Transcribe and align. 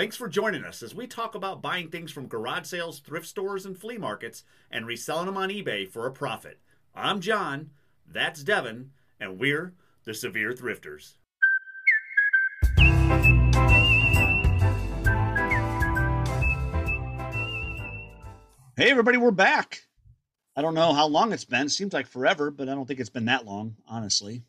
Thanks 0.00 0.16
for 0.16 0.28
joining 0.28 0.64
us 0.64 0.82
as 0.82 0.94
we 0.94 1.06
talk 1.06 1.34
about 1.34 1.60
buying 1.60 1.90
things 1.90 2.10
from 2.10 2.26
garage 2.26 2.64
sales, 2.64 3.00
thrift 3.00 3.26
stores, 3.26 3.66
and 3.66 3.78
flea 3.78 3.98
markets 3.98 4.44
and 4.70 4.86
reselling 4.86 5.26
them 5.26 5.36
on 5.36 5.50
eBay 5.50 5.86
for 5.86 6.06
a 6.06 6.10
profit. 6.10 6.58
I'm 6.94 7.20
John, 7.20 7.72
that's 8.10 8.42
Devin, 8.42 8.92
and 9.20 9.38
we're 9.38 9.74
the 10.04 10.14
Severe 10.14 10.54
Thrifters. 10.54 11.16
Hey, 18.78 18.90
everybody, 18.90 19.18
we're 19.18 19.32
back. 19.32 19.82
I 20.56 20.62
don't 20.62 20.72
know 20.72 20.94
how 20.94 21.08
long 21.08 21.34
it's 21.34 21.44
been. 21.44 21.68
Seems 21.68 21.92
like 21.92 22.06
forever, 22.06 22.50
but 22.50 22.70
I 22.70 22.74
don't 22.74 22.86
think 22.86 23.00
it's 23.00 23.10
been 23.10 23.26
that 23.26 23.44
long, 23.44 23.76
honestly. 23.86 24.44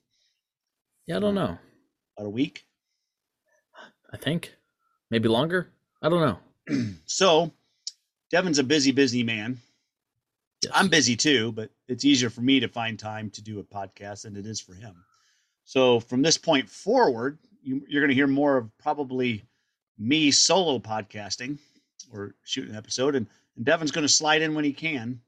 Yeah, 1.07 1.17
I 1.17 1.19
don't 1.19 1.37
um, 1.37 1.43
know. 1.43 1.57
About 2.17 2.27
a 2.27 2.29
week. 2.29 2.65
I 4.13 4.15
think 4.15 4.53
maybe 5.11 5.27
longer. 5.27 5.69
I 6.01 6.09
don't 6.09 6.39
know. 6.67 6.85
so, 7.05 7.51
Devin's 8.31 8.57
a 8.57 8.63
busy, 8.63 8.91
busy 8.91 9.21
man. 9.21 9.59
Yes. 10.63 10.71
I'm 10.73 10.87
busy 10.87 11.15
too, 11.15 11.51
but 11.51 11.69
it's 11.87 12.05
easier 12.05 12.29
for 12.29 12.41
me 12.41 12.59
to 12.61 12.67
find 12.67 12.97
time 12.97 13.29
to 13.31 13.41
do 13.41 13.59
a 13.59 13.63
podcast 13.63 14.23
than 14.23 14.37
it 14.37 14.45
is 14.45 14.59
for 14.59 14.73
him. 14.73 14.95
So, 15.65 15.99
from 15.99 16.21
this 16.21 16.37
point 16.37 16.69
forward, 16.69 17.37
you, 17.61 17.83
you're 17.87 18.01
going 18.01 18.09
to 18.09 18.15
hear 18.15 18.27
more 18.27 18.57
of 18.57 18.75
probably 18.77 19.43
me 19.99 20.31
solo 20.31 20.79
podcasting 20.79 21.59
or 22.11 22.33
shooting 22.43 22.71
an 22.71 22.77
episode, 22.77 23.15
and, 23.15 23.27
and 23.55 23.65
Devin's 23.65 23.91
going 23.91 24.07
to 24.07 24.11
slide 24.11 24.41
in 24.41 24.55
when 24.55 24.63
he 24.63 24.73
can. 24.73 25.21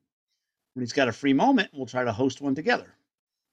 When 0.74 0.82
he's 0.82 0.94
got 0.94 1.08
a 1.08 1.14
free 1.14 1.34
moment, 1.34 1.70
we'll 1.74 1.86
try 1.86 2.04
to 2.04 2.12
host 2.12 2.42
one 2.42 2.56
together. 2.56 2.92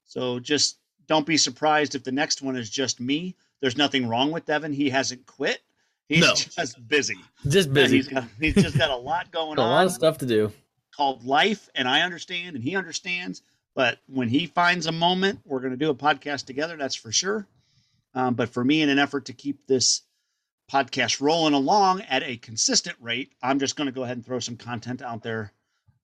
So, 0.06 0.38
just 0.38 0.78
don't 1.06 1.26
be 1.26 1.36
surprised 1.36 1.94
if 1.94 2.04
the 2.04 2.12
next 2.12 2.40
one 2.40 2.56
is 2.56 2.70
just 2.70 3.00
me. 3.00 3.36
There's 3.60 3.76
nothing 3.76 4.06
wrong 4.06 4.30
with 4.30 4.46
Devin. 4.46 4.72
He 4.72 4.90
hasn't 4.90 5.26
quit. 5.26 5.60
He's 6.10 6.20
No. 6.22 6.34
just 6.34 6.88
busy. 6.88 7.14
Just 7.48 7.72
busy. 7.72 7.96
He's 7.98 8.08
got, 8.08 8.24
he's 8.40 8.54
just 8.54 8.76
got 8.76 8.90
a 8.90 8.96
lot 8.96 9.30
going 9.30 9.58
a 9.58 9.62
on 9.62 9.68
A 9.68 9.70
lot 9.70 9.86
of 9.86 9.92
stuff 9.92 10.18
to 10.18 10.26
do. 10.26 10.52
called 10.96 11.24
life, 11.24 11.68
and 11.74 11.88
I 11.88 12.02
understand, 12.02 12.56
and 12.56 12.64
he 12.64 12.74
understands. 12.76 13.42
But 13.76 13.98
when 14.08 14.28
he 14.28 14.46
finds 14.46 14.86
a 14.86 14.92
moment, 14.92 15.40
we're 15.46 15.60
going 15.60 15.70
to 15.70 15.76
do 15.76 15.88
a 15.90 15.94
podcast 15.94 16.46
together. 16.46 16.76
That's 16.76 16.96
for 16.96 17.12
sure. 17.12 17.46
Um, 18.14 18.34
but 18.34 18.48
for 18.48 18.64
me, 18.64 18.82
in 18.82 18.88
an 18.88 18.98
effort 18.98 19.26
to 19.26 19.32
keep 19.32 19.66
this 19.68 20.02
podcast 20.70 21.20
rolling 21.20 21.54
along 21.54 22.02
at 22.02 22.24
a 22.24 22.36
consistent 22.36 22.96
rate, 23.00 23.32
I'm 23.42 23.60
just 23.60 23.76
going 23.76 23.86
to 23.86 23.92
go 23.92 24.02
ahead 24.02 24.16
and 24.16 24.26
throw 24.26 24.40
some 24.40 24.56
content 24.56 25.02
out 25.02 25.22
there 25.22 25.52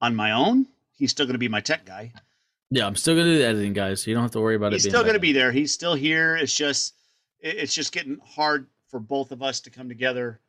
on 0.00 0.14
my 0.14 0.30
own. 0.32 0.66
He's 0.92 1.10
still 1.10 1.26
going 1.26 1.34
to 1.34 1.38
be 1.40 1.48
my 1.48 1.60
tech 1.60 1.84
guy. 1.84 2.12
Yeah, 2.70 2.86
I'm 2.86 2.96
still 2.96 3.14
gonna 3.14 3.30
do 3.32 3.38
the 3.38 3.46
editing, 3.46 3.72
guys. 3.74 4.02
So 4.02 4.10
you 4.10 4.14
don't 4.16 4.24
have 4.24 4.32
to 4.32 4.40
worry 4.40 4.56
about 4.56 4.72
He's 4.72 4.84
it. 4.84 4.88
He's 4.88 4.92
still 4.92 5.02
going 5.02 5.14
to 5.14 5.20
be 5.20 5.32
there. 5.32 5.52
He's 5.52 5.72
still 5.72 5.94
here. 5.94 6.36
It's 6.36 6.54
just, 6.54 6.94
it's 7.40 7.74
just 7.74 7.92
getting 7.92 8.18
hard 8.24 8.66
for 8.88 9.00
both 9.00 9.32
of 9.32 9.42
us 9.42 9.60
to 9.60 9.70
come 9.70 9.88
together. 9.88 10.40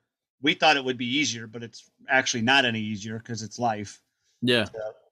We 0.42 0.54
thought 0.54 0.78
it 0.78 0.86
would 0.86 0.98
be 0.98 1.18
easier, 1.18 1.48
but 1.48 1.64
it's 1.64 1.90
actually 2.08 2.44
not 2.44 2.66
any 2.66 2.80
easier 2.80 3.18
because 3.18 3.42
it's 3.42 3.58
life. 3.58 4.02
Yeah, 4.42 4.68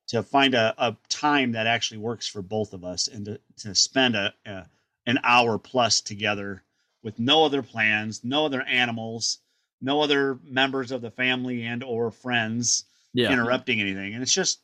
to 0.08 0.24
find 0.24 0.54
a, 0.54 0.74
a 0.78 0.96
time 1.10 1.54
that 1.54 1.68
actually 1.68 1.98
works 1.98 2.28
for 2.28 2.42
both 2.42 2.74
of 2.74 2.84
us 2.84 3.08
and 3.08 3.26
to, 3.26 3.40
to 3.58 3.76
spend 3.76 4.16
a, 4.16 4.34
a 4.46 4.66
an 5.08 5.20
hour 5.24 5.58
plus 5.58 6.02
together 6.02 6.64
with 7.04 7.20
no 7.20 7.46
other 7.46 7.62
plans 7.62 8.24
no 8.24 8.46
other 8.46 8.62
animals 8.64 9.40
no 9.82 10.02
other 10.02 10.40
members 10.44 10.92
of 10.92 11.02
the 11.02 11.12
family 11.12 11.66
and 11.66 11.84
or 11.84 12.12
friends 12.12 12.86
yeah. 13.14 13.32
interrupting 13.32 13.80
anything 13.82 14.14
and 14.14 14.24
it's 14.24 14.34
just 14.34 14.60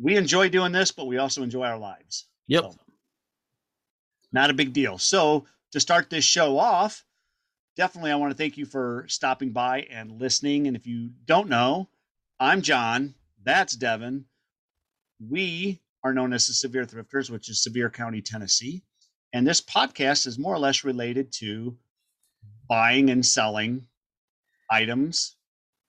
we 0.00 0.16
enjoy 0.16 0.48
doing 0.48 0.72
this 0.72 0.92
but 0.92 1.06
we 1.06 1.18
also 1.18 1.42
enjoy 1.42 1.64
our 1.66 1.78
lives 1.78 2.26
Yep. 2.46 2.62
So, 2.62 2.74
not 4.32 4.50
a 4.50 4.54
big 4.54 4.72
deal 4.72 4.98
so 4.98 5.46
to 5.72 5.80
start 5.80 6.10
this 6.10 6.24
show 6.24 6.58
off 6.58 7.04
definitely 7.78 8.10
i 8.10 8.16
want 8.16 8.30
to 8.30 8.36
thank 8.36 8.58
you 8.58 8.66
for 8.66 9.06
stopping 9.08 9.50
by 9.50 9.82
and 9.90 10.20
listening 10.20 10.66
and 10.66 10.76
if 10.76 10.86
you 10.86 11.10
don't 11.24 11.48
know 11.48 11.88
i'm 12.40 12.60
john 12.60 13.14
that's 13.44 13.76
devin. 13.76 14.26
We 15.20 15.80
are 16.04 16.12
known 16.12 16.32
as 16.32 16.48
the 16.48 16.52
severe 16.52 16.84
thrifters 16.84 17.30
which 17.30 17.48
is 17.48 17.62
Sevier 17.62 17.88
county 17.88 18.20
tennessee 18.20 18.82
and 19.32 19.46
this 19.46 19.60
podcast 19.60 20.26
is 20.26 20.38
more 20.38 20.54
or 20.54 20.58
less 20.58 20.82
related 20.82 21.32
to 21.34 21.76
buying 22.68 23.10
and 23.10 23.24
selling 23.24 23.86
items 24.70 25.36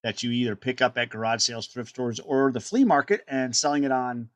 that 0.04 0.22
you 0.22 0.32
either 0.32 0.56
pick 0.56 0.82
up 0.82 0.98
at 0.98 1.10
garage 1.10 1.42
sales 1.42 1.68
thrift 1.68 1.90
stores 1.90 2.20
or 2.20 2.52
the 2.52 2.60
flea 2.60 2.84
market 2.84 3.22
and 3.28 3.56
selling 3.56 3.84
it 3.84 3.92
on 3.92 4.30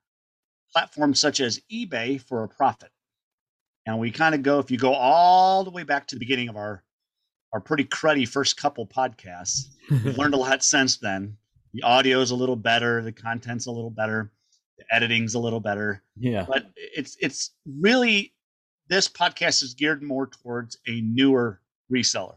platforms 0.71 1.19
such 1.19 1.39
as 1.39 1.61
ebay 1.71 2.19
for 2.19 2.43
a 2.43 2.49
profit. 2.49 2.89
And 3.85 3.99
we 3.99 4.11
kind 4.11 4.33
of 4.33 4.41
go 4.41 4.59
if 4.59 4.71
you 4.71 4.77
go 4.77 4.93
all 4.93 5.63
the 5.63 5.69
way 5.69 5.83
back 5.83 6.07
to 6.07 6.15
the 6.15 6.19
beginning 6.19 6.49
of 6.49 6.57
our 6.57 6.83
our 7.53 7.59
pretty 7.59 7.85
cruddy 7.85 8.27
first 8.27 8.57
couple 8.57 8.85
podcasts 8.85 9.67
we've 9.89 10.17
learned 10.17 10.33
a 10.33 10.37
lot 10.37 10.63
since 10.63 10.97
then 10.97 11.37
the 11.73 11.83
audio's 11.83 12.31
a 12.31 12.35
little 12.35 12.55
better 12.55 13.01
the 13.01 13.11
content's 13.11 13.67
a 13.67 13.71
little 13.71 13.89
better 13.89 14.31
the 14.77 14.85
editing's 14.93 15.35
a 15.35 15.39
little 15.39 15.59
better 15.59 16.01
yeah. 16.17 16.45
but 16.47 16.71
it's 16.75 17.15
it's 17.21 17.51
really 17.79 18.33
this 18.89 19.07
podcast 19.07 19.63
is 19.63 19.73
geared 19.73 20.03
more 20.03 20.27
towards 20.27 20.77
a 20.87 21.01
newer 21.01 21.61
reseller 21.91 22.35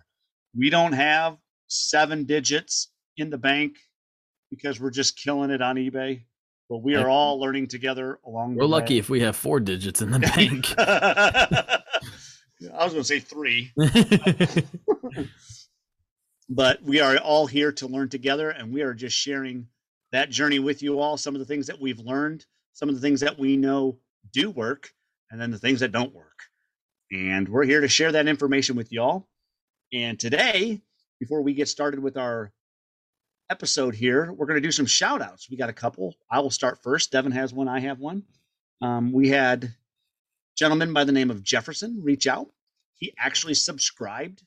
we 0.56 0.70
don't 0.70 0.92
have 0.92 1.36
seven 1.66 2.24
digits 2.24 2.88
in 3.16 3.30
the 3.30 3.38
bank 3.38 3.76
because 4.50 4.78
we're 4.78 4.90
just 4.90 5.18
killing 5.18 5.50
it 5.50 5.62
on 5.62 5.76
ebay 5.76 6.22
but 6.68 6.78
we 6.78 6.96
are 6.96 7.08
all 7.08 7.38
learning 7.38 7.68
together 7.68 8.18
along 8.26 8.54
the 8.54 8.58
way. 8.58 8.64
We're 8.64 8.70
lucky 8.70 8.94
way. 8.94 8.98
if 8.98 9.08
we 9.08 9.20
have 9.20 9.36
four 9.36 9.60
digits 9.60 10.02
in 10.02 10.10
the 10.10 10.18
bank. 10.36 10.74
i 12.74 12.84
was 12.84 12.92
going 12.92 13.02
to 13.02 13.04
say 13.04 13.20
three. 13.20 13.72
But 16.48 16.82
we 16.82 17.00
are 17.00 17.16
all 17.18 17.46
here 17.46 17.72
to 17.72 17.88
learn 17.88 18.08
together 18.08 18.50
and 18.50 18.72
we 18.72 18.82
are 18.82 18.94
just 18.94 19.16
sharing 19.16 19.66
that 20.12 20.30
journey 20.30 20.58
with 20.58 20.82
you 20.82 21.00
all 21.00 21.16
some 21.16 21.34
of 21.34 21.40
the 21.40 21.44
things 21.44 21.66
that 21.66 21.80
we've 21.80 21.98
learned 21.98 22.46
some 22.72 22.88
of 22.88 22.94
the 22.94 23.00
things 23.00 23.20
that 23.20 23.38
we 23.38 23.56
know 23.56 23.98
do 24.32 24.50
work 24.50 24.90
and 25.30 25.40
then 25.40 25.50
the 25.50 25.58
things 25.58 25.80
that 25.80 25.92
don't 25.92 26.14
work. 26.14 26.38
And 27.10 27.48
we're 27.48 27.64
here 27.64 27.80
to 27.80 27.88
share 27.88 28.12
that 28.12 28.28
information 28.28 28.76
with 28.76 28.92
y'all. 28.92 29.26
And 29.92 30.20
today 30.20 30.82
before 31.18 31.42
we 31.42 31.54
get 31.54 31.68
started 31.68 32.00
with 32.00 32.16
our 32.16 32.52
episode 33.48 33.94
here 33.94 34.32
we're 34.32 34.46
going 34.46 34.60
to 34.60 34.66
do 34.66 34.72
some 34.72 34.86
shout 34.86 35.22
outs 35.22 35.48
we 35.50 35.56
got 35.56 35.70
a 35.70 35.72
couple. 35.72 36.14
I 36.30 36.40
will 36.40 36.50
start 36.50 36.82
first. 36.82 37.10
Devin 37.10 37.32
has 37.32 37.52
one 37.52 37.66
i 37.66 37.80
have 37.80 37.98
one. 37.98 38.22
Um, 38.82 39.12
we 39.12 39.30
had 39.30 39.74
gentleman 40.56 40.92
by 40.92 41.04
the 41.04 41.12
name 41.12 41.30
of 41.30 41.42
jefferson 41.42 42.00
reach 42.02 42.26
out 42.26 42.48
he 42.94 43.12
actually 43.18 43.54
subscribed 43.54 44.42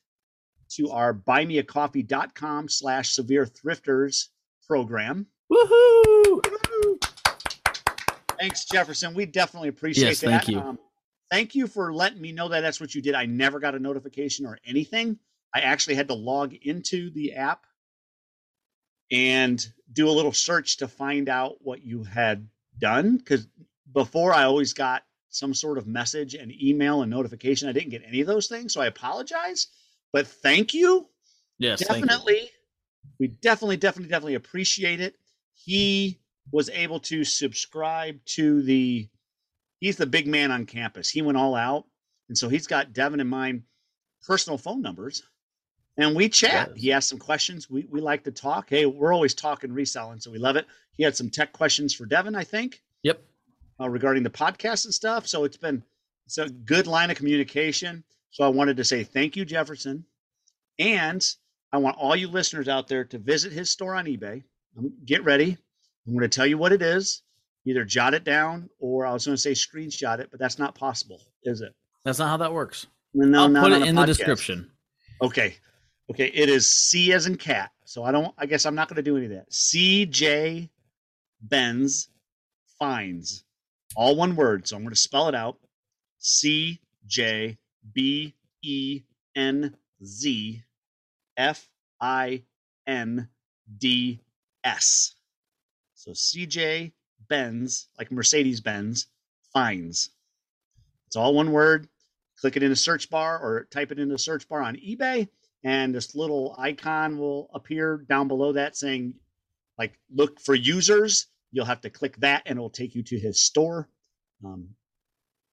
to 0.70 0.90
our 0.90 1.12
buymeacoffee.com 1.12 2.68
slash 2.68 3.12
severe 3.12 3.44
thrifters 3.44 4.28
program. 4.66 5.26
Woohoo! 5.52 6.40
Thanks, 8.38 8.64
Jefferson. 8.64 9.14
We 9.14 9.26
definitely 9.26 9.68
appreciate 9.68 10.08
Yes, 10.08 10.20
that. 10.20 10.44
thank 10.44 10.48
you. 10.48 10.60
Um, 10.60 10.78
thank 11.30 11.54
you 11.54 11.66
for 11.66 11.92
letting 11.92 12.20
me 12.20 12.32
know 12.32 12.48
that 12.48 12.60
that's 12.60 12.80
what 12.80 12.94
you 12.94 13.02
did. 13.02 13.14
I 13.14 13.26
never 13.26 13.58
got 13.58 13.74
a 13.74 13.78
notification 13.78 14.46
or 14.46 14.58
anything. 14.64 15.18
I 15.54 15.60
actually 15.60 15.96
had 15.96 16.08
to 16.08 16.14
log 16.14 16.54
into 16.54 17.10
the 17.10 17.34
app 17.34 17.64
and 19.10 19.64
do 19.92 20.08
a 20.08 20.12
little 20.12 20.32
search 20.32 20.78
to 20.78 20.88
find 20.88 21.28
out 21.28 21.56
what 21.60 21.82
you 21.82 22.04
had 22.04 22.48
done. 22.78 23.16
Because 23.16 23.46
before 23.92 24.32
I 24.32 24.44
always 24.44 24.72
got 24.72 25.02
some 25.30 25.54
sort 25.54 25.78
of 25.78 25.86
message 25.86 26.34
and 26.34 26.52
email 26.52 27.02
and 27.02 27.10
notification. 27.10 27.68
I 27.68 27.72
didn't 27.72 27.90
get 27.90 28.02
any 28.06 28.20
of 28.20 28.26
those 28.26 28.48
things. 28.48 28.72
So 28.74 28.80
I 28.80 28.86
apologize. 28.86 29.68
But 30.12 30.26
thank 30.26 30.74
you. 30.74 31.08
Yes, 31.58 31.82
thank 31.82 32.00
you. 32.02 32.06
definitely 32.06 32.50
we 33.18 33.28
definitely 33.28 33.76
definitely 33.76 34.08
definitely 34.10 34.34
appreciate 34.34 35.00
it 35.00 35.14
he 35.54 36.18
was 36.52 36.70
able 36.70 37.00
to 37.00 37.22
subscribe 37.24 38.18
to 38.24 38.62
the 38.62 39.08
he's 39.78 39.96
the 39.96 40.06
big 40.06 40.26
man 40.26 40.50
on 40.50 40.64
campus 40.66 41.08
he 41.10 41.20
went 41.22 41.36
all 41.38 41.54
out 41.54 41.84
and 42.28 42.36
so 42.38 42.48
he's 42.48 42.66
got 42.66 42.92
devin 42.94 43.20
and 43.20 43.28
mine 43.28 43.62
personal 44.26 44.56
phone 44.58 44.80
numbers 44.82 45.22
and 45.98 46.16
we 46.16 46.28
chat 46.30 46.70
Yes. 46.74 46.80
he 46.82 46.92
asked 46.92 47.08
some 47.10 47.18
questions 47.18 47.68
we, 47.68 47.86
we 47.90 48.00
like 48.00 48.24
to 48.24 48.30
talk 48.32 48.68
hey 48.70 48.86
we're 48.86 49.12
always 49.12 49.34
talking 49.34 49.72
reselling 49.72 50.18
so 50.20 50.30
we 50.30 50.38
love 50.38 50.56
it 50.56 50.66
he 50.92 51.02
had 51.04 51.14
some 51.16 51.28
tech 51.30 51.52
questions 51.52 51.94
for 51.94 52.06
devin 52.06 52.34
i 52.34 52.44
think 52.44 52.80
Yep. 53.02 53.22
Uh, 53.80 53.88
regarding 53.88 54.22
the 54.22 54.30
podcast 54.30 54.84
and 54.84 54.92
stuff 54.92 55.26
so 55.26 55.44
it's 55.44 55.56
been 55.56 55.82
it's 56.26 56.36
a 56.38 56.48
good 56.48 56.86
line 56.86 57.10
of 57.10 57.16
communication 57.16 58.04
so 58.30 58.44
i 58.44 58.48
wanted 58.48 58.76
to 58.76 58.84
say 58.84 59.02
thank 59.02 59.36
you 59.36 59.44
jefferson 59.44 60.04
and 60.78 61.24
I 61.72 61.78
want 61.78 61.96
all 61.98 62.16
you 62.16 62.28
listeners 62.28 62.68
out 62.68 62.88
there 62.88 63.04
to 63.04 63.18
visit 63.18 63.52
his 63.52 63.70
store 63.70 63.94
on 63.94 64.06
eBay. 64.06 64.42
Um, 64.76 64.92
Get 65.04 65.24
ready. 65.24 65.56
I'm 66.06 66.12
going 66.12 66.28
to 66.28 66.28
tell 66.28 66.46
you 66.46 66.58
what 66.58 66.72
it 66.72 66.82
is. 66.82 67.22
Either 67.66 67.84
jot 67.84 68.14
it 68.14 68.24
down 68.24 68.68
or 68.80 69.06
I 69.06 69.12
was 69.12 69.26
going 69.26 69.36
to 69.36 69.40
say 69.40 69.52
screenshot 69.52 70.18
it, 70.18 70.30
but 70.30 70.40
that's 70.40 70.58
not 70.58 70.74
possible, 70.74 71.20
is 71.44 71.60
it? 71.60 71.74
That's 72.04 72.18
not 72.18 72.28
how 72.28 72.38
that 72.38 72.52
works. 72.52 72.86
No, 73.12 73.42
I'll 73.42 73.48
not 73.48 73.64
put 73.64 73.72
it 73.72 73.82
in 73.82 73.94
the 73.94 74.06
description. 74.06 74.70
Okay. 75.20 75.56
Okay. 76.10 76.28
It 76.28 76.48
is 76.48 76.68
C 76.68 77.12
as 77.12 77.26
in 77.26 77.36
cat. 77.36 77.70
So 77.84 78.02
I 78.02 78.12
don't, 78.12 78.34
I 78.38 78.46
guess 78.46 78.64
I'm 78.64 78.74
not 78.74 78.88
going 78.88 78.96
to 78.96 79.02
do 79.02 79.16
any 79.16 79.26
of 79.26 79.32
that. 79.32 79.50
CJ 79.50 80.70
Benz 81.42 82.08
Finds. 82.78 83.44
All 83.96 84.16
one 84.16 84.36
word. 84.36 84.66
So 84.66 84.76
I'm 84.76 84.82
going 84.82 84.94
to 84.94 85.00
spell 85.00 85.28
it 85.28 85.34
out 85.34 85.58
C 86.18 86.80
J 87.06 87.58
B 87.92 88.34
E 88.62 89.02
N 89.34 89.74
Z 90.04 90.62
F 91.36 91.68
I 92.00 92.42
N 92.86 93.28
D 93.78 94.20
S. 94.64 95.14
So 95.94 96.12
CJ 96.12 96.92
Benz, 97.28 97.88
like 97.98 98.10
Mercedes 98.10 98.60
Benz, 98.60 99.06
finds. 99.52 100.10
It's 101.06 101.16
all 101.16 101.34
one 101.34 101.52
word. 101.52 101.88
Click 102.40 102.56
it 102.56 102.62
in 102.62 102.70
the 102.70 102.76
search 102.76 103.10
bar 103.10 103.38
or 103.38 103.64
type 103.70 103.92
it 103.92 103.98
in 103.98 104.08
the 104.08 104.18
search 104.18 104.48
bar 104.48 104.62
on 104.62 104.76
eBay, 104.76 105.28
and 105.62 105.94
this 105.94 106.14
little 106.14 106.54
icon 106.58 107.18
will 107.18 107.50
appear 107.52 107.98
down 108.08 108.28
below 108.28 108.52
that 108.52 108.76
saying, 108.76 109.14
like, 109.76 109.98
look 110.14 110.40
for 110.40 110.54
users. 110.54 111.26
You'll 111.52 111.66
have 111.66 111.80
to 111.82 111.90
click 111.90 112.16
that, 112.18 112.42
and 112.46 112.56
it'll 112.58 112.70
take 112.70 112.94
you 112.94 113.02
to 113.04 113.18
his 113.18 113.40
store. 113.40 113.88
Um, 114.44 114.70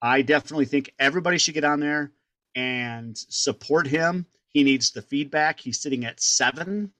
I 0.02 0.22
definitely 0.22 0.66
think 0.66 0.94
everybody 1.00 1.38
should 1.38 1.56
get 1.56 1.64
on 1.64 1.80
there 1.80 2.12
and 2.56 3.18
support 3.18 3.88
him. 3.88 4.26
He 4.50 4.64
needs 4.64 4.92
the 4.92 5.02
feedback. 5.02 5.60
He's 5.60 5.82
sitting 5.82 6.06
at 6.06 6.20
seven, 6.20 6.92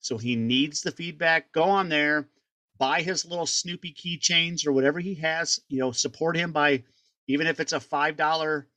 so 0.00 0.18
he 0.18 0.36
needs 0.36 0.82
the 0.82 0.90
feedback. 0.90 1.52
Go 1.52 1.64
on 1.64 1.88
there, 1.88 2.28
buy 2.78 3.02
his 3.02 3.24
little 3.24 3.46
Snoopy 3.46 3.94
keychains 3.94 4.66
or 4.66 4.72
whatever 4.72 5.00
he 5.00 5.14
has. 5.16 5.60
You 5.68 5.80
know, 5.80 5.92
support 5.92 6.36
him 6.36 6.52
by 6.52 6.84
even 7.26 7.46
if 7.46 7.60
it's 7.60 7.72
a 7.72 7.80
five 7.80 8.16
dollar 8.16 8.68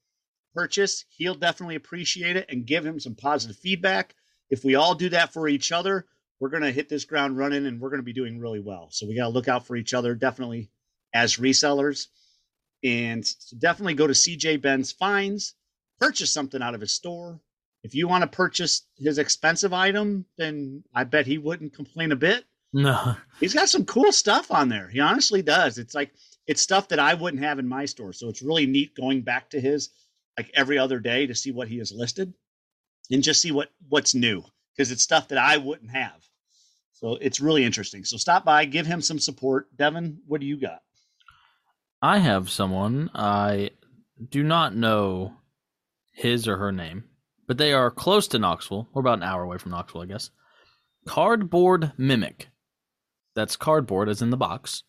purchase. 0.54 1.06
He'll 1.10 1.36
definitely 1.36 1.76
appreciate 1.76 2.36
it 2.36 2.48
and 2.50 2.66
give 2.66 2.86
him 2.86 3.00
some 3.00 3.16
positive 3.16 3.58
feedback. 3.58 4.16
If 4.50 4.64
we 4.66 4.76
all 4.76 4.96
do 4.96 5.10
that 5.10 5.32
for 5.34 5.48
each 5.48 5.72
other, 5.72 6.06
we're 6.42 6.50
going 6.50 6.64
to 6.64 6.72
hit 6.72 6.90
this 6.90 7.06
ground 7.06 7.38
running 7.38 7.68
and 7.68 7.80
we're 7.80 7.92
going 7.92 8.00
to 8.00 8.04
be 8.04 8.14
doing 8.14 8.40
really 8.40 8.60
well. 8.60 8.88
So 8.90 9.08
we 9.08 9.16
got 9.16 9.26
to 9.26 9.30
look 9.30 9.48
out 9.48 9.68
for 9.68 9.76
each 9.76 9.94
other 9.94 10.16
definitely 10.16 10.70
as 11.14 11.38
resellers. 11.38 12.08
And 12.84 13.24
definitely 13.60 13.94
go 13.94 14.08
to 14.08 14.14
CJ 14.14 14.60
Benz 14.60 14.92
Finds, 14.92 15.54
purchase 16.00 16.34
something 16.34 16.64
out 16.64 16.74
of 16.74 16.82
his 16.82 16.92
store. 16.92 17.40
If 17.84 17.94
you 17.94 18.08
want 18.08 18.24
to 18.24 18.28
purchase 18.28 18.82
his 18.98 19.20
expensive 19.20 19.72
item, 19.72 20.26
then 20.40 20.84
I 20.96 21.04
bet 21.04 21.28
he 21.28 21.38
wouldn't 21.38 21.76
complain 21.76 22.12
a 22.12 22.16
bit. 22.16 22.44
No. 22.74 23.16
He's 23.40 23.54
got 23.54 23.70
some 23.70 23.86
cool 23.86 24.12
stuff 24.12 24.50
on 24.50 24.68
there. 24.68 24.88
He 24.88 25.00
honestly 25.00 25.44
does. 25.44 25.78
It's 25.78 25.94
like 25.94 26.12
it's 26.48 26.62
stuff 26.62 26.88
that 26.88 27.00
I 27.00 27.14
wouldn't 27.14 27.44
have 27.44 27.60
in 27.60 27.68
my 27.68 27.86
store. 27.86 28.14
So 28.14 28.30
it's 28.30 28.42
really 28.42 28.66
neat 28.66 28.96
going 28.96 29.22
back 29.22 29.52
to 29.52 29.62
his 29.62 29.90
like 30.38 30.50
every 30.56 30.80
other 30.80 31.00
day 31.00 31.28
to 31.28 31.36
see 31.36 31.52
what 31.52 31.68
he 31.68 31.78
has 31.78 31.92
listed 31.92 32.34
and 33.12 33.22
just 33.22 33.42
see 33.42 33.52
what 33.52 33.70
what's 33.90 34.16
new 34.16 34.44
because 34.76 34.92
it's 34.92 35.04
stuff 35.04 35.28
that 35.28 35.38
I 35.38 35.58
wouldn't 35.58 35.92
have. 35.92 36.31
So 37.02 37.18
it's 37.20 37.42
really 37.42 37.64
interesting. 37.64 38.06
So 38.06 38.18
stop 38.18 38.46
by, 38.46 38.66
give 38.66 38.86
him 38.86 39.02
some 39.02 39.20
support. 39.20 39.76
Devin, 39.76 40.20
what 40.28 40.40
do 40.40 40.48
you 40.48 40.58
got? 40.58 40.82
I 42.02 42.20
have 42.20 42.50
someone. 42.50 43.10
I 43.14 43.72
do 44.30 44.44
not 44.44 44.76
know 44.76 45.34
his 46.14 46.48
or 46.48 46.58
her 46.58 46.72
name, 46.72 47.06
but 47.48 47.58
they 47.58 47.74
are 47.74 47.90
close 47.90 48.28
to 48.30 48.40
Knoxville. 48.40 48.88
We're 48.94 49.02
about 49.02 49.18
an 49.18 49.24
hour 49.24 49.44
away 49.44 49.58
from 49.58 49.72
Knoxville, 49.72 50.02
I 50.02 50.06
guess. 50.06 50.30
Cardboard 51.08 51.94
Mimic. 51.98 52.50
That's 53.34 53.56
cardboard 53.56 54.10
as 54.10 54.22
in 54.22 54.30
the 54.30 54.38
box. 54.38 54.84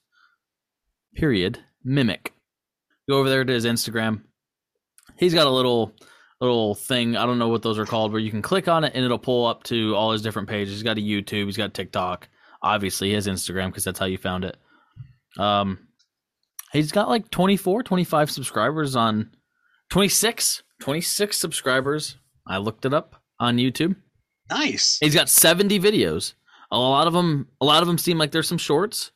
Period. 1.14 1.60
Mimic. 1.84 2.34
Go 3.08 3.18
over 3.18 3.28
there 3.28 3.44
to 3.44 3.52
his 3.52 3.64
Instagram. 3.64 4.22
He's 5.16 5.34
got 5.34 5.46
a 5.46 5.50
little 5.50 5.94
little 6.44 6.74
thing. 6.74 7.16
I 7.16 7.26
don't 7.26 7.38
know 7.38 7.48
what 7.48 7.62
those 7.62 7.78
are 7.78 7.86
called, 7.86 8.12
where 8.12 8.20
you 8.20 8.30
can 8.30 8.42
click 8.42 8.68
on 8.68 8.84
it 8.84 8.92
and 8.94 9.04
it'll 9.04 9.18
pull 9.18 9.46
up 9.46 9.62
to 9.64 9.94
all 9.94 10.12
his 10.12 10.22
different 10.22 10.48
pages. 10.48 10.74
He's 10.74 10.82
got 10.82 10.98
a 10.98 11.00
YouTube. 11.00 11.46
He's 11.46 11.56
got 11.56 11.74
TikTok. 11.74 12.28
Obviously, 12.62 13.12
his 13.12 13.26
Instagram 13.26 13.68
because 13.68 13.84
that's 13.84 13.98
how 13.98 14.06
you 14.06 14.18
found 14.18 14.44
it. 14.44 14.56
Um, 15.38 15.88
he's 16.72 16.92
got 16.92 17.08
like 17.08 17.30
24, 17.30 17.82
25 17.82 18.30
subscribers 18.30 18.96
on 18.96 19.30
26, 19.90 20.62
26 20.80 21.36
subscribers. 21.36 22.16
I 22.46 22.58
looked 22.58 22.84
it 22.84 22.94
up 22.94 23.16
on 23.38 23.56
YouTube. 23.56 23.96
Nice. 24.50 24.98
He's 25.00 25.14
got 25.14 25.28
70 25.28 25.80
videos. 25.80 26.34
A 26.70 26.78
lot 26.78 27.06
of 27.06 27.12
them 27.12 27.48
a 27.60 27.64
lot 27.64 27.82
of 27.82 27.86
them 27.86 27.98
seem 27.98 28.18
like 28.18 28.30
there's 28.30 28.48
some 28.48 28.58
shorts, 28.58 29.12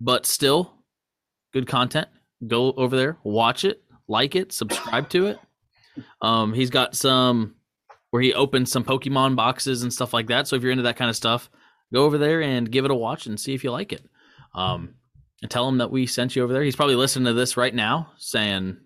but 0.00 0.24
still 0.24 0.74
good 1.52 1.66
content. 1.66 2.08
Go 2.46 2.72
over 2.72 2.96
there, 2.96 3.18
watch 3.24 3.64
it, 3.64 3.82
like 4.08 4.34
it, 4.34 4.52
subscribe 4.52 5.08
to 5.10 5.26
it. 5.26 5.38
Um 6.20 6.52
he's 6.52 6.70
got 6.70 6.94
some 6.94 7.54
where 8.10 8.22
he 8.22 8.32
opens 8.34 8.70
some 8.70 8.84
Pokemon 8.84 9.36
boxes 9.36 9.82
and 9.82 9.92
stuff 9.92 10.12
like 10.14 10.28
that. 10.28 10.46
So 10.48 10.56
if 10.56 10.62
you're 10.62 10.70
into 10.72 10.84
that 10.84 10.96
kind 10.96 11.10
of 11.10 11.16
stuff, 11.16 11.50
go 11.92 12.04
over 12.04 12.18
there 12.18 12.40
and 12.42 12.70
give 12.70 12.84
it 12.84 12.90
a 12.90 12.94
watch 12.94 13.26
and 13.26 13.38
see 13.38 13.54
if 13.54 13.64
you 13.64 13.70
like 13.70 13.92
it. 13.92 14.04
Um 14.54 14.94
and 15.42 15.50
tell 15.50 15.68
him 15.68 15.78
that 15.78 15.90
we 15.90 16.06
sent 16.06 16.34
you 16.36 16.42
over 16.42 16.52
there. 16.52 16.62
He's 16.62 16.76
probably 16.76 16.94
listening 16.96 17.26
to 17.26 17.34
this 17.34 17.56
right 17.56 17.74
now 17.74 18.12
saying, 18.16 18.78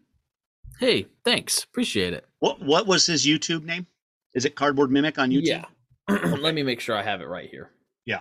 "Hey, 0.80 1.06
thanks. 1.24 1.62
Appreciate 1.62 2.12
it." 2.14 2.26
What 2.40 2.60
what 2.60 2.86
was 2.86 3.06
his 3.06 3.24
YouTube 3.24 3.64
name? 3.64 3.86
Is 4.34 4.44
it 4.44 4.56
Cardboard 4.56 4.90
Mimic 4.90 5.18
on 5.18 5.30
YouTube? 5.30 5.46
Yeah. 5.46 5.64
Let 6.08 6.54
me 6.54 6.62
make 6.62 6.80
sure 6.80 6.96
I 6.96 7.02
have 7.02 7.20
it 7.20 7.28
right 7.28 7.48
here. 7.48 7.70
Yeah. 8.06 8.20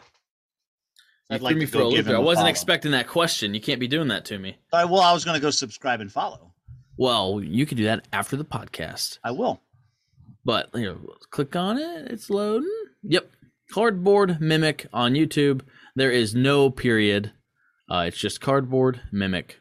You 1.29 1.35
I'd 1.35 1.41
like 1.41 1.57
me 1.57 1.65
for 1.65 1.79
a 1.79 1.87
loop 1.87 2.07
I 2.07 2.19
wasn't 2.19 2.43
follow. 2.43 2.49
expecting 2.49 2.91
that 2.91 3.07
question. 3.07 3.53
You 3.53 3.61
can't 3.61 3.79
be 3.79 3.87
doing 3.87 4.07
that 4.09 4.25
to 4.25 4.37
me. 4.39 4.57
I, 4.71 4.85
well, 4.85 5.01
I 5.01 5.13
was 5.13 5.25
going 5.25 5.35
to 5.35 5.41
go 5.41 5.49
subscribe 5.49 5.99
and 5.99 6.11
follow. 6.11 6.53
Well, 6.97 7.41
you 7.43 7.65
can 7.65 7.77
do 7.77 7.83
that 7.85 8.07
after 8.11 8.35
the 8.35 8.45
podcast. 8.45 9.19
I 9.23 9.31
will. 9.31 9.61
But 10.43 10.69
you 10.73 10.85
know, 10.85 11.15
click 11.29 11.55
on 11.55 11.77
it. 11.77 12.11
It's 12.11 12.29
loading. 12.29 12.69
Yep. 13.03 13.29
Cardboard 13.71 14.39
Mimic 14.39 14.87
on 14.93 15.13
YouTube. 15.13 15.61
There 15.95 16.11
is 16.11 16.33
no 16.33 16.69
period. 16.69 17.31
Uh, 17.89 18.05
it's 18.07 18.17
just 18.17 18.41
Cardboard 18.41 19.01
Mimic. 19.11 19.59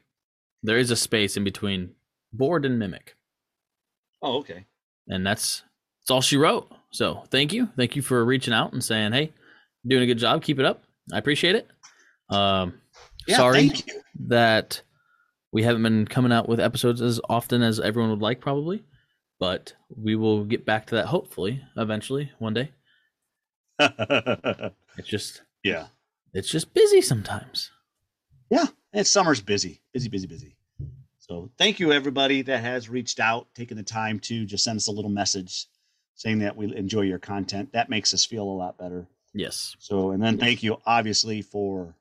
There 0.62 0.78
is 0.78 0.90
a 0.90 0.96
space 0.96 1.36
in 1.36 1.44
between 1.44 1.94
board 2.32 2.64
and 2.64 2.78
mimic. 2.78 3.16
Oh, 4.22 4.38
okay. 4.38 4.66
And 5.08 5.26
that's 5.26 5.62
that's 6.00 6.10
all 6.10 6.20
she 6.20 6.36
wrote. 6.36 6.68
So 6.90 7.24
thank 7.30 7.52
you. 7.52 7.68
Thank 7.76 7.96
you 7.96 8.02
for 8.02 8.24
reaching 8.24 8.54
out 8.54 8.72
and 8.72 8.82
saying, 8.82 9.12
hey, 9.12 9.32
doing 9.86 10.02
a 10.02 10.06
good 10.06 10.18
job. 10.18 10.42
Keep 10.42 10.58
it 10.58 10.64
up. 10.64 10.82
I 11.12 11.18
appreciate 11.18 11.56
it. 11.56 11.68
Um 12.30 12.80
Yeah, 13.28 13.36
sorry 13.36 13.70
that 14.26 14.82
we 15.52 15.62
haven't 15.62 15.82
been 15.82 16.06
coming 16.06 16.32
out 16.32 16.48
with 16.48 16.60
episodes 16.60 17.00
as 17.00 17.20
often 17.28 17.62
as 17.62 17.80
everyone 17.80 18.10
would 18.10 18.22
like, 18.22 18.40
probably. 18.40 18.84
But 19.38 19.74
we 19.94 20.16
will 20.16 20.44
get 20.44 20.64
back 20.64 20.86
to 20.86 20.94
that 20.94 21.06
hopefully 21.06 21.62
eventually 21.76 22.32
one 22.38 22.54
day. 22.54 22.70
It's 24.98 25.08
just 25.08 25.42
yeah. 25.62 25.88
it's 26.32 26.50
just 26.50 26.72
busy 26.72 27.02
sometimes. 27.02 27.70
Yeah. 28.50 28.66
And 28.92 29.06
summer's 29.06 29.40
busy, 29.40 29.82
busy, 29.92 30.08
busy, 30.08 30.26
busy. 30.26 30.56
So 31.18 31.50
thank 31.58 31.80
you 31.80 31.92
everybody 31.92 32.42
that 32.42 32.62
has 32.62 32.88
reached 32.88 33.20
out, 33.20 33.48
taken 33.54 33.76
the 33.76 33.82
time 33.82 34.20
to 34.20 34.46
just 34.46 34.64
send 34.64 34.76
us 34.76 34.86
a 34.86 34.92
little 34.92 35.10
message 35.10 35.66
saying 36.14 36.38
that 36.38 36.56
we 36.56 36.74
enjoy 36.74 37.02
your 37.02 37.18
content. 37.18 37.72
That 37.72 37.90
makes 37.90 38.14
us 38.14 38.24
feel 38.24 38.44
a 38.44 38.44
lot 38.44 38.78
better. 38.78 39.06
Yes. 39.34 39.76
So, 39.80 40.12
and 40.12 40.22
then 40.22 40.38
thank 40.38 40.62
you 40.62 40.78
obviously 40.86 41.42
for 41.42 41.94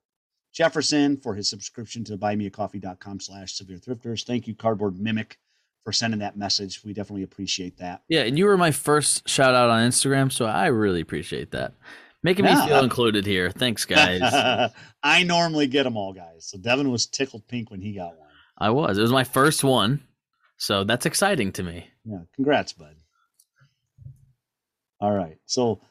Jefferson 0.56 1.18
for 1.18 1.36
his 1.36 1.50
subscription 1.50 2.06
to 2.06 2.18
buymeacoffee.com 2.18 3.20
slash 3.20 3.54
severe 3.54 3.78
thrifters. 3.78 4.26
Thank 4.26 4.48
you, 4.48 4.56
Cardboard 4.56 4.98
Mimic, 4.98 5.38
for 5.84 5.92
sending 5.92 6.22
that 6.22 6.38
message. 6.38 6.82
We 6.86 6.94
definitely 6.94 7.24
appreciate 7.24 7.78
that. 7.78 8.04
Yeah, 8.08 8.22
and 8.22 8.38
you 8.38 8.46
were 8.46 8.58
my 8.58 8.72
first 8.72 9.28
shout 9.28 9.54
out 9.54 9.70
on 9.70 9.88
Instagram, 9.88 10.32
so 10.32 10.46
I 10.46 10.68
really 10.68 11.02
appreciate 11.02 11.52
that. 11.52 11.74
Making 12.24 12.46
me 12.46 12.56
feel 12.66 12.80
included 12.80 13.26
here. 13.26 13.52
Thanks, 13.52 13.86
guys. 13.86 14.72
I 15.04 15.24
normally 15.24 15.68
get 15.68 15.84
them 15.84 15.98
all, 15.98 16.14
guys. 16.14 16.48
So 16.48 16.58
Devin 16.58 16.90
was 16.90 17.06
tickled 17.06 17.46
pink 17.48 17.70
when 17.70 17.82
he 17.82 17.94
got 17.94 18.18
one. 18.18 18.30
I 18.58 18.70
was. 18.70 18.98
It 18.98 19.02
was 19.02 19.12
my 19.12 19.26
first 19.26 19.64
one. 19.64 20.02
So 20.58 20.86
that's 20.86 21.06
exciting 21.06 21.52
to 21.52 21.64
me. 21.64 21.90
Yeah, 22.06 22.20
congrats, 22.34 22.72
bud. 22.72 22.96
All 25.02 25.12
right. 25.12 25.38
So 25.46 25.82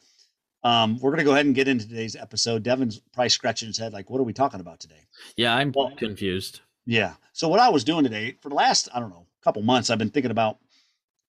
um, 0.65 0.99
we're 0.99 1.11
going 1.11 1.19
to 1.19 1.25
go 1.25 1.33
ahead 1.33 1.47
and 1.47 1.55
get 1.55 1.69
into 1.69 1.87
today's 1.87 2.17
episode. 2.17 2.63
Devin's 2.63 2.99
probably 3.13 3.29
scratching 3.29 3.69
his 3.69 3.79
head 3.79 3.93
like, 3.93 4.11
what 4.11 4.19
are 4.21 4.25
we 4.25 4.33
talking 4.33 4.61
about 4.61 4.81
today? 4.81 5.07
Yeah, 5.37 5.55
I'm 5.55 5.73
Well- 5.73 5.93
confused. 5.97 6.61
Yeah. 6.87 7.15
So 7.33 7.49
what 7.49 7.61
I 7.61 7.69
was 7.71 7.85
doing 7.85 8.05
today 8.05 8.37
for 8.43 8.49
the 8.49 8.55
last, 8.55 8.89
I 8.95 9.01
don't 9.01 9.11
know, 9.11 9.27
couple 9.43 9.63
months, 9.63 9.91
I've 9.91 9.99
been 9.99 10.11
thinking 10.11 10.31
about, 10.31 10.59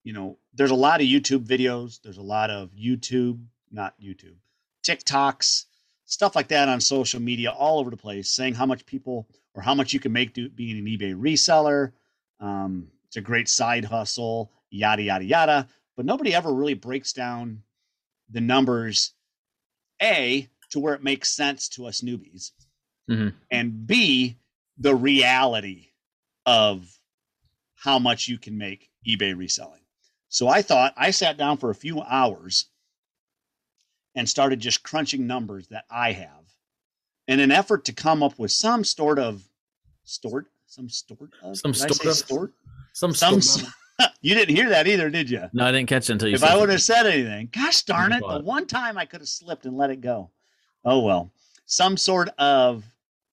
you 0.06 0.13
know, 0.13 0.38
there's 0.54 0.72
a 0.72 0.75
lot 0.75 1.01
of 1.01 1.08
YouTube 1.08 1.46
videos. 1.46 2.01
There's 2.01 2.18
a 2.18 2.22
lot 2.22 2.50
of 2.50 2.72
YouTube, 2.72 3.44
not 3.72 3.94
YouTube, 4.01 4.36
TikToks, 4.84 5.65
stuff 6.06 6.36
like 6.36 6.48
that 6.50 6.70
on 6.70 6.80
social 6.80 7.20
media 7.22 7.51
all 7.51 7.80
over 7.80 7.89
the 7.89 7.98
place, 7.98 8.30
saying 8.32 8.54
how 8.54 8.65
much 8.65 8.86
people 8.86 9.27
or 9.54 9.62
how 9.62 9.74
much 9.75 9.94
you 9.94 10.00
can 10.00 10.12
make 10.13 10.34
do, 10.34 10.50
being 10.50 10.77
an 10.77 10.86
eBay 10.86 11.13
reseller. 11.15 11.92
Um, 12.39 12.88
it's 13.08 13.18
a 13.18 13.22
great 13.22 13.50
side 13.50 13.84
hustle, 13.86 14.51
yada 14.70 15.01
yada 15.04 15.25
yada. 15.25 15.68
But 15.96 16.06
nobody 16.06 16.34
ever 16.34 16.54
really 16.54 16.74
breaks 16.74 17.13
down 17.13 17.63
the 18.30 18.42
numbers, 18.42 19.13
a 20.02 20.50
to 20.70 20.80
where 20.80 20.94
it 20.94 21.04
makes 21.04 21.32
sense 21.32 21.70
to 21.70 21.86
us 21.86 22.02
newbies, 22.02 22.52
Mhm. 23.10 23.34
and 23.52 23.88
b 23.88 24.38
the 24.78 24.96
reality 24.96 25.92
of 26.46 27.00
how 27.75 27.98
much 28.00 28.28
you 28.28 28.38
can 28.38 28.58
make 28.58 28.92
eBay 29.08 29.36
reselling. 29.38 29.82
So 30.30 30.48
I 30.48 30.62
thought 30.62 30.94
I 30.98 31.12
sat 31.12 31.38
down 31.38 31.58
for 31.58 31.70
a 31.70 31.75
few 31.75 32.02
hours 32.02 32.66
and 34.16 34.28
started 34.30 34.60
just 34.60 34.84
crunching 34.84 35.28
numbers 35.28 35.68
that 35.68 35.86
I 35.90 36.12
have 36.14 36.46
in 37.28 37.40
an 37.40 37.52
effort 37.52 37.86
to 37.86 37.94
come 37.94 38.22
up 38.24 38.38
with 38.40 38.52
some 38.52 38.84
sort 38.84 39.20
of 39.20 39.48
stored 40.04 40.48
some 40.68 40.90
sort 40.90 41.32
of 41.42 41.58
Some 41.58 41.72
did 41.72 41.84
I 41.84 41.88
say 41.96 42.12
sort 42.12 42.50
of? 42.50 42.56
Some, 42.94 43.14
some 43.14 43.42
sort- 43.42 43.72
you 44.22 44.36
didn't 44.36 44.56
hear 44.56 44.70
that 44.70 44.88
either, 44.88 45.10
did 45.10 45.30
you? 45.30 45.44
No, 45.54 45.66
I 45.66 45.72
didn't 45.72 45.90
catch 45.90 46.10
it 46.10 46.14
until 46.14 46.30
you 46.30 46.36
if 46.36 46.44
I 46.44 46.58
would 46.58 46.70
have 46.70 46.82
said 46.82 47.06
anything, 47.06 47.50
gosh 47.52 47.84
darn 47.84 48.12
it, 48.12 48.22
the 48.28 48.42
one 48.42 48.66
time 48.66 48.98
I 48.98 49.06
could 49.06 49.22
have 49.22 49.30
slipped 49.30 49.66
and 49.66 49.78
let 49.78 49.90
it 49.90 50.02
go. 50.02 50.30
Oh 50.84 51.02
well. 51.02 51.32
Some 51.66 51.98
sort 51.98 52.30
of 52.38 52.84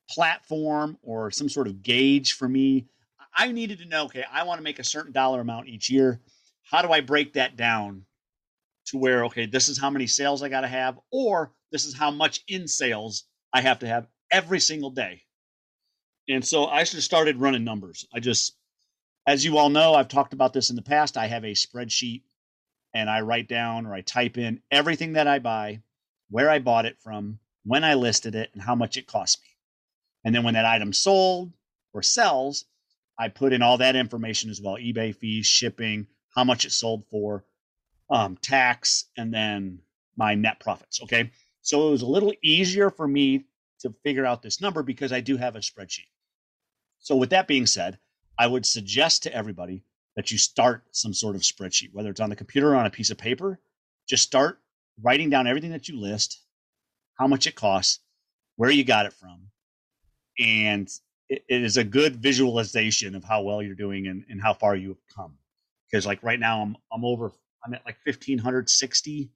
platform 0.09 0.99
or 1.03 1.31
some 1.31 1.49
sort 1.49 1.67
of 1.67 1.83
gauge 1.83 2.33
for 2.33 2.49
me. 2.49 2.87
I 3.35 3.51
needed 3.51 3.79
to 3.79 3.87
know, 3.87 4.05
okay, 4.05 4.25
I 4.31 4.45
want 4.45 4.59
to 4.59 4.65
make 4.65 4.79
a 4.79 4.85
certain 4.85 5.13
dollar 5.13 5.41
amount 5.41 5.69
each 5.69 5.91
year. 5.91 6.21
How 6.71 6.83
do 6.83 6.91
I 6.93 7.01
break 7.01 7.35
that 7.35 7.57
down 7.57 8.05
to 8.87 8.99
where, 8.99 9.25
okay, 9.27 9.47
this 9.47 9.69
is 9.69 9.79
how 9.79 9.91
many 9.91 10.07
sales 10.07 10.43
I 10.43 10.49
got 10.49 10.63
to 10.63 10.69
have, 10.69 10.99
or 11.11 11.53
this 11.71 11.85
is 11.85 11.95
how 11.95 12.11
much 12.11 12.43
in 12.49 12.69
sales 12.69 13.25
I 13.53 13.61
have 13.61 13.79
to 13.81 13.87
have 13.87 14.07
every 14.31 14.61
single 14.61 14.91
day. 14.91 15.23
And 16.29 16.45
so 16.45 16.67
I 16.67 16.85
just 16.85 17.03
started 17.03 17.37
running 17.37 17.65
numbers. 17.65 18.07
I 18.13 18.21
just, 18.21 18.57
as 19.27 19.45
you 19.45 19.59
all 19.59 19.71
know, 19.71 19.95
I've 19.95 20.09
talked 20.09 20.33
about 20.33 20.53
this 20.53 20.71
in 20.71 20.77
the 20.77 20.83
past. 20.83 21.17
I 21.17 21.27
have 21.27 21.45
a 21.45 21.53
spreadsheet 21.53 22.23
and 22.95 23.09
I 23.09 23.21
write 23.21 23.49
down 23.49 23.87
or 23.87 23.95
I 23.95 24.01
type 24.01 24.37
in 24.37 24.63
everything 24.71 25.15
that 25.15 25.27
I 25.27 25.39
buy, 25.39 25.83
where 26.29 26.51
I 26.51 26.59
bought 26.59 26.87
it 26.87 26.99
from, 27.01 27.39
when 27.65 27.85
I 27.85 27.95
listed 27.95 28.35
it, 28.35 28.51
and 28.53 28.63
how 28.63 28.75
much 28.75 28.97
it 28.97 29.07
cost 29.07 29.41
me. 29.43 29.49
And 30.25 30.35
then 30.35 30.43
when 30.43 30.55
that 30.55 30.67
item 30.67 30.93
sold 30.93 31.53
or 31.93 32.03
sells, 32.03 32.65
I 33.19 33.29
put 33.29 33.53
in 33.53 33.63
all 33.63 33.79
that 33.79 33.97
information 33.97 34.51
as 34.51 34.61
well 34.61 34.77
eBay 34.77 35.15
fees, 35.15 35.47
shipping, 35.47 36.07
how 36.35 36.45
much 36.45 36.65
it 36.65 36.73
sold 36.73 37.05
for, 37.11 37.45
um, 38.11 38.37
tax, 38.37 39.07
and 39.17 39.33
then 39.33 39.81
my 40.17 40.35
net 40.35 40.61
profits. 40.61 41.03
Okay. 41.03 41.31
So 41.63 41.89
it 41.89 41.91
was 41.93 42.03
a 42.03 42.07
little 42.07 42.33
easier 42.43 42.91
for 42.91 43.07
me 43.07 43.45
to 43.81 43.95
figure 44.03 44.27
out 44.27 44.43
this 44.43 44.61
number 44.61 44.83
because 44.83 45.13
I 45.13 45.21
do 45.21 45.37
have 45.37 45.57
a 45.57 45.61
spreadsheet. 45.61 46.09
So, 46.99 47.17
with 47.17 47.31
that 47.31 47.49
being 47.49 47.67
said, 47.67 47.99
I 48.43 48.47
would 48.49 48.67
suggest 48.67 49.23
to 49.23 49.33
everybody 49.33 49.85
that 50.17 50.33
you 50.33 50.37
start 50.37 50.83
some 50.91 51.15
sort 51.15 51.37
of 51.37 51.43
spreadsheet, 51.43 51.93
whether 51.93 52.11
it's 52.11 52.19
on 52.21 52.29
the 52.29 52.35
computer 52.35 52.73
or 52.73 52.75
on 52.75 52.87
a 52.87 52.91
piece 52.91 53.11
of 53.11 53.17
paper. 53.17 53.61
Just 54.09 54.25
start 54.25 54.59
writing 55.01 55.31
down 55.31 55.47
everything 55.47 55.71
that 55.71 55.89
you 55.89 55.97
list, 55.97 56.41
how 57.21 57.29
much 57.29 57.47
it 57.47 57.55
costs, 57.55 58.01
where 58.57 58.73
you 58.73 58.83
got 58.83 59.07
it 59.07 59.13
from, 59.13 59.43
and 60.41 60.91
it, 61.29 61.45
it 61.49 61.63
is 61.63 61.77
a 61.77 61.85
good 61.85 62.17
visualization 62.17 63.15
of 63.15 63.23
how 63.23 63.43
well 63.43 63.63
you're 63.63 63.77
doing 63.77 64.09
and, 64.09 64.25
and 64.29 64.43
how 64.43 64.55
far 64.55 64.75
you 64.75 64.89
have 64.89 65.07
come. 65.15 65.39
Because 65.89 66.05
like 66.05 66.21
right 66.25 66.41
now, 66.41 66.63
I'm 66.63 66.77
I'm 66.93 67.05
over. 67.05 67.31
I'm 67.65 67.75
at 67.75 67.87
like 67.87 67.99
1560 68.05 69.31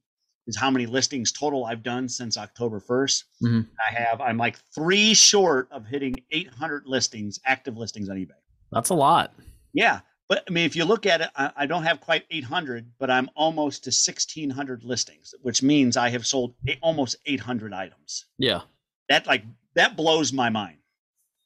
is 0.48 0.56
how 0.56 0.68
many 0.72 0.86
listings 0.86 1.30
total 1.30 1.64
I've 1.64 1.84
done 1.84 2.08
since 2.08 2.36
October 2.36 2.80
1st. 2.80 3.22
Mhm. 3.40 3.68
I 3.88 3.94
have. 3.94 4.20
I'm 4.20 4.36
like 4.36 4.58
three 4.74 5.14
short 5.14 5.68
of 5.70 5.86
hitting 5.86 6.16
800 6.32 6.86
listings, 6.86 7.38
active 7.44 7.76
listings 7.76 8.08
on 8.08 8.16
eBay. 8.16 8.32
That's 8.72 8.90
a 8.90 8.94
lot. 8.94 9.32
Yeah. 9.72 10.00
But 10.28 10.42
I 10.48 10.52
mean, 10.52 10.66
if 10.66 10.74
you 10.74 10.84
look 10.84 11.06
at 11.06 11.20
it, 11.20 11.28
I, 11.36 11.52
I 11.56 11.66
don't 11.66 11.84
have 11.84 12.00
quite 12.00 12.24
800, 12.30 12.90
but 12.98 13.10
I'm 13.10 13.30
almost 13.36 13.84
to 13.84 13.88
1600 13.88 14.82
listings, 14.82 15.34
which 15.42 15.62
means 15.62 15.96
I 15.96 16.10
have 16.10 16.26
sold 16.26 16.54
almost 16.82 17.16
800 17.26 17.72
items. 17.72 18.26
Yeah. 18.38 18.62
That 19.08 19.26
like 19.26 19.44
that 19.76 19.96
blows 19.96 20.32
my 20.32 20.50
mind 20.50 20.78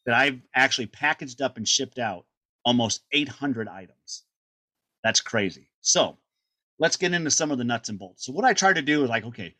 that 0.06 0.14
I've 0.14 0.40
actually 0.54 0.86
packaged 0.86 1.42
up 1.42 1.56
and 1.56 1.68
shipped 1.68 1.98
out 1.98 2.24
almost 2.64 3.02
800 3.12 3.68
items. 3.68 4.24
That's 5.04 5.20
crazy. 5.20 5.68
So 5.80 6.18
let's 6.78 6.96
get 6.96 7.12
into 7.12 7.30
some 7.30 7.50
of 7.50 7.58
the 7.58 7.64
nuts 7.64 7.90
and 7.90 7.98
bolts. 7.98 8.24
So 8.24 8.32
what 8.32 8.44
I 8.44 8.54
try 8.54 8.72
to 8.72 8.82
do 8.82 9.04
is 9.04 9.10
like, 9.10 9.24
okay, 9.24 9.54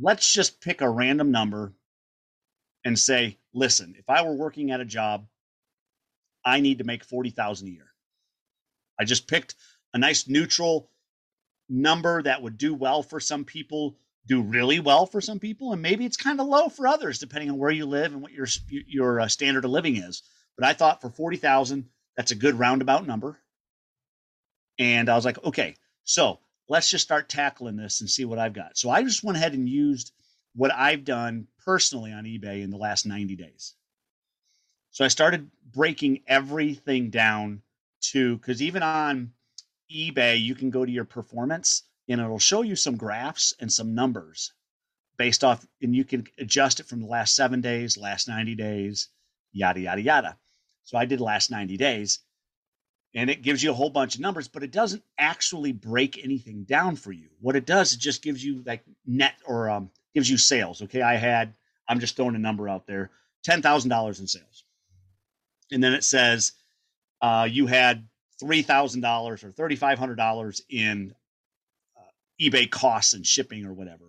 let's 0.00 0.32
just 0.32 0.60
pick 0.60 0.80
a 0.80 0.88
random 0.88 1.30
number 1.30 1.74
and 2.84 2.98
say, 2.98 3.38
listen, 3.52 3.94
if 3.98 4.08
I 4.08 4.22
were 4.22 4.34
working 4.34 4.70
at 4.70 4.80
a 4.80 4.84
job, 4.84 5.26
I 6.44 6.60
need 6.60 6.78
to 6.78 6.84
make 6.84 7.04
40,000 7.04 7.68
a 7.68 7.70
year. 7.70 7.86
I 8.98 9.04
just 9.04 9.26
picked 9.26 9.54
a 9.92 9.98
nice 9.98 10.28
neutral 10.28 10.90
number 11.68 12.22
that 12.22 12.42
would 12.42 12.58
do 12.58 12.74
well 12.74 13.02
for 13.02 13.20
some 13.20 13.44
people, 13.44 13.96
do 14.26 14.42
really 14.42 14.80
well 14.80 15.06
for 15.06 15.20
some 15.20 15.38
people, 15.38 15.72
and 15.72 15.82
maybe 15.82 16.04
it's 16.04 16.16
kind 16.16 16.40
of 16.40 16.46
low 16.46 16.68
for 16.68 16.86
others 16.86 17.18
depending 17.18 17.50
on 17.50 17.58
where 17.58 17.70
you 17.70 17.86
live 17.86 18.12
and 18.12 18.22
what 18.22 18.32
your 18.32 18.46
your 18.68 19.20
uh, 19.20 19.28
standard 19.28 19.64
of 19.64 19.70
living 19.70 19.96
is. 19.96 20.22
But 20.56 20.66
I 20.66 20.72
thought 20.72 21.00
for 21.00 21.10
40,000, 21.10 21.88
that's 22.16 22.30
a 22.30 22.36
good 22.36 22.58
roundabout 22.58 23.06
number. 23.06 23.38
And 24.78 25.08
I 25.08 25.16
was 25.16 25.24
like, 25.24 25.42
okay, 25.44 25.76
so 26.04 26.38
let's 26.68 26.90
just 26.90 27.04
start 27.04 27.28
tackling 27.28 27.76
this 27.76 28.00
and 28.00 28.10
see 28.10 28.24
what 28.24 28.38
I've 28.38 28.52
got. 28.52 28.76
So 28.78 28.90
I 28.90 29.02
just 29.02 29.24
went 29.24 29.36
ahead 29.36 29.54
and 29.54 29.68
used 29.68 30.12
what 30.54 30.72
I've 30.72 31.04
done 31.04 31.48
personally 31.64 32.12
on 32.12 32.24
eBay 32.24 32.62
in 32.62 32.70
the 32.70 32.76
last 32.76 33.06
90 33.06 33.36
days. 33.36 33.74
So 34.94 35.04
I 35.04 35.08
started 35.08 35.50
breaking 35.72 36.22
everything 36.28 37.10
down 37.10 37.62
to 38.12 38.36
because 38.36 38.62
even 38.62 38.84
on 38.84 39.32
eBay, 39.92 40.40
you 40.40 40.54
can 40.54 40.70
go 40.70 40.84
to 40.84 40.92
your 40.92 41.04
performance 41.04 41.82
and 42.08 42.20
it'll 42.20 42.38
show 42.38 42.62
you 42.62 42.76
some 42.76 42.96
graphs 42.96 43.54
and 43.58 43.72
some 43.72 43.96
numbers 43.96 44.52
based 45.16 45.42
off, 45.42 45.66
and 45.82 45.96
you 45.96 46.04
can 46.04 46.28
adjust 46.38 46.78
it 46.78 46.86
from 46.86 47.00
the 47.00 47.08
last 47.08 47.34
seven 47.34 47.60
days, 47.60 47.98
last 47.98 48.28
90 48.28 48.54
days, 48.54 49.08
yada, 49.52 49.80
yada, 49.80 50.00
yada. 50.00 50.36
So 50.84 50.96
I 50.96 51.06
did 51.06 51.20
last 51.20 51.50
90 51.50 51.76
days 51.76 52.20
and 53.16 53.28
it 53.28 53.42
gives 53.42 53.64
you 53.64 53.72
a 53.72 53.74
whole 53.74 53.90
bunch 53.90 54.14
of 54.14 54.20
numbers, 54.20 54.46
but 54.46 54.62
it 54.62 54.70
doesn't 54.70 55.02
actually 55.18 55.72
break 55.72 56.22
anything 56.22 56.62
down 56.62 56.94
for 56.94 57.10
you. 57.10 57.30
What 57.40 57.56
it 57.56 57.66
does, 57.66 57.94
it 57.94 57.98
just 57.98 58.22
gives 58.22 58.44
you 58.44 58.62
like 58.64 58.84
net 59.04 59.34
or 59.44 59.70
um, 59.70 59.90
gives 60.14 60.30
you 60.30 60.38
sales. 60.38 60.82
Okay. 60.82 61.02
I 61.02 61.16
had, 61.16 61.52
I'm 61.88 61.98
just 61.98 62.14
throwing 62.14 62.36
a 62.36 62.38
number 62.38 62.68
out 62.68 62.86
there, 62.86 63.10
$10,000 63.44 64.20
in 64.20 64.28
sales. 64.28 64.63
And 65.74 65.82
then 65.82 65.92
it 65.92 66.04
says, 66.04 66.52
uh, 67.20 67.48
you 67.50 67.66
had 67.66 68.06
three 68.40 68.62
thousand 68.62 69.00
dollars 69.00 69.44
or 69.44 69.50
thirty 69.50 69.76
five 69.76 69.98
hundred 69.98 70.16
dollars 70.16 70.62
in 70.70 71.14
uh, 71.96 72.02
eBay 72.40 72.70
costs 72.70 73.12
and 73.14 73.26
shipping 73.26 73.64
or 73.66 73.72
whatever. 73.72 74.04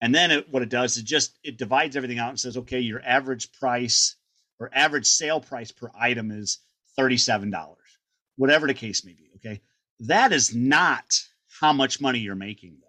And 0.00 0.14
then 0.14 0.30
it, 0.30 0.50
what 0.50 0.62
it 0.62 0.70
does 0.70 0.96
is 0.96 1.02
just 1.02 1.38
it 1.44 1.58
divides 1.58 1.96
everything 1.96 2.18
out 2.18 2.30
and 2.30 2.40
says, 2.40 2.56
okay, 2.56 2.80
your 2.80 3.02
average 3.04 3.52
price 3.52 4.16
or 4.58 4.70
average 4.72 5.06
sale 5.06 5.40
price 5.40 5.70
per 5.72 5.90
item 5.98 6.30
is 6.30 6.58
thirty 6.96 7.16
seven 7.16 7.50
dollars, 7.50 7.98
whatever 8.36 8.66
the 8.66 8.74
case 8.74 9.04
may 9.04 9.12
be. 9.12 9.30
Okay, 9.36 9.60
that 10.00 10.32
is 10.32 10.54
not 10.54 11.22
how 11.60 11.72
much 11.72 12.00
money 12.00 12.20
you're 12.20 12.34
making 12.34 12.78
though. 12.80 12.86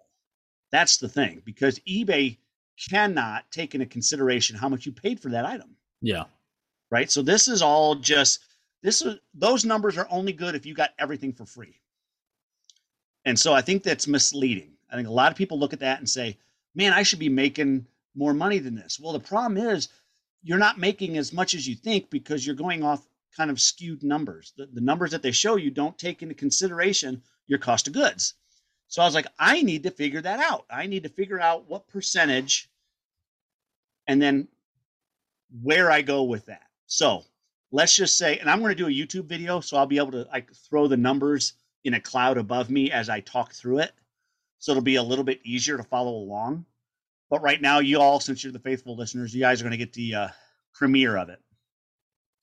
That's 0.70 0.96
the 0.98 1.08
thing 1.08 1.42
because 1.44 1.78
eBay 1.80 2.38
cannot 2.88 3.44
take 3.50 3.74
into 3.74 3.86
consideration 3.86 4.56
how 4.56 4.68
much 4.68 4.86
you 4.86 4.92
paid 4.92 5.20
for 5.20 5.30
that 5.30 5.44
item 5.44 5.76
Yeah. 6.00 6.24
Right? 6.92 7.10
So 7.10 7.22
this 7.22 7.48
is 7.48 7.62
all 7.62 7.94
just 7.94 8.44
this 8.82 9.00
is 9.00 9.16
those 9.32 9.64
numbers 9.64 9.96
are 9.96 10.06
only 10.10 10.32
good 10.32 10.54
if 10.54 10.66
you 10.66 10.74
got 10.74 10.90
everything 10.98 11.32
for 11.32 11.46
free. 11.46 11.80
And 13.24 13.38
so 13.38 13.54
I 13.54 13.62
think 13.62 13.82
that's 13.82 14.06
misleading. 14.06 14.74
I 14.90 14.96
think 14.96 15.08
a 15.08 15.12
lot 15.12 15.32
of 15.32 15.38
people 15.38 15.58
look 15.58 15.72
at 15.72 15.80
that 15.80 15.98
and 15.98 16.08
say, 16.08 16.36
"Man, 16.74 16.92
I 16.92 17.02
should 17.02 17.18
be 17.18 17.30
making 17.30 17.86
more 18.14 18.34
money 18.34 18.58
than 18.58 18.74
this." 18.74 19.00
Well, 19.00 19.14
the 19.14 19.20
problem 19.20 19.56
is 19.56 19.88
you're 20.42 20.58
not 20.58 20.78
making 20.78 21.16
as 21.16 21.32
much 21.32 21.54
as 21.54 21.66
you 21.66 21.74
think 21.74 22.10
because 22.10 22.46
you're 22.46 22.54
going 22.54 22.84
off 22.84 23.08
kind 23.34 23.50
of 23.50 23.58
skewed 23.58 24.02
numbers. 24.02 24.52
The, 24.58 24.66
the 24.66 24.82
numbers 24.82 25.12
that 25.12 25.22
they 25.22 25.32
show 25.32 25.56
you 25.56 25.70
don't 25.70 25.96
take 25.96 26.22
into 26.22 26.34
consideration 26.34 27.22
your 27.46 27.58
cost 27.58 27.86
of 27.86 27.94
goods. 27.94 28.34
So 28.88 29.00
I 29.00 29.06
was 29.06 29.14
like, 29.14 29.28
I 29.38 29.62
need 29.62 29.84
to 29.84 29.90
figure 29.90 30.20
that 30.20 30.40
out. 30.40 30.66
I 30.68 30.86
need 30.86 31.04
to 31.04 31.08
figure 31.08 31.40
out 31.40 31.70
what 31.70 31.88
percentage 31.88 32.68
and 34.06 34.20
then 34.20 34.48
where 35.62 35.90
I 35.90 36.02
go 36.02 36.24
with 36.24 36.46
that. 36.46 36.66
So 36.86 37.24
let's 37.70 37.96
just 37.96 38.18
say, 38.18 38.38
and 38.38 38.50
I'm 38.50 38.60
going 38.60 38.76
to 38.76 38.82
do 38.82 38.86
a 38.86 38.90
YouTube 38.90 39.26
video, 39.26 39.60
so 39.60 39.76
I'll 39.76 39.86
be 39.86 39.98
able 39.98 40.12
to 40.12 40.26
like 40.30 40.52
throw 40.54 40.86
the 40.86 40.96
numbers 40.96 41.54
in 41.84 41.94
a 41.94 42.00
cloud 42.00 42.38
above 42.38 42.70
me 42.70 42.90
as 42.90 43.08
I 43.08 43.20
talk 43.20 43.52
through 43.52 43.78
it. 43.78 43.92
So 44.58 44.72
it'll 44.72 44.82
be 44.82 44.96
a 44.96 45.02
little 45.02 45.24
bit 45.24 45.40
easier 45.44 45.76
to 45.76 45.82
follow 45.82 46.12
along. 46.12 46.66
But 47.30 47.42
right 47.42 47.60
now, 47.60 47.78
you 47.78 47.98
all, 47.98 48.20
since 48.20 48.44
you're 48.44 48.52
the 48.52 48.58
faithful 48.58 48.94
listeners, 48.94 49.34
you 49.34 49.40
guys 49.40 49.60
are 49.60 49.64
going 49.64 49.72
to 49.72 49.78
get 49.78 49.94
the 49.94 50.14
uh, 50.14 50.28
premiere 50.74 51.16
of 51.16 51.30
it 51.30 51.40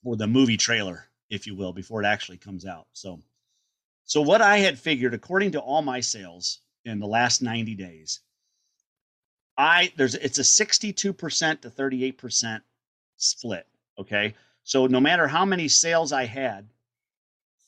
or 0.04 0.16
the 0.16 0.28
movie 0.28 0.58
trailer, 0.58 1.06
if 1.30 1.46
you 1.46 1.56
will, 1.56 1.72
before 1.74 2.02
it 2.04 2.08
actually 2.08 2.38
comes 2.38 2.66
out. 2.66 2.88
So, 2.94 3.20
so 4.06 4.22
what 4.22 4.42
I 4.42 4.58
had 4.58 4.80
figured, 4.80 5.14
according 5.14 5.52
to 5.52 5.60
all 5.60 5.82
my 5.82 6.00
sales 6.00 6.60
in 6.86 7.00
the 7.00 7.06
last 7.06 7.42
90 7.42 7.76
days, 7.76 8.22
I 9.58 9.92
there's 9.98 10.16
it's 10.16 10.40
a 10.40 10.42
62% 10.42 11.62
to 11.62 11.70
38% 11.70 12.62
split. 13.18 13.68
Okay. 14.00 14.36
So 14.64 14.88
no 14.88 15.00
matter 15.00 15.28
how 15.28 15.46
many 15.46 15.68
sales 15.68 16.12
I 16.12 16.26
had, 16.26 16.70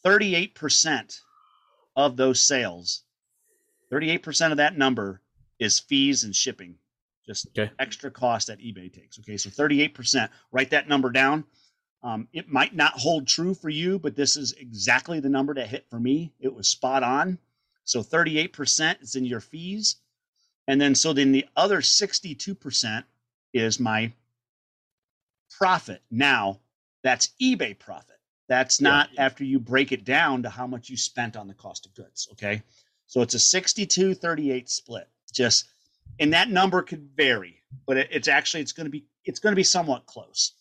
38% 0.05 1.19
of 1.95 2.15
those 2.15 2.41
sales, 2.41 3.03
38% 3.91 4.51
of 4.51 4.57
that 4.57 4.77
number 4.77 5.21
is 5.59 5.79
fees 5.79 6.23
and 6.23 6.35
shipping, 6.35 6.75
just 7.25 7.47
Okay. 7.47 7.71
extra 7.79 8.09
cost 8.09 8.47
that 8.47 8.59
eBay 8.59 8.91
takes. 8.91 9.19
Okay. 9.19 9.38
So 9.38 9.50
38%, 9.50 10.29
write 10.51 10.69
that 10.71 10.88
number 10.88 11.11
down. 11.11 11.43
Um, 12.03 12.27
it 12.33 12.50
might 12.50 12.75
not 12.75 12.93
hold 12.93 13.27
true 13.27 13.53
for 13.53 13.69
you, 13.69 14.00
but 14.00 14.15
this 14.15 14.35
is 14.35 14.53
exactly 14.53 15.19
the 15.19 15.29
number 15.29 15.53
that 15.53 15.67
hit 15.67 15.85
for 15.89 16.00
me. 16.00 16.33
It 16.39 16.53
was 16.53 16.67
spot 16.67 17.03
on. 17.03 17.38
So 17.83 18.01
38% 18.01 19.01
is 19.03 19.15
in 19.15 19.25
your 19.25 19.39
fees. 19.41 19.97
And 20.67 20.79
then 20.79 20.95
so 20.95 21.13
then 21.13 21.31
the 21.31 21.45
other 21.55 21.81
62% 21.81 23.03
is 23.53 23.79
my 23.79 24.13
profit. 25.58 26.01
Now, 26.10 26.60
that's 27.03 27.29
eBay 27.41 27.77
profit. 27.77 28.17
That's 28.48 28.81
not 28.81 29.10
yeah. 29.13 29.25
after 29.25 29.43
you 29.43 29.60
break 29.60 29.91
it 29.91 30.03
down 30.03 30.43
to 30.43 30.50
how 30.50 30.67
much 30.67 30.89
you 30.89 30.98
spent 30.98 31.38
on 31.38 31.48
the 31.48 31.53
cost 31.53 31.86
of 31.86 31.93
goods. 31.93 32.27
Okay. 32.34 32.62
So 33.08 33.22
it's 33.22 33.34
a 33.34 33.39
62 33.39 34.13
38 34.13 34.70
split. 34.70 35.08
Just, 35.34 35.70
and 36.20 36.34
that 36.34 36.50
number 36.50 36.81
could 36.81 37.10
vary, 37.15 37.63
but 37.86 37.98
it, 37.98 38.10
it's 38.12 38.27
actually, 38.27 38.62
it's 38.62 38.74
going 38.74 38.86
to 38.86 38.91
be, 38.91 39.05
it's 39.24 39.39
going 39.39 39.53
to 39.53 39.58
be 39.58 39.63
somewhat 39.63 40.05
close. 40.05 40.53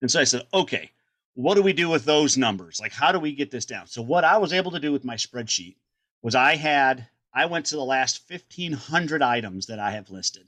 And 0.00 0.10
so 0.10 0.20
I 0.20 0.24
said, 0.24 0.46
okay, 0.52 0.90
what 1.34 1.56
do 1.56 1.62
we 1.62 1.72
do 1.72 1.88
with 1.88 2.04
those 2.04 2.36
numbers? 2.36 2.78
Like, 2.80 2.92
how 2.92 3.10
do 3.10 3.18
we 3.18 3.32
get 3.32 3.50
this 3.50 3.66
down? 3.66 3.86
So 3.88 4.02
what 4.02 4.22
I 4.22 4.38
was 4.38 4.52
able 4.52 4.70
to 4.72 4.80
do 4.80 4.92
with 4.92 5.04
my 5.04 5.16
spreadsheet 5.16 5.76
was 6.22 6.34
I 6.34 6.54
had, 6.54 7.08
I 7.32 7.46
went 7.46 7.66
to 7.66 7.76
the 7.76 7.84
last 7.84 8.22
1500 8.28 9.22
items 9.22 9.66
that 9.66 9.80
I 9.80 9.90
have 9.90 10.10
listed 10.10 10.46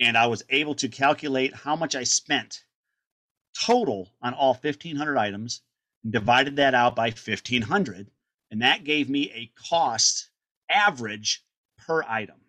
and 0.00 0.16
I 0.16 0.26
was 0.26 0.42
able 0.50 0.74
to 0.76 0.88
calculate 0.88 1.54
how 1.54 1.76
much 1.76 1.94
I 1.94 2.04
spent 2.04 2.64
total 3.58 4.08
on 4.20 4.34
all 4.34 4.54
1500 4.54 5.16
items 5.16 5.62
and 6.02 6.12
divided 6.12 6.56
that 6.56 6.74
out 6.74 6.96
by 6.96 7.06
1500 7.06 8.10
and 8.50 8.62
that 8.62 8.84
gave 8.84 9.08
me 9.08 9.30
a 9.32 9.50
cost 9.68 10.30
average 10.70 11.44
per 11.86 12.02
item. 12.04 12.40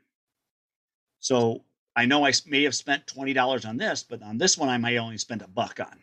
So 1.20 1.64
i 1.96 2.06
know 2.06 2.26
i 2.26 2.34
may 2.46 2.64
have 2.64 2.76
spent 2.76 3.06
$20 3.08 3.68
on 3.68 3.78
this 3.78 4.04
but 4.04 4.22
on 4.22 4.38
this 4.38 4.58
one 4.58 4.68
i 4.68 4.78
may 4.78 4.98
only 4.98 5.18
spend 5.18 5.42
a 5.42 5.48
buck 5.48 5.80
on. 5.80 6.00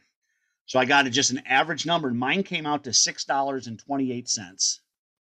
So 0.66 0.78
i 0.78 0.84
got 0.84 1.04
just 1.06 1.30
an 1.30 1.42
average 1.46 1.84
number. 1.84 2.10
Mine 2.10 2.42
came 2.44 2.66
out 2.66 2.84
to 2.84 2.90
$6.28 2.90 4.80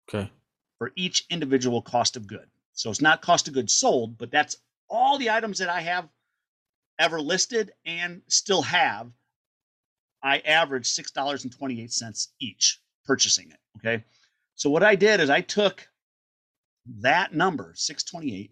okay. 0.10 0.32
for 0.78 0.92
each 0.96 1.26
individual 1.30 1.82
cost 1.82 2.18
of 2.18 2.28
good. 2.28 2.48
So 2.74 2.90
it's 2.90 3.02
not 3.02 3.22
cost 3.22 3.48
of 3.48 3.54
goods 3.54 3.74
sold 3.74 4.18
but 4.18 4.32
that's 4.32 4.58
all 4.90 5.18
the 5.18 5.30
items 5.30 5.60
that 5.60 5.70
i 5.70 5.82
have 5.82 6.08
ever 6.98 7.22
listed 7.22 7.72
and 7.86 8.22
still 8.28 8.62
have 8.62 9.10
I 10.22 10.40
averaged 10.40 10.98
$6.28 10.98 12.28
each 12.40 12.80
purchasing 13.06 13.52
it. 13.52 13.60
Okay. 13.78 14.04
So 14.56 14.70
what 14.70 14.84
I 14.84 14.96
did 14.96 15.20
is 15.20 15.30
I 15.30 15.42
took 15.42 15.88
that 17.00 17.34
number, 17.34 17.74
628, 17.76 18.52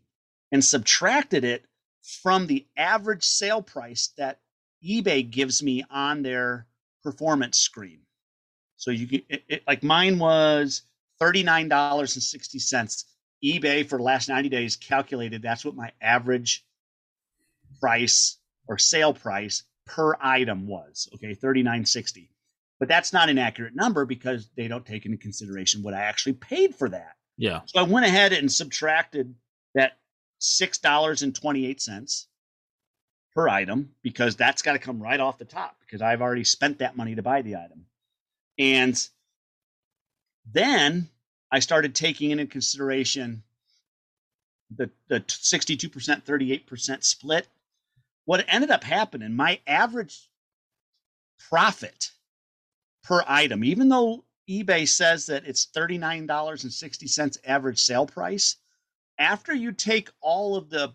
and 0.51 0.63
subtracted 0.63 1.43
it 1.43 1.65
from 2.21 2.47
the 2.47 2.65
average 2.77 3.23
sale 3.23 3.61
price 3.61 4.13
that 4.17 4.39
eBay 4.87 5.29
gives 5.29 5.61
me 5.61 5.83
on 5.89 6.21
their 6.21 6.67
performance 7.03 7.57
screen. 7.57 7.99
So 8.77 8.91
you 8.91 9.07
can, 9.07 9.21
it, 9.27 9.43
it, 9.49 9.63
like 9.67 9.83
mine 9.83 10.19
was 10.19 10.83
$39.60. 11.21 13.03
eBay 13.43 13.87
for 13.87 13.97
the 13.97 14.03
last 14.03 14.29
90 14.29 14.49
days 14.49 14.75
calculated 14.75 15.41
that's 15.41 15.63
what 15.63 15.75
my 15.75 15.91
average 16.01 16.65
price 17.79 18.37
or 18.67 18.77
sale 18.77 19.13
price 19.13 19.63
per 19.85 20.15
item 20.19 20.67
was. 20.67 21.09
Okay, 21.15 21.33
3960. 21.33 22.29
But 22.79 22.87
that's 22.87 23.13
not 23.13 23.29
an 23.29 23.39
accurate 23.39 23.75
number 23.75 24.05
because 24.05 24.49
they 24.55 24.67
don't 24.67 24.85
take 24.85 25.05
into 25.05 25.17
consideration 25.17 25.81
what 25.81 25.93
I 25.93 26.01
actually 26.01 26.33
paid 26.33 26.75
for 26.75 26.89
that. 26.89 27.15
Yeah. 27.37 27.61
So 27.65 27.79
I 27.79 27.83
went 27.83 28.05
ahead 28.05 28.33
and 28.33 28.51
subtracted 28.51 29.33
that 29.73 29.97
$6.28 30.41 32.25
per 33.33 33.49
item 33.49 33.91
because 34.03 34.35
that's 34.35 34.61
got 34.61 34.73
to 34.73 34.79
come 34.79 35.01
right 35.01 35.19
off 35.19 35.37
the 35.37 35.45
top 35.45 35.77
because 35.79 36.01
I've 36.01 36.21
already 36.21 36.43
spent 36.43 36.79
that 36.79 36.97
money 36.97 37.15
to 37.15 37.23
buy 37.23 37.41
the 37.41 37.55
item. 37.55 37.85
And 38.59 39.07
then 40.51 41.09
I 41.51 41.59
started 41.59 41.95
taking 41.95 42.31
into 42.31 42.45
consideration 42.45 43.43
the, 44.75 44.89
the 45.07 45.21
62%, 45.21 45.89
38% 46.23 47.03
split 47.03 47.47
what 48.27 48.45
ended 48.49 48.69
up 48.71 48.83
happening, 48.83 49.33
my 49.33 49.61
average 49.65 50.29
profit 51.49 52.11
per 53.03 53.23
item, 53.25 53.63
even 53.63 53.87
though 53.87 54.25
eBay 54.49 54.85
says 54.85 55.27
that 55.27 55.45
it's 55.45 55.67
$39.60 55.67 57.37
average 57.45 57.79
sale 57.79 58.05
price, 58.05 58.57
after 59.17 59.53
you 59.53 59.71
take 59.71 60.09
all 60.19 60.57
of 60.57 60.69
the 60.69 60.93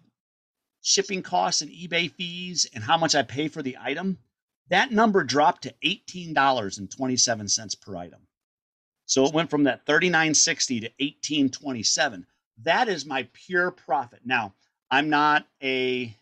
shipping 0.83 1.23
costs 1.23 1.63
and 1.63 1.71
eBay 1.71 2.13
fees 2.13 2.67
and 2.75 2.85
how 2.85 2.99
much 2.99 3.15
I 3.15 3.23
pay 3.23 3.49
for 3.49 3.63
the 3.63 3.79
item, 3.81 4.19
that 4.69 4.93
number 4.93 5.25
dropped 5.25 5.63
to 5.63 5.75
$18.27 5.83 7.81
per 7.81 7.97
item. 7.97 8.27
So 9.13 9.27
it 9.27 9.35
went 9.35 9.51
from 9.51 9.65
that 9.65 9.85
39.60 9.85 10.81
to 10.81 10.91
18.27. 10.99 12.25
That 12.63 12.89
is 12.89 13.05
my 13.05 13.29
pure 13.35 13.71
profit. 13.71 14.21
Now, 14.25 14.55
I'm 14.91 15.11
not 15.11 15.47
a 15.63 16.17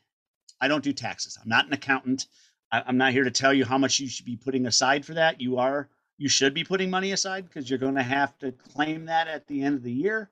I 0.60 0.66
don't 0.66 0.82
do 0.82 0.92
taxes. 0.92 1.38
I'm 1.40 1.48
not 1.48 1.68
an 1.68 1.72
accountant. 1.72 2.26
I, 2.72 2.82
I'm 2.84 2.98
not 2.98 3.12
here 3.12 3.22
to 3.22 3.30
tell 3.30 3.54
you 3.54 3.64
how 3.64 3.78
much 3.78 4.00
you 4.00 4.08
should 4.08 4.26
be 4.26 4.34
putting 4.34 4.66
aside 4.66 5.06
for 5.06 5.14
that. 5.14 5.40
You 5.40 5.58
are 5.58 5.88
you 6.18 6.28
should 6.28 6.52
be 6.52 6.64
putting 6.64 6.90
money 6.90 7.12
aside 7.12 7.44
because 7.46 7.70
you're 7.70 7.78
going 7.78 7.94
to 7.94 8.02
have 8.02 8.36
to 8.40 8.50
claim 8.50 9.04
that 9.04 9.28
at 9.28 9.46
the 9.46 9.62
end 9.62 9.76
of 9.76 9.84
the 9.84 9.92
year. 9.92 10.28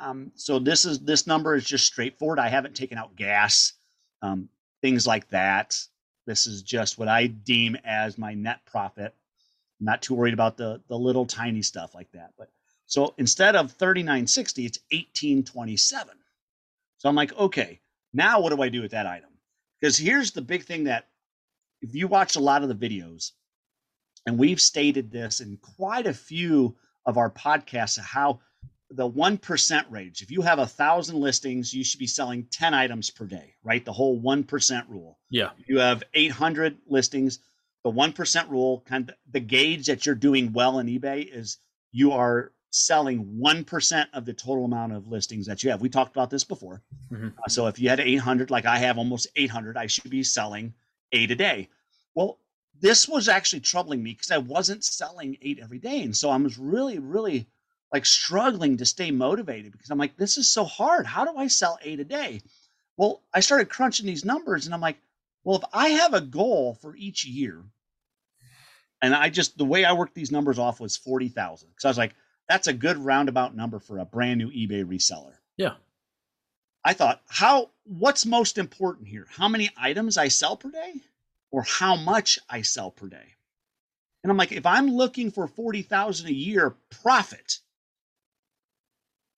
Um, 0.00 0.32
so 0.36 0.58
this 0.58 0.86
is 0.86 1.00
this 1.00 1.26
number 1.26 1.54
is 1.54 1.66
just 1.66 1.84
straightforward. 1.84 2.38
I 2.38 2.48
haven't 2.48 2.74
taken 2.74 2.96
out 2.96 3.14
gas, 3.14 3.74
um, 4.22 4.48
things 4.80 5.06
like 5.06 5.28
that. 5.28 5.78
This 6.24 6.46
is 6.46 6.62
just 6.62 6.96
what 6.96 7.08
I 7.08 7.26
deem 7.26 7.76
as 7.84 8.16
my 8.16 8.32
net 8.32 8.64
profit. 8.64 9.14
I'm 9.84 9.92
not 9.92 10.00
too 10.00 10.14
worried 10.14 10.32
about 10.32 10.56
the 10.56 10.80
the 10.88 10.98
little 10.98 11.26
tiny 11.26 11.60
stuff 11.60 11.94
like 11.94 12.10
that. 12.12 12.32
But 12.38 12.48
so 12.86 13.12
instead 13.18 13.54
of 13.54 13.72
3960, 13.72 14.64
it's 14.64 14.78
1827. 14.90 16.16
So 16.96 17.08
I'm 17.08 17.14
like, 17.14 17.36
okay, 17.36 17.80
now 18.14 18.40
what 18.40 18.54
do 18.54 18.62
I 18.62 18.70
do 18.70 18.80
with 18.80 18.92
that 18.92 19.06
item? 19.06 19.28
Because 19.78 19.98
here's 19.98 20.30
the 20.30 20.40
big 20.40 20.64
thing 20.64 20.84
that 20.84 21.08
if 21.82 21.94
you 21.94 22.08
watch 22.08 22.36
a 22.36 22.40
lot 22.40 22.62
of 22.62 22.70
the 22.70 22.74
videos, 22.74 23.32
and 24.24 24.38
we've 24.38 24.60
stated 24.60 25.10
this 25.10 25.40
in 25.40 25.58
quite 25.58 26.06
a 26.06 26.14
few 26.14 26.76
of 27.04 27.18
our 27.18 27.28
podcasts, 27.30 27.98
how 27.98 28.40
the 28.88 29.10
1% 29.10 29.90
range, 29.90 30.22
if 30.22 30.30
you 30.30 30.40
have 30.40 30.60
a 30.60 30.66
thousand 30.66 31.16
listings, 31.20 31.74
you 31.74 31.84
should 31.84 31.98
be 31.98 32.06
selling 32.06 32.46
10 32.50 32.72
items 32.72 33.10
per 33.10 33.26
day, 33.26 33.54
right? 33.62 33.84
The 33.84 33.92
whole 33.92 34.18
1% 34.18 34.88
rule. 34.88 35.18
Yeah. 35.28 35.50
If 35.58 35.68
you 35.68 35.80
have 35.80 36.02
800 36.14 36.78
listings, 36.86 37.40
the 37.84 37.92
1% 37.92 38.50
rule, 38.50 38.82
kind 38.86 39.10
of 39.10 39.16
the 39.30 39.40
gauge 39.40 39.86
that 39.86 40.06
you're 40.06 40.14
doing 40.14 40.52
well 40.52 40.78
in 40.78 40.86
eBay 40.86 41.28
is 41.30 41.58
you 41.92 42.12
are 42.12 42.50
selling 42.70 43.38
1% 43.40 44.06
of 44.14 44.24
the 44.24 44.32
total 44.32 44.64
amount 44.64 44.92
of 44.92 45.06
listings 45.06 45.46
that 45.46 45.62
you 45.62 45.70
have. 45.70 45.80
We 45.80 45.90
talked 45.90 46.16
about 46.16 46.30
this 46.30 46.44
before. 46.44 46.82
Mm-hmm. 47.12 47.28
Uh, 47.28 47.48
so 47.48 47.66
if 47.66 47.78
you 47.78 47.88
had 47.90 48.00
800, 48.00 48.50
like 48.50 48.64
I 48.64 48.78
have 48.78 48.98
almost 48.98 49.28
800, 49.36 49.76
I 49.76 49.86
should 49.86 50.10
be 50.10 50.24
selling 50.24 50.74
eight 51.12 51.30
a 51.30 51.36
day. 51.36 51.68
Well, 52.14 52.38
this 52.80 53.06
was 53.06 53.28
actually 53.28 53.60
troubling 53.60 54.02
me 54.02 54.12
because 54.12 54.30
I 54.30 54.38
wasn't 54.38 54.82
selling 54.82 55.36
eight 55.42 55.60
every 55.62 55.78
day. 55.78 56.02
And 56.02 56.16
so 56.16 56.30
I 56.30 56.36
was 56.36 56.58
really, 56.58 56.98
really 56.98 57.46
like 57.92 58.06
struggling 58.06 58.78
to 58.78 58.86
stay 58.86 59.10
motivated 59.10 59.72
because 59.72 59.90
I'm 59.90 59.98
like, 59.98 60.16
this 60.16 60.38
is 60.38 60.50
so 60.50 60.64
hard. 60.64 61.06
How 61.06 61.24
do 61.24 61.38
I 61.38 61.46
sell 61.46 61.78
eight 61.82 62.00
a 62.00 62.04
day? 62.04 62.40
Well, 62.96 63.22
I 63.32 63.40
started 63.40 63.68
crunching 63.68 64.06
these 64.06 64.24
numbers 64.24 64.64
and 64.64 64.74
I'm 64.74 64.80
like, 64.80 64.96
well, 65.44 65.58
if 65.58 65.64
I 65.72 65.90
have 65.90 66.14
a 66.14 66.20
goal 66.20 66.78
for 66.80 66.96
each 66.96 67.24
year, 67.24 67.62
and 69.04 69.14
I 69.14 69.28
just, 69.28 69.58
the 69.58 69.64
way 69.64 69.84
I 69.84 69.92
worked 69.92 70.14
these 70.14 70.32
numbers 70.32 70.58
off 70.58 70.80
was 70.80 70.96
40,000. 70.96 71.68
Because 71.68 71.84
I 71.84 71.88
was 71.88 71.98
like, 71.98 72.14
that's 72.48 72.66
a 72.66 72.72
good 72.72 72.96
roundabout 72.96 73.54
number 73.54 73.78
for 73.78 73.98
a 73.98 74.04
brand 74.04 74.38
new 74.38 74.50
eBay 74.50 74.84
reseller. 74.84 75.34
Yeah. 75.56 75.74
I 76.84 76.92
thought, 76.92 77.22
how 77.28 77.70
what's 77.84 78.26
most 78.26 78.58
important 78.58 79.08
here? 79.08 79.26
How 79.30 79.48
many 79.48 79.70
items 79.76 80.16
I 80.18 80.28
sell 80.28 80.56
per 80.56 80.70
day 80.70 80.94
or 81.50 81.62
how 81.62 81.96
much 81.96 82.38
I 82.48 82.62
sell 82.62 82.90
per 82.90 83.08
day? 83.08 83.34
And 84.22 84.30
I'm 84.30 84.36
like, 84.36 84.52
if 84.52 84.64
I'm 84.64 84.90
looking 84.90 85.30
for 85.30 85.46
40,000 85.46 86.26
a 86.26 86.32
year 86.32 86.74
profit, 87.02 87.58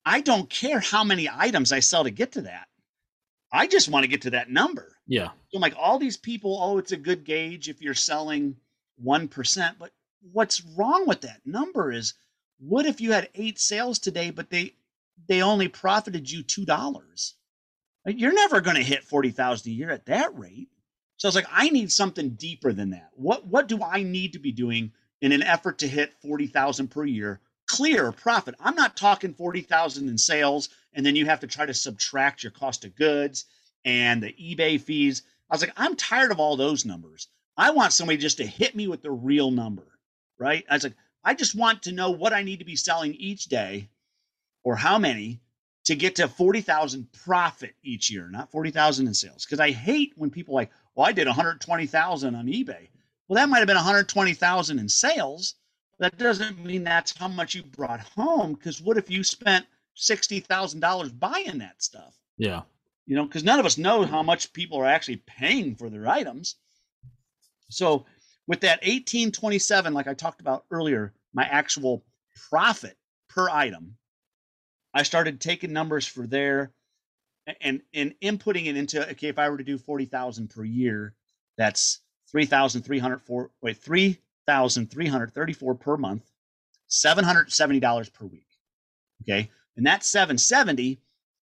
I 0.04 0.20
don't 0.20 0.48
care 0.48 0.78
how 0.78 1.02
many 1.02 1.28
items 1.28 1.72
I 1.72 1.80
sell 1.80 2.04
to 2.04 2.10
get 2.10 2.32
to 2.32 2.42
that. 2.42 2.68
I 3.52 3.66
just 3.66 3.88
want 3.88 4.04
to 4.04 4.08
get 4.08 4.22
to 4.22 4.30
that 4.30 4.50
number. 4.50 4.96
Yeah. 5.06 5.28
So 5.48 5.56
I'm 5.56 5.60
like, 5.60 5.74
all 5.78 5.98
these 5.98 6.16
people, 6.16 6.58
oh, 6.60 6.78
it's 6.78 6.92
a 6.92 6.96
good 6.96 7.24
gauge 7.24 7.68
if 7.68 7.80
you're 7.80 7.94
selling 7.94 8.56
1%. 9.04 9.74
But 9.78 9.92
what's 10.32 10.62
wrong 10.76 11.06
with 11.06 11.22
that 11.22 11.40
number 11.44 11.92
is 11.92 12.14
what 12.58 12.86
if 12.86 13.00
you 13.00 13.12
had 13.12 13.28
eight 13.34 13.58
sales 13.58 13.98
today, 13.98 14.30
but 14.30 14.50
they 14.50 14.74
they 15.28 15.42
only 15.42 15.68
profited 15.68 16.30
you 16.30 16.42
two 16.42 16.64
dollars? 16.64 17.34
You're 18.06 18.32
never 18.32 18.60
going 18.60 18.76
to 18.76 18.82
hit 18.82 19.04
forty 19.04 19.30
thousand 19.30 19.72
a 19.72 19.74
year 19.74 19.90
at 19.90 20.06
that 20.06 20.36
rate. 20.38 20.68
So 21.16 21.28
I 21.28 21.30
was 21.30 21.34
like, 21.34 21.48
I 21.50 21.70
need 21.70 21.90
something 21.90 22.30
deeper 22.30 22.72
than 22.72 22.90
that. 22.90 23.10
What 23.14 23.46
what 23.46 23.68
do 23.68 23.82
I 23.82 24.02
need 24.02 24.32
to 24.34 24.38
be 24.38 24.52
doing 24.52 24.92
in 25.20 25.32
an 25.32 25.42
effort 25.42 25.78
to 25.78 25.88
hit 25.88 26.14
forty 26.22 26.46
thousand 26.46 26.88
per 26.88 27.04
year, 27.04 27.40
clear 27.66 28.12
profit? 28.12 28.54
I'm 28.60 28.76
not 28.76 28.96
talking 28.96 29.34
forty 29.34 29.62
thousand 29.62 30.08
in 30.08 30.18
sales, 30.18 30.68
and 30.92 31.04
then 31.04 31.16
you 31.16 31.26
have 31.26 31.40
to 31.40 31.46
try 31.46 31.66
to 31.66 31.74
subtract 31.74 32.42
your 32.42 32.52
cost 32.52 32.84
of 32.84 32.94
goods 32.96 33.44
and 33.84 34.22
the 34.22 34.32
eBay 34.32 34.80
fees. 34.80 35.22
I 35.50 35.54
was 35.54 35.60
like, 35.60 35.74
I'm 35.76 35.96
tired 35.96 36.32
of 36.32 36.40
all 36.40 36.56
those 36.56 36.84
numbers. 36.84 37.28
I 37.56 37.70
want 37.70 37.92
somebody 37.92 38.18
just 38.18 38.38
to 38.38 38.46
hit 38.46 38.74
me 38.74 38.86
with 38.88 39.02
the 39.02 39.10
real 39.10 39.50
number, 39.50 39.86
right? 40.38 40.64
I 40.70 40.74
was 40.74 40.84
like, 40.84 40.94
I 41.24 41.34
just 41.34 41.54
want 41.54 41.82
to 41.84 41.92
know 41.92 42.10
what 42.10 42.32
I 42.32 42.42
need 42.42 42.58
to 42.58 42.64
be 42.64 42.76
selling 42.76 43.14
each 43.14 43.46
day 43.46 43.88
or 44.62 44.76
how 44.76 44.98
many 44.98 45.40
to 45.84 45.94
get 45.94 46.16
to 46.16 46.28
40,000 46.28 47.06
profit 47.24 47.74
each 47.82 48.10
year, 48.10 48.28
not 48.28 48.50
40,000 48.50 49.06
in 49.06 49.14
sales. 49.14 49.44
Because 49.44 49.60
I 49.60 49.70
hate 49.70 50.12
when 50.16 50.30
people 50.30 50.54
like, 50.54 50.70
well, 50.94 51.06
I 51.06 51.12
did 51.12 51.26
120,000 51.26 52.34
on 52.34 52.46
eBay. 52.46 52.88
Well, 53.28 53.36
that 53.36 53.48
might 53.48 53.58
have 53.58 53.66
been 53.66 53.76
120,000 53.76 54.78
in 54.78 54.88
sales. 54.88 55.54
That 55.98 56.18
doesn't 56.18 56.62
mean 56.64 56.84
that's 56.84 57.16
how 57.16 57.28
much 57.28 57.54
you 57.54 57.62
brought 57.62 58.00
home. 58.00 58.54
Because 58.54 58.82
what 58.82 58.98
if 58.98 59.10
you 59.10 59.24
spent 59.24 59.66
sixty 59.94 60.40
thousand 60.40 60.80
dollars 60.80 61.10
buying 61.10 61.58
that 61.58 61.82
stuff? 61.82 62.14
Yeah. 62.36 62.62
You 63.06 63.16
know, 63.16 63.24
because 63.24 63.44
none 63.44 63.58
of 63.58 63.66
us 63.66 63.78
know 63.78 64.04
how 64.04 64.22
much 64.22 64.52
people 64.52 64.78
are 64.78 64.86
actually 64.86 65.22
paying 65.26 65.74
for 65.74 65.88
their 65.88 66.06
items. 66.06 66.56
So 67.68 68.06
with 68.46 68.60
that 68.60 68.80
1827, 68.82 69.92
like 69.92 70.06
I 70.06 70.14
talked 70.14 70.40
about 70.40 70.64
earlier, 70.70 71.12
my 71.34 71.44
actual 71.44 72.04
profit 72.48 72.96
per 73.28 73.48
item, 73.50 73.96
I 74.94 75.02
started 75.02 75.40
taking 75.40 75.72
numbers 75.72 76.06
for 76.06 76.26
there 76.26 76.72
and 77.60 77.80
and 77.94 78.14
inputting 78.22 78.66
it 78.66 78.76
into 78.76 79.08
okay, 79.10 79.28
if 79.28 79.38
I 79.38 79.48
were 79.48 79.58
to 79.58 79.64
do 79.64 79.78
40,000 79.78 80.48
per 80.48 80.64
year, 80.64 81.14
that's 81.56 82.00
3,304 82.30 83.50
wait, 83.62 83.76
3,334 83.76 85.74
per 85.74 85.96
month, 85.96 86.30
$770 86.88 88.12
per 88.12 88.26
week. 88.26 88.46
Okay. 89.22 89.50
And 89.76 89.86
that 89.86 90.04
770, 90.04 91.00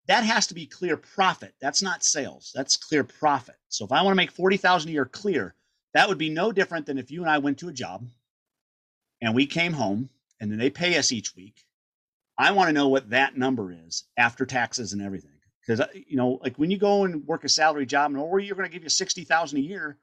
that 0.08 0.24
has 0.24 0.46
to 0.46 0.54
be 0.54 0.66
clear 0.66 0.96
profit. 0.96 1.54
That's 1.60 1.82
not 1.82 2.04
sales. 2.04 2.50
That's 2.54 2.76
clear 2.76 3.04
profit. 3.04 3.56
So 3.68 3.84
if 3.84 3.92
I 3.92 4.02
want 4.02 4.12
to 4.12 4.16
make 4.16 4.30
40,000 4.30 4.88
a 4.88 4.92
year 4.92 5.04
clear, 5.04 5.54
that 5.94 6.08
would 6.08 6.18
be 6.18 6.30
no 6.30 6.52
different 6.52 6.86
than 6.86 6.98
if 6.98 7.10
you 7.10 7.22
and 7.22 7.30
I 7.30 7.38
went 7.38 7.58
to 7.58 7.68
a 7.68 7.72
job 7.72 8.06
and 9.20 9.34
we 9.34 9.46
came 9.46 9.72
home 9.72 10.08
and 10.40 10.50
then 10.50 10.58
they 10.58 10.70
pay 10.70 10.96
us 10.96 11.12
each 11.12 11.36
week. 11.36 11.64
I 12.38 12.52
want 12.52 12.68
to 12.68 12.72
know 12.72 12.88
what 12.88 13.10
that 13.10 13.36
number 13.36 13.72
is 13.86 14.04
after 14.16 14.46
taxes 14.46 14.92
and 14.92 15.02
everything. 15.02 15.30
Because 15.60 15.80
uh, 15.80 15.88
you 15.94 16.16
know, 16.16 16.40
like 16.42 16.56
when 16.56 16.70
you 16.70 16.78
go 16.78 17.04
and 17.04 17.24
work 17.26 17.44
a 17.44 17.48
salary 17.48 17.86
job, 17.86 18.10
and 18.10 18.20
or 18.20 18.40
you're 18.40 18.56
going 18.56 18.68
to 18.68 18.72
give 18.72 18.82
you 18.82 18.88
sixty 18.88 19.22
thousand 19.22 19.58
a 19.58 19.62
year, 19.62 19.96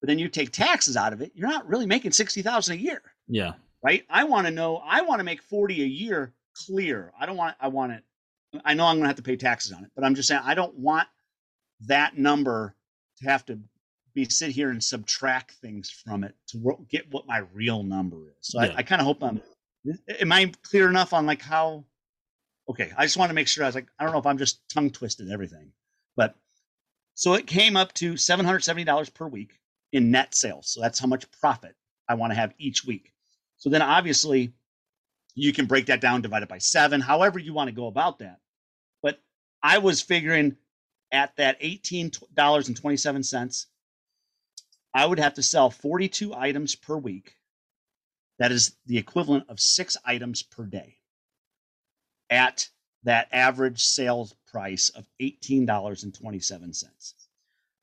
but 0.00 0.08
then 0.08 0.18
you 0.18 0.28
take 0.28 0.52
taxes 0.52 0.96
out 0.96 1.12
of 1.14 1.22
it, 1.22 1.32
you're 1.34 1.48
not 1.48 1.66
really 1.66 1.86
making 1.86 2.12
sixty 2.12 2.42
thousand 2.42 2.76
a 2.76 2.78
year. 2.78 3.00
Yeah. 3.26 3.54
Right. 3.82 4.04
I 4.10 4.24
want 4.24 4.46
to 4.46 4.50
know. 4.50 4.82
I 4.84 5.02
want 5.02 5.20
to 5.20 5.24
make 5.24 5.40
forty 5.40 5.82
a 5.82 5.86
year 5.86 6.34
clear. 6.66 7.12
I 7.18 7.24
don't 7.24 7.36
want. 7.36 7.56
I 7.60 7.68
want 7.68 7.92
it. 7.92 8.04
I 8.64 8.74
know 8.74 8.84
I'm 8.84 8.96
going 8.96 9.04
to 9.04 9.08
have 9.08 9.16
to 9.16 9.22
pay 9.22 9.36
taxes 9.36 9.72
on 9.72 9.84
it, 9.84 9.90
but 9.94 10.04
I'm 10.04 10.14
just 10.14 10.28
saying 10.28 10.42
I 10.44 10.54
don't 10.54 10.74
want 10.74 11.08
that 11.86 12.18
number 12.18 12.74
to 13.18 13.28
have 13.30 13.46
to 13.46 13.58
be 14.14 14.24
sit 14.26 14.50
here 14.50 14.70
and 14.70 14.82
subtract 14.82 15.52
things 15.52 15.90
from 15.90 16.24
it 16.24 16.34
to 16.48 16.86
get 16.88 17.12
what 17.12 17.26
my 17.26 17.38
real 17.52 17.82
number 17.82 18.28
is. 18.28 18.36
So 18.40 18.62
yeah. 18.62 18.68
I, 18.68 18.78
I 18.78 18.82
kind 18.82 19.00
of 19.00 19.06
hope 19.06 19.22
I'm. 19.22 19.40
Am 20.20 20.32
I 20.32 20.52
clear 20.62 20.88
enough 20.88 21.12
on 21.12 21.26
like 21.26 21.42
how? 21.42 21.84
Okay, 22.68 22.90
I 22.96 23.04
just 23.04 23.16
want 23.16 23.30
to 23.30 23.34
make 23.34 23.48
sure. 23.48 23.64
I 23.64 23.68
was 23.68 23.74
like, 23.74 23.88
I 23.98 24.04
don't 24.04 24.12
know 24.12 24.18
if 24.18 24.26
I'm 24.26 24.38
just 24.38 24.68
tongue 24.68 24.90
twisted 24.90 25.30
everything, 25.30 25.72
but 26.16 26.34
so 27.14 27.34
it 27.34 27.46
came 27.46 27.76
up 27.76 27.92
to 27.94 28.16
seven 28.16 28.44
hundred 28.44 28.64
seventy 28.64 28.84
dollars 28.84 29.08
per 29.08 29.26
week 29.26 29.58
in 29.92 30.10
net 30.10 30.34
sales. 30.34 30.68
So 30.68 30.80
that's 30.80 30.98
how 30.98 31.06
much 31.06 31.30
profit 31.40 31.74
I 32.08 32.14
want 32.14 32.32
to 32.32 32.38
have 32.38 32.52
each 32.58 32.84
week. 32.84 33.12
So 33.56 33.70
then 33.70 33.82
obviously 33.82 34.52
you 35.34 35.52
can 35.52 35.66
break 35.66 35.86
that 35.86 36.00
down, 36.00 36.20
divide 36.20 36.42
it 36.42 36.48
by 36.48 36.58
seven, 36.58 37.00
however 37.00 37.38
you 37.38 37.54
want 37.54 37.68
to 37.68 37.74
go 37.74 37.86
about 37.86 38.18
that. 38.18 38.40
But 39.02 39.20
I 39.62 39.78
was 39.78 40.00
figuring 40.00 40.56
at 41.12 41.36
that 41.36 41.60
$18.27, 41.60 43.66
I 44.98 45.06
would 45.06 45.20
have 45.20 45.34
to 45.34 45.44
sell 45.44 45.70
42 45.70 46.34
items 46.34 46.74
per 46.74 46.96
week. 46.96 47.36
That 48.40 48.50
is 48.50 48.74
the 48.86 48.98
equivalent 48.98 49.44
of 49.48 49.60
six 49.60 49.96
items 50.04 50.42
per 50.42 50.64
day 50.64 50.96
at 52.30 52.68
that 53.04 53.28
average 53.30 53.84
sales 53.84 54.34
price 54.50 54.88
of 54.88 55.06
$18.27. 55.22 57.14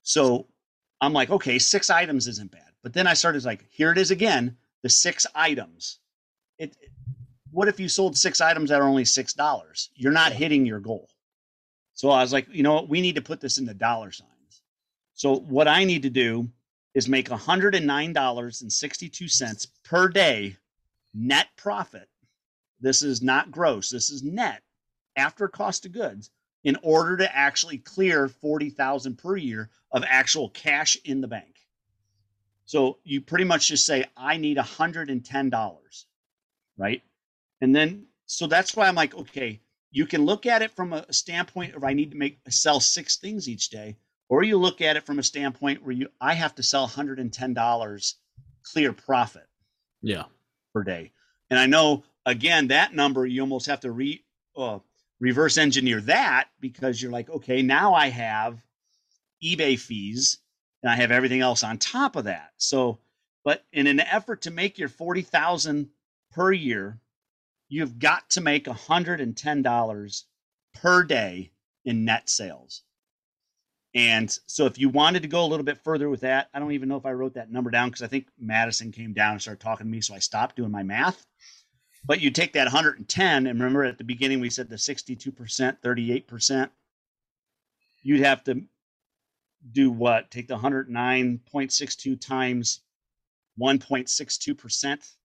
So 0.04 0.48
I'm 1.00 1.14
like, 1.14 1.30
okay, 1.30 1.58
six 1.58 1.90
items 1.90 2.28
isn't 2.28 2.52
bad. 2.52 2.74
But 2.84 2.92
then 2.92 3.08
I 3.08 3.14
started 3.14 3.46
like, 3.46 3.66
here 3.70 3.94
it 3.94 3.98
is 3.98 4.12
again, 4.12 4.58
the 4.84 4.90
six 4.90 5.26
items. 5.34 6.00
It, 6.60 6.76
what 7.50 7.70
if 7.70 7.80
you 7.80 7.88
sold 7.88 8.18
six 8.18 8.42
items 8.42 8.72
that 8.72 8.82
are 8.82 8.90
only 8.90 9.06
six 9.06 9.32
dollars? 9.32 9.90
You're 9.96 10.12
not 10.12 10.34
hitting 10.34 10.66
your 10.66 10.82
goal. 10.82 11.08
So 11.94 12.10
I 12.10 12.22
was 12.22 12.34
like, 12.34 12.48
you 12.52 12.62
know 12.62 12.74
what? 12.74 12.90
We 12.90 13.00
need 13.00 13.16
to 13.16 13.22
put 13.22 13.40
this 13.40 13.58
into 13.58 13.74
dollar 13.74 14.12
signs. 14.12 14.64
So 15.14 15.38
what 15.38 15.70
I 15.70 15.86
need 15.86 16.02
to 16.02 16.10
do 16.10 16.50
is 16.96 17.08
make 17.08 17.30
$109.62 17.30 19.68
per 19.84 20.08
day 20.08 20.58
net 21.14 21.48
profit. 21.56 22.10
This 22.80 23.04
is 23.04 23.22
not 23.22 23.52
gross. 23.52 23.90
This 23.90 24.10
is 24.10 24.24
net 24.24 24.64
after 25.16 25.48
cost 25.48 25.86
of 25.86 25.92
goods 25.92 26.32
in 26.64 26.78
order 26.82 27.18
to 27.18 27.36
actually 27.36 27.78
clear 27.78 28.28
40,000 28.28 29.18
per 29.18 29.38
year 29.38 29.70
of 29.92 30.04
actual 30.08 30.50
cash 30.50 30.98
in 31.06 31.22
the 31.22 31.28
bank. 31.28 31.56
So 32.66 32.98
you 33.04 33.22
pretty 33.22 33.46
much 33.46 33.68
just 33.68 33.86
say 33.86 34.06
I 34.18 34.38
need 34.38 34.58
$110, 34.58 36.06
right? 36.78 37.04
And 37.62 37.76
then, 37.76 38.08
so 38.26 38.48
that's 38.48 38.76
why 38.76 38.88
I'm 38.88 38.96
like, 38.96 39.16
okay, 39.16 39.62
you 39.92 40.08
can 40.08 40.26
look 40.26 40.46
at 40.46 40.62
it 40.62 40.72
from 40.72 40.94
a 40.94 41.12
standpoint 41.14 41.76
of 41.76 41.84
I 41.84 41.94
need 41.94 42.12
to 42.12 42.18
make 42.18 42.40
sell 42.50 42.80
six 42.80 43.18
things 43.18 43.48
each 43.48 43.70
day, 43.70 43.96
or 44.30 44.44
you 44.44 44.58
look 44.58 44.82
at 44.82 44.98
it 44.98 45.06
from 45.06 45.20
a 45.20 45.24
standpoint 45.24 45.84
where 45.84 45.92
you 45.92 46.10
I 46.20 46.34
have 46.34 46.56
to 46.56 46.64
sell 46.64 46.88
$110 46.88 48.14
clear 48.64 48.94
profit. 48.94 49.48
Yeah. 50.02 50.26
Per 50.74 50.84
day. 50.84 51.12
And 51.50 51.60
I 51.60 51.66
know 51.68 52.04
again 52.26 52.68
that 52.68 52.94
number 52.94 53.26
you 53.26 53.42
almost 53.42 53.68
have 53.68 53.82
to 53.82 53.92
re 53.92 54.24
uh, 54.58 54.80
reverse 55.20 55.58
engineer 55.58 56.02
that 56.02 56.50
because 56.60 57.02
you're 57.02 57.12
like, 57.12 57.30
okay, 57.30 57.62
now 57.62 57.94
I 57.94 58.10
have 58.10 58.62
eBay 59.44 59.80
fees 59.80 60.38
and 60.82 60.92
I 60.92 60.96
have 60.96 61.12
everything 61.12 61.42
else 61.42 61.64
on 61.64 61.78
top 61.78 62.16
of 62.16 62.26
that. 62.26 62.52
So, 62.58 63.00
but 63.44 63.64
in 63.72 63.88
an 63.88 64.00
effort 64.00 64.44
to 64.44 64.52
make 64.52 64.78
your 64.78 64.90
40,000 64.90 65.90
per 66.32 66.52
year, 66.52 67.00
you've 67.70 68.00
got 68.00 68.30
to 68.32 68.42
make 68.42 68.66
$110 68.66 70.24
per 70.74 71.04
day 71.04 71.52
in 71.84 72.06
net 72.06 72.30
sales. 72.30 72.84
And 73.96 74.38
so 74.46 74.66
if 74.66 74.78
you 74.78 74.90
wanted 74.90 75.22
to 75.22 75.30
go 75.30 75.46
a 75.46 75.48
little 75.48 75.64
bit 75.64 75.82
further 75.82 76.10
with 76.10 76.20
that, 76.22 76.50
I 76.54 76.60
don't 76.60 76.74
even 76.74 76.90
know 76.90 76.98
if 76.98 77.06
I 77.06 77.14
wrote 77.14 77.34
that 77.36 77.50
number 77.50 77.72
down 77.72 77.88
because 77.88 78.02
I 78.02 78.08
think 78.08 78.28
Madison 78.38 78.92
came 78.92 79.14
down 79.14 79.32
and 79.32 79.42
started 79.42 79.62
talking 79.62 79.88
to 79.88 79.92
me. 79.92 80.02
So 80.02 80.14
I 80.14 80.20
stopped 80.20 80.58
doing 80.58 80.70
my 80.72 80.84
math. 80.84 81.26
But 82.04 82.20
you 82.20 82.30
take 82.30 82.54
that 82.54 82.66
110, 82.66 83.48
and 83.48 83.60
remember 83.60 83.84
at 83.84 83.98
the 83.98 84.04
beginning 84.04 84.40
we 84.40 84.50
said 84.50 84.70
the 84.70 84.76
62%, 84.76 85.34
38%. 85.82 86.70
You'd 88.04 88.20
have 88.20 88.44
to 88.44 88.62
do 89.72 89.90
what? 89.90 90.30
Take 90.30 90.48
the 90.48 90.58
109.62 90.58 92.22
times 92.22 92.82
1.62% 93.60 95.16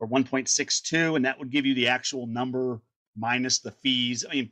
or 0.00 0.08
1.62, 0.08 1.16
and 1.16 1.24
that 1.24 1.38
would 1.38 1.50
give 1.50 1.64
you 1.64 1.74
the 1.74 1.88
actual 1.88 2.26
number 2.26 2.82
minus 3.16 3.60
the 3.60 3.70
fees. 3.70 4.24
I 4.28 4.34
mean, 4.34 4.50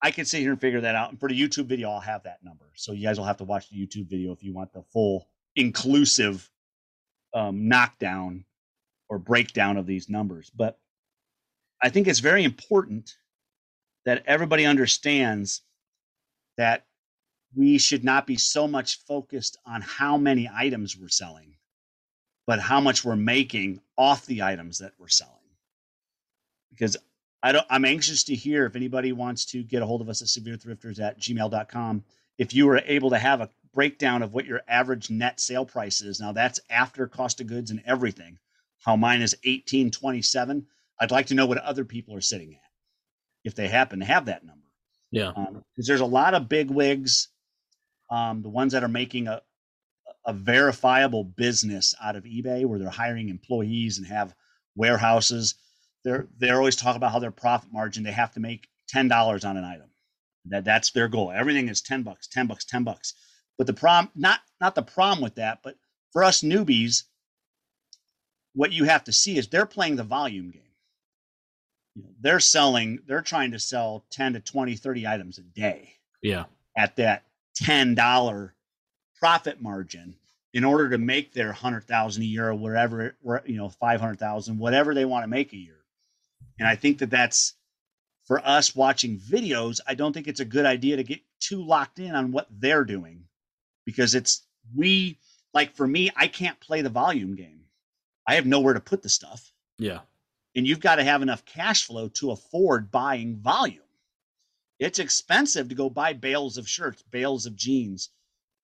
I 0.00 0.10
could 0.10 0.28
sit 0.28 0.40
here 0.40 0.52
and 0.52 0.60
figure 0.60 0.80
that 0.80 0.94
out. 0.94 1.10
And 1.10 1.18
for 1.18 1.28
the 1.28 1.40
YouTube 1.40 1.66
video, 1.66 1.90
I'll 1.90 2.00
have 2.00 2.22
that 2.24 2.42
number. 2.42 2.66
So 2.74 2.92
you 2.92 3.06
guys 3.06 3.18
will 3.18 3.26
have 3.26 3.38
to 3.38 3.44
watch 3.44 3.68
the 3.68 3.76
YouTube 3.76 4.08
video 4.08 4.32
if 4.32 4.42
you 4.42 4.52
want 4.52 4.72
the 4.72 4.82
full 4.82 5.28
inclusive 5.56 6.48
um, 7.34 7.68
knockdown 7.68 8.44
or 9.08 9.18
breakdown 9.18 9.76
of 9.76 9.86
these 9.86 10.08
numbers. 10.08 10.50
But 10.50 10.78
I 11.82 11.88
think 11.88 12.06
it's 12.06 12.20
very 12.20 12.44
important 12.44 13.16
that 14.04 14.22
everybody 14.26 14.64
understands 14.64 15.62
that 16.56 16.86
we 17.54 17.78
should 17.78 18.04
not 18.04 18.26
be 18.26 18.36
so 18.36 18.68
much 18.68 19.00
focused 19.04 19.56
on 19.66 19.80
how 19.80 20.16
many 20.16 20.50
items 20.52 20.96
we're 20.96 21.08
selling, 21.08 21.56
but 22.46 22.60
how 22.60 22.80
much 22.80 23.04
we're 23.04 23.16
making 23.16 23.80
off 23.96 24.26
the 24.26 24.42
items 24.42 24.78
that 24.78 24.92
we're 24.98 25.08
selling. 25.08 25.34
Because 26.70 26.96
I 27.42 27.52
don't, 27.52 27.66
I'm 27.70 27.84
anxious 27.84 28.24
to 28.24 28.34
hear 28.34 28.66
if 28.66 28.74
anybody 28.74 29.12
wants 29.12 29.44
to 29.46 29.62
get 29.62 29.82
a 29.82 29.86
hold 29.86 30.00
of 30.00 30.08
us 30.08 30.22
at 30.22 30.28
severethrifters 30.28 31.00
at 31.00 31.20
gmail.com. 31.20 32.04
If 32.36 32.54
you 32.54 32.66
were 32.66 32.82
able 32.84 33.10
to 33.10 33.18
have 33.18 33.40
a 33.40 33.50
breakdown 33.74 34.22
of 34.22 34.32
what 34.34 34.46
your 34.46 34.62
average 34.68 35.10
net 35.10 35.40
sale 35.40 35.64
price 35.64 36.00
is, 36.00 36.20
now 36.20 36.32
that's 36.32 36.60
after 36.70 37.06
cost 37.06 37.40
of 37.40 37.46
goods 37.46 37.70
and 37.70 37.82
everything 37.86 38.38
how 38.84 38.96
mine 38.96 39.22
is 39.22 39.34
1827. 39.44 40.66
I'd 41.00 41.10
like 41.10 41.26
to 41.26 41.34
know 41.34 41.46
what 41.46 41.58
other 41.58 41.84
people 41.84 42.14
are 42.14 42.20
sitting 42.20 42.54
at 42.54 42.60
if 43.44 43.54
they 43.54 43.68
happen 43.68 44.00
to 44.00 44.04
have 44.04 44.26
that 44.26 44.44
number. 44.44 44.66
Yeah. 45.10 45.30
Because 45.30 45.48
um, 45.48 45.64
there's 45.76 46.00
a 46.00 46.06
lot 46.06 46.34
of 46.34 46.48
big 46.48 46.70
wigs, 46.70 47.28
um, 48.10 48.42
the 48.42 48.48
ones 48.48 48.72
that 48.72 48.84
are 48.84 48.88
making 48.88 49.28
a, 49.28 49.42
a 50.26 50.32
verifiable 50.32 51.24
business 51.24 51.94
out 52.02 52.16
of 52.16 52.24
eBay 52.24 52.66
where 52.66 52.78
they're 52.78 52.90
hiring 52.90 53.28
employees 53.28 53.98
and 53.98 54.06
have 54.06 54.34
warehouses. 54.76 55.54
They're 56.08 56.28
they're 56.38 56.56
always 56.56 56.76
talking 56.76 56.96
about 56.96 57.12
how 57.12 57.18
their 57.20 57.30
profit 57.32 57.72
margin 57.72 58.02
they 58.04 58.12
have 58.12 58.32
to 58.34 58.40
make 58.40 58.68
ten 58.88 59.08
dollars 59.08 59.44
on 59.44 59.58
an 59.58 59.64
item. 59.64 59.90
That 60.46 60.64
that's 60.64 60.90
their 60.92 61.08
goal. 61.08 61.32
Everything 61.32 61.68
is 61.68 61.82
ten 61.82 62.02
bucks, 62.02 62.26
ten 62.28 62.46
bucks, 62.46 62.64
ten 62.64 62.84
bucks. 62.84 63.14
But 63.58 63.66
the 63.66 63.74
problem 63.74 64.10
not 64.16 64.40
not 64.60 64.74
the 64.74 64.82
problem 64.82 65.22
with 65.22 65.36
that, 65.36 65.60
but 65.62 65.76
for 66.12 66.24
us 66.24 66.42
newbies, 66.42 67.04
what 68.54 68.72
you 68.72 68.84
have 68.84 69.04
to 69.04 69.12
see 69.12 69.38
is 69.38 69.48
they're 69.48 69.66
playing 69.66 69.96
the 69.96 70.04
volume 70.04 70.50
game. 70.50 70.62
You 71.96 72.04
know, 72.04 72.10
they're 72.20 72.40
selling, 72.40 73.00
they're 73.06 73.22
trying 73.22 73.52
to 73.52 73.58
sell 73.58 74.06
10 74.10 74.34
to 74.34 74.40
20, 74.40 74.76
30 74.76 75.06
items 75.06 75.38
a 75.38 75.42
day. 75.42 75.94
Yeah. 76.22 76.44
At 76.76 76.96
that 76.96 77.24
$10 77.62 78.52
profit 79.20 79.60
margin. 79.62 80.16
in 80.54 80.64
order 80.64 80.90
to 80.90 80.98
make 80.98 81.32
their 81.32 81.48
100,000 81.48 82.22
a 82.22 82.26
year 82.26 82.48
or 82.48 82.54
wherever, 82.54 83.16
where, 83.22 83.42
you 83.46 83.56
know, 83.56 83.68
500,000, 83.68 84.58
whatever 84.58 84.94
they 84.94 85.04
want 85.04 85.24
to 85.24 85.28
make 85.28 85.52
a 85.52 85.56
year. 85.56 85.77
And 86.58 86.66
I 86.66 86.76
think 86.76 86.98
that 86.98 87.10
that's 87.10 87.54
for 88.26 88.40
us 88.46 88.74
watching 88.76 89.18
videos. 89.18 89.80
I 89.86 89.94
don't 89.94 90.12
think 90.12 90.28
it's 90.28 90.40
a 90.40 90.44
good 90.44 90.66
idea 90.66 90.96
to 90.96 91.04
get 91.04 91.20
too 91.40 91.62
locked 91.62 91.98
in 91.98 92.14
on 92.14 92.32
what 92.32 92.48
they're 92.50 92.84
doing 92.84 93.24
because 93.84 94.14
it's, 94.14 94.42
we, 94.74 95.18
like 95.54 95.74
for 95.74 95.86
me, 95.86 96.10
I 96.16 96.28
can't 96.28 96.60
play 96.60 96.82
the 96.82 96.90
volume 96.90 97.36
game. 97.36 97.60
I 98.26 98.34
have 98.34 98.46
nowhere 98.46 98.74
to 98.74 98.80
put 98.80 99.02
the 99.02 99.08
stuff. 99.08 99.50
Yeah. 99.78 100.00
And 100.54 100.66
you've 100.66 100.80
got 100.80 100.96
to 100.96 101.04
have 101.04 101.22
enough 101.22 101.44
cash 101.44 101.86
flow 101.86 102.08
to 102.08 102.32
afford 102.32 102.90
buying 102.90 103.36
volume. 103.36 103.80
It's 104.78 104.98
expensive 104.98 105.68
to 105.70 105.74
go 105.74 105.88
buy 105.88 106.12
bales 106.12 106.58
of 106.58 106.68
shirts, 106.68 107.02
bales 107.10 107.46
of 107.46 107.56
jeans, 107.56 108.10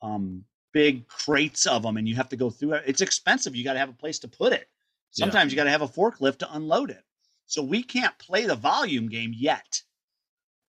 um, 0.02 0.44
big 0.72 1.08
crates 1.08 1.66
of 1.66 1.82
them, 1.82 1.96
and 1.96 2.08
you 2.08 2.16
have 2.16 2.28
to 2.28 2.36
go 2.36 2.50
through 2.50 2.74
it. 2.74 2.84
It's 2.86 3.00
expensive. 3.00 3.56
You 3.56 3.64
got 3.64 3.72
to 3.72 3.78
have 3.78 3.88
a 3.88 3.94
place 3.94 4.18
to 4.20 4.28
put 4.28 4.52
it. 4.52 4.68
Sometimes 5.10 5.52
yeah. 5.52 5.54
you 5.54 5.56
got 5.56 5.64
to 5.64 5.70
have 5.70 5.82
a 5.82 5.88
forklift 5.88 6.38
to 6.38 6.54
unload 6.54 6.90
it. 6.90 7.02
So 7.46 7.62
we 7.62 7.82
can't 7.82 8.18
play 8.18 8.46
the 8.46 8.56
volume 8.56 9.08
game 9.08 9.32
yet. 9.34 9.82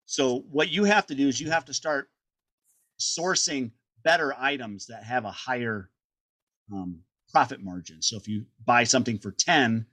So 0.06 0.40
what 0.52 0.70
you 0.70 0.84
have 0.84 1.08
to 1.08 1.16
do 1.16 1.28
is 1.28 1.40
you 1.40 1.52
have 1.52 1.66
to 1.66 1.74
start 1.74 2.10
sourcing 3.00 3.72
better 4.04 4.36
items 4.38 4.88
that 4.88 5.04
have 5.04 5.26
a 5.26 5.32
higher 5.32 5.90
um, 6.72 7.00
profit 7.32 7.62
margin. 7.62 8.02
So 8.02 8.18
if 8.18 8.28
you 8.28 8.46
buy 8.64 8.84
something 8.84 9.18
for 9.18 9.32
10, 9.32 9.86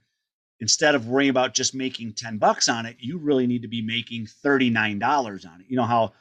instead 0.59 0.95
of 0.95 1.07
worrying 1.07 1.29
about 1.29 1.53
just 1.53 1.73
making 1.73 2.13
10 2.13 2.37
bucks 2.37 2.69
on 2.69 2.85
it, 2.85 2.97
you 2.99 3.17
really 3.17 3.47
need 3.47 3.63
to 3.63 3.67
be 3.67 3.81
making 3.81 4.27
$39 4.45 5.51
on 5.51 5.61
it. 5.61 5.65
You 5.67 5.77
know 5.77 5.83
how 5.83 6.13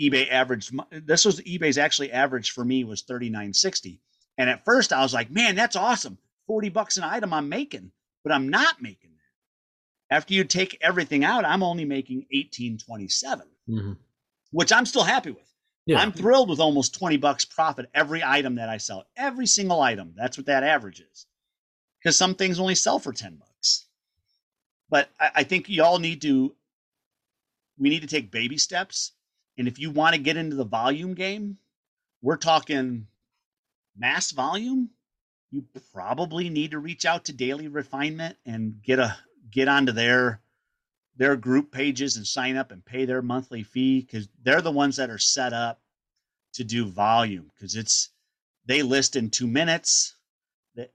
eBay 0.00 0.30
averaged 0.30 0.74
this 0.90 1.24
was 1.24 1.40
eBay's 1.40 1.78
actually 1.78 2.12
average 2.12 2.50
for 2.50 2.64
me 2.64 2.84
was 2.84 3.04
39.60. 3.04 3.98
And 4.36 4.50
at 4.50 4.64
first 4.64 4.92
I 4.92 5.02
was 5.02 5.14
like, 5.14 5.30
man, 5.30 5.54
that's 5.54 5.76
awesome. 5.76 6.18
40 6.46 6.68
bucks 6.68 6.96
an 6.96 7.04
item 7.04 7.32
I'm 7.32 7.48
making, 7.48 7.92
but 8.22 8.32
I'm 8.32 8.48
not 8.48 8.82
making. 8.82 9.15
After 10.10 10.34
you 10.34 10.44
take 10.44 10.78
everything 10.80 11.24
out, 11.24 11.44
I'm 11.44 11.62
only 11.62 11.84
making 11.84 12.26
18.27, 12.34 12.80
mm-hmm. 13.68 13.92
which 14.52 14.72
I'm 14.72 14.86
still 14.86 15.02
happy 15.02 15.30
with. 15.30 15.42
Yeah. 15.84 16.00
I'm 16.00 16.12
thrilled 16.12 16.48
with 16.48 16.60
almost 16.60 16.94
20 16.94 17.16
bucks 17.16 17.44
profit 17.44 17.88
every 17.94 18.22
item 18.22 18.56
that 18.56 18.68
I 18.68 18.78
sell. 18.78 19.04
Every 19.16 19.46
single 19.46 19.80
item. 19.80 20.14
That's 20.16 20.36
what 20.36 20.46
that 20.46 20.64
average 20.64 21.00
is. 21.00 21.26
Because 21.98 22.16
some 22.16 22.34
things 22.34 22.60
only 22.60 22.74
sell 22.74 22.98
for 22.98 23.12
10 23.12 23.36
bucks. 23.36 23.86
But 24.88 25.10
I, 25.18 25.30
I 25.36 25.42
think 25.44 25.68
y'all 25.68 25.98
need 25.98 26.22
to 26.22 26.54
we 27.78 27.90
need 27.90 28.02
to 28.02 28.08
take 28.08 28.30
baby 28.30 28.56
steps 28.56 29.12
and 29.58 29.68
if 29.68 29.78
you 29.78 29.90
want 29.90 30.14
to 30.14 30.20
get 30.20 30.36
into 30.36 30.56
the 30.56 30.64
volume 30.64 31.14
game, 31.14 31.58
we're 32.22 32.36
talking 32.36 33.06
mass 33.96 34.30
volume. 34.30 34.90
You 35.50 35.64
probably 35.92 36.50
need 36.50 36.72
to 36.72 36.78
reach 36.78 37.04
out 37.04 37.24
to 37.26 37.32
Daily 37.32 37.68
Refinement 37.68 38.36
and 38.44 38.82
get 38.82 38.98
a 38.98 39.16
get 39.50 39.68
onto 39.68 39.92
their 39.92 40.40
their 41.16 41.36
group 41.36 41.72
pages 41.72 42.16
and 42.16 42.26
sign 42.26 42.56
up 42.56 42.70
and 42.70 42.84
pay 42.84 43.04
their 43.04 43.22
monthly 43.22 43.62
fee 43.62 44.00
because 44.00 44.28
they're 44.42 44.60
the 44.60 44.70
ones 44.70 44.96
that 44.96 45.10
are 45.10 45.18
set 45.18 45.52
up 45.52 45.80
to 46.52 46.64
do 46.64 46.86
volume 46.86 47.50
because 47.54 47.74
it's 47.74 48.10
they 48.66 48.82
list 48.82 49.16
in 49.16 49.30
two 49.30 49.46
minutes 49.46 50.14
that 50.74 50.92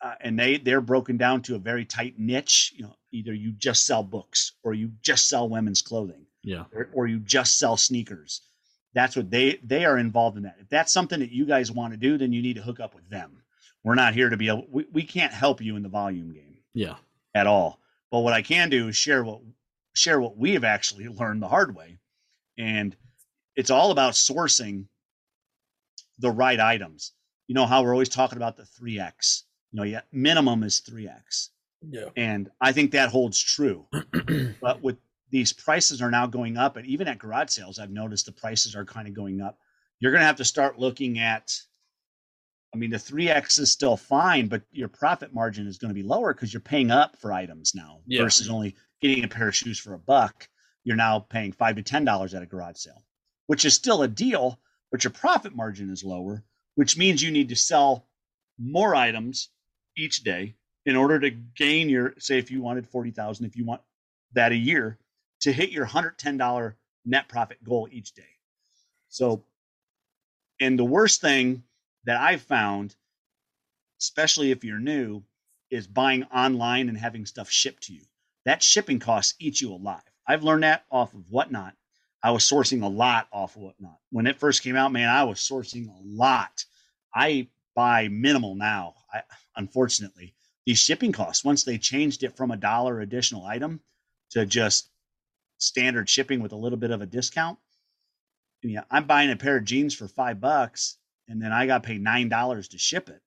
uh, 0.00 0.14
and 0.20 0.38
they 0.38 0.58
they're 0.58 0.80
broken 0.80 1.16
down 1.16 1.42
to 1.42 1.54
a 1.54 1.58
very 1.58 1.84
tight 1.84 2.18
niche 2.18 2.72
you 2.76 2.84
know 2.84 2.94
either 3.12 3.32
you 3.32 3.52
just 3.52 3.86
sell 3.86 4.02
books 4.02 4.52
or 4.62 4.74
you 4.74 4.90
just 5.02 5.28
sell 5.28 5.48
women's 5.48 5.82
clothing 5.82 6.26
yeah. 6.42 6.64
or, 6.74 6.88
or 6.92 7.06
you 7.06 7.20
just 7.20 7.58
sell 7.58 7.76
sneakers. 7.76 8.42
That's 8.92 9.16
what 9.16 9.30
they 9.30 9.58
they 9.64 9.84
are 9.84 9.98
involved 9.98 10.36
in 10.36 10.44
that. 10.44 10.56
If 10.60 10.68
that's 10.68 10.92
something 10.92 11.20
that 11.20 11.32
you 11.32 11.46
guys 11.46 11.72
want 11.72 11.92
to 11.92 11.96
do 11.96 12.18
then 12.18 12.32
you 12.32 12.42
need 12.42 12.56
to 12.56 12.62
hook 12.62 12.80
up 12.80 12.94
with 12.94 13.08
them. 13.08 13.42
We're 13.82 13.96
not 13.96 14.14
here 14.14 14.30
to 14.30 14.36
be 14.36 14.48
able 14.48 14.66
we, 14.70 14.86
we 14.92 15.02
can't 15.02 15.32
help 15.32 15.60
you 15.60 15.76
in 15.76 15.82
the 15.82 15.88
volume 15.88 16.32
game 16.32 16.58
yeah. 16.74 16.96
at 17.34 17.46
all 17.46 17.80
but 18.14 18.20
what 18.20 18.32
i 18.32 18.42
can 18.42 18.70
do 18.70 18.86
is 18.86 18.96
share 18.96 19.24
what 19.24 19.40
share 19.92 20.20
what 20.20 20.36
we 20.36 20.52
have 20.52 20.62
actually 20.62 21.08
learned 21.08 21.42
the 21.42 21.48
hard 21.48 21.74
way. 21.74 21.98
And 22.56 22.94
it's 23.56 23.70
all 23.70 23.90
about 23.90 24.12
sourcing 24.12 24.84
the 26.20 26.30
right 26.30 26.60
items. 26.60 27.10
You 27.48 27.56
know 27.56 27.66
how 27.66 27.82
we're 27.82 27.90
always 27.90 28.08
talking 28.08 28.36
about 28.36 28.56
the 28.56 28.62
3x 28.62 29.42
you 29.72 29.78
know 29.78 29.82
yeah 29.82 30.02
minimum 30.12 30.62
is 30.62 30.80
3x 30.88 31.48
yeah. 31.90 32.10
And 32.16 32.52
i 32.60 32.70
think 32.70 32.92
that 32.92 33.08
holds 33.08 33.42
true. 33.42 33.84
But 34.60 34.80
with 34.80 34.98
these 35.30 35.52
prices 35.52 36.00
are 36.00 36.12
now 36.12 36.28
going 36.28 36.56
up. 36.56 36.76
And 36.76 36.86
even 36.86 37.08
at 37.08 37.18
garage 37.18 37.50
sales, 37.50 37.80
I've 37.80 37.90
noticed 37.90 38.26
the 38.26 38.32
prices 38.32 38.76
are 38.76 38.84
kind 38.84 39.08
of 39.08 39.14
going 39.14 39.40
up. 39.40 39.58
You're 39.98 40.12
going 40.12 40.20
to 40.20 40.26
have 40.26 40.36
to 40.36 40.44
start 40.44 40.78
looking 40.78 41.18
at, 41.18 41.52
I 42.74 42.76
mean, 42.76 42.90
the 42.90 42.96
3X 42.96 43.60
is 43.60 43.70
still 43.70 43.96
fine, 43.96 44.48
but 44.48 44.62
your 44.72 44.88
profit 44.88 45.32
margin 45.32 45.68
is 45.68 45.78
going 45.78 45.90
to 45.90 45.94
be 45.94 46.02
lower 46.02 46.34
because 46.34 46.52
you're 46.52 46.60
paying 46.60 46.90
up 46.90 47.16
for 47.16 47.32
items 47.32 47.72
now 47.72 48.00
yeah. 48.04 48.22
versus 48.22 48.50
only 48.50 48.74
getting 49.00 49.22
a 49.22 49.28
pair 49.28 49.46
of 49.46 49.54
shoes 49.54 49.78
for 49.78 49.94
a 49.94 49.98
buck. 49.98 50.48
You're 50.82 50.96
now 50.96 51.20
paying 51.20 51.52
five 51.52 51.76
to 51.76 51.84
$10 51.84 52.34
at 52.34 52.42
a 52.42 52.46
garage 52.46 52.78
sale, 52.78 53.04
which 53.46 53.64
is 53.64 53.74
still 53.74 54.02
a 54.02 54.08
deal, 54.08 54.58
but 54.90 55.04
your 55.04 55.12
profit 55.12 55.54
margin 55.54 55.88
is 55.88 56.02
lower, 56.02 56.42
which 56.74 56.98
means 56.98 57.22
you 57.22 57.30
need 57.30 57.50
to 57.50 57.56
sell 57.56 58.08
more 58.58 58.96
items 58.96 59.50
each 59.96 60.24
day 60.24 60.56
in 60.84 60.96
order 60.96 61.20
to 61.20 61.30
gain 61.30 61.88
your 61.88 62.14
say 62.18 62.38
if 62.38 62.50
you 62.50 62.60
wanted 62.60 62.88
40,000 62.88 63.46
if 63.46 63.56
you 63.56 63.64
want 63.64 63.82
that 64.32 64.50
a 64.50 64.56
year 64.56 64.98
to 65.40 65.52
hit 65.52 65.70
your 65.70 65.86
$110 65.86 66.74
net 67.04 67.28
profit 67.28 67.62
goal 67.62 67.88
each 67.92 68.14
day. 68.14 68.22
So, 69.08 69.44
and 70.60 70.76
the 70.76 70.84
worst 70.84 71.20
thing 71.20 71.62
that 72.06 72.20
I've 72.20 72.42
found, 72.42 72.94
especially 74.00 74.50
if 74.50 74.64
you're 74.64 74.78
new, 74.78 75.22
is 75.70 75.86
buying 75.86 76.24
online 76.24 76.88
and 76.88 76.98
having 76.98 77.26
stuff 77.26 77.50
shipped 77.50 77.84
to 77.84 77.94
you. 77.94 78.02
That 78.44 78.62
shipping 78.62 78.98
costs 78.98 79.34
eat 79.38 79.60
you 79.60 79.72
alive. 79.72 80.02
I've 80.26 80.44
learned 80.44 80.62
that 80.62 80.84
off 80.90 81.14
of 81.14 81.30
Whatnot. 81.30 81.74
I 82.22 82.30
was 82.30 82.44
sourcing 82.44 82.82
a 82.82 82.88
lot 82.88 83.28
off 83.32 83.56
of 83.56 83.62
Whatnot. 83.62 83.98
When 84.10 84.26
it 84.26 84.38
first 84.38 84.62
came 84.62 84.76
out, 84.76 84.92
man, 84.92 85.08
I 85.08 85.24
was 85.24 85.38
sourcing 85.38 85.88
a 85.88 86.00
lot. 86.02 86.64
I 87.14 87.48
buy 87.74 88.08
minimal 88.08 88.54
now, 88.54 88.94
I, 89.12 89.22
unfortunately. 89.56 90.34
These 90.66 90.78
shipping 90.78 91.12
costs, 91.12 91.44
once 91.44 91.64
they 91.64 91.76
changed 91.76 92.22
it 92.22 92.36
from 92.36 92.50
a 92.50 92.56
dollar 92.56 93.00
additional 93.00 93.44
item 93.44 93.80
to 94.30 94.46
just 94.46 94.90
standard 95.58 96.08
shipping 96.08 96.40
with 96.40 96.52
a 96.52 96.56
little 96.56 96.78
bit 96.78 96.90
of 96.90 97.02
a 97.02 97.06
discount. 97.06 97.58
I'm 98.90 99.06
buying 99.06 99.30
a 99.30 99.36
pair 99.36 99.58
of 99.58 99.64
jeans 99.64 99.94
for 99.94 100.08
five 100.08 100.40
bucks, 100.40 100.96
and 101.28 101.40
then 101.40 101.52
I 101.52 101.66
got 101.66 101.82
paid 101.82 102.02
nine 102.02 102.28
dollars 102.28 102.68
to 102.68 102.78
ship 102.78 103.08
it. 103.08 103.20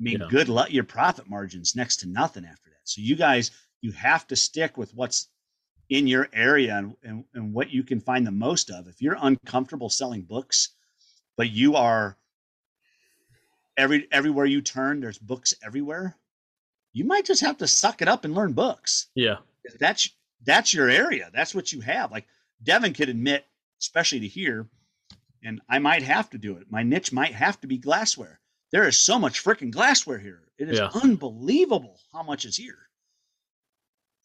I 0.00 0.02
mean, 0.02 0.20
yeah. 0.20 0.28
good 0.30 0.48
luck. 0.48 0.72
Your 0.72 0.84
profit 0.84 1.28
margin's 1.28 1.74
next 1.74 1.98
to 1.98 2.08
nothing 2.08 2.44
after 2.44 2.70
that. 2.70 2.80
So 2.84 3.00
you 3.00 3.16
guys, 3.16 3.50
you 3.80 3.92
have 3.92 4.26
to 4.28 4.36
stick 4.36 4.76
with 4.76 4.94
what's 4.94 5.28
in 5.88 6.06
your 6.06 6.28
area 6.32 6.76
and, 6.76 6.94
and, 7.02 7.24
and 7.34 7.52
what 7.52 7.70
you 7.70 7.82
can 7.82 8.00
find 8.00 8.26
the 8.26 8.30
most 8.30 8.70
of. 8.70 8.86
If 8.86 9.00
you're 9.00 9.16
uncomfortable 9.20 9.88
selling 9.88 10.22
books, 10.22 10.70
but 11.36 11.50
you 11.50 11.76
are 11.76 12.16
every 13.76 14.06
everywhere 14.12 14.46
you 14.46 14.60
turn, 14.60 15.00
there's 15.00 15.18
books 15.18 15.54
everywhere. 15.62 16.16
You 16.92 17.04
might 17.04 17.24
just 17.24 17.40
have 17.42 17.58
to 17.58 17.66
suck 17.66 18.02
it 18.02 18.08
up 18.08 18.24
and 18.24 18.34
learn 18.34 18.52
books. 18.52 19.06
Yeah, 19.14 19.36
that's 19.80 20.10
that's 20.44 20.74
your 20.74 20.88
area. 20.88 21.30
That's 21.32 21.54
what 21.54 21.72
you 21.72 21.80
have. 21.80 22.10
Like 22.10 22.26
Devin 22.62 22.92
could 22.92 23.08
admit, 23.08 23.46
especially 23.80 24.20
to 24.20 24.28
here, 24.28 24.66
and 25.42 25.60
I 25.68 25.78
might 25.78 26.02
have 26.02 26.30
to 26.30 26.38
do 26.38 26.56
it. 26.56 26.70
My 26.70 26.82
niche 26.82 27.12
might 27.12 27.34
have 27.34 27.60
to 27.60 27.66
be 27.66 27.78
glassware. 27.78 28.40
There 28.70 28.86
is 28.86 28.98
so 28.98 29.18
much 29.18 29.42
freaking 29.42 29.70
glassware 29.70 30.18
here. 30.18 30.42
It 30.58 30.68
is 30.68 30.78
yeah. 30.78 30.90
unbelievable 31.02 31.98
how 32.12 32.22
much 32.22 32.44
is 32.44 32.56
here. 32.56 32.78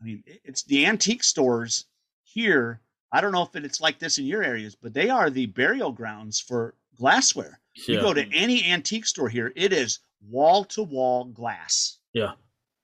I 0.02 0.06
mean, 0.06 0.24
it's 0.44 0.64
the 0.64 0.86
antique 0.86 1.24
stores 1.24 1.86
here. 2.24 2.82
I 3.12 3.22
don't 3.22 3.32
know 3.32 3.44
if 3.44 3.56
it's 3.56 3.80
like 3.80 4.00
this 4.00 4.18
in 4.18 4.26
your 4.26 4.44
areas, 4.44 4.76
but 4.76 4.94
they 4.94 5.10
are 5.10 5.30
the 5.30 5.46
burial 5.46 5.92
grounds 5.92 6.40
for 6.40 6.76
glassware. 6.98 7.60
Yeah. 7.76 7.96
You 7.96 8.02
go 8.02 8.14
to 8.14 8.34
any 8.34 8.66
antique 8.66 9.06
store 9.06 9.30
here, 9.30 9.54
it 9.56 9.72
is 9.72 10.00
wall 10.28 10.66
to 10.66 10.84
wall 10.84 11.26
glass. 11.26 12.00
Yeah. 12.14 12.34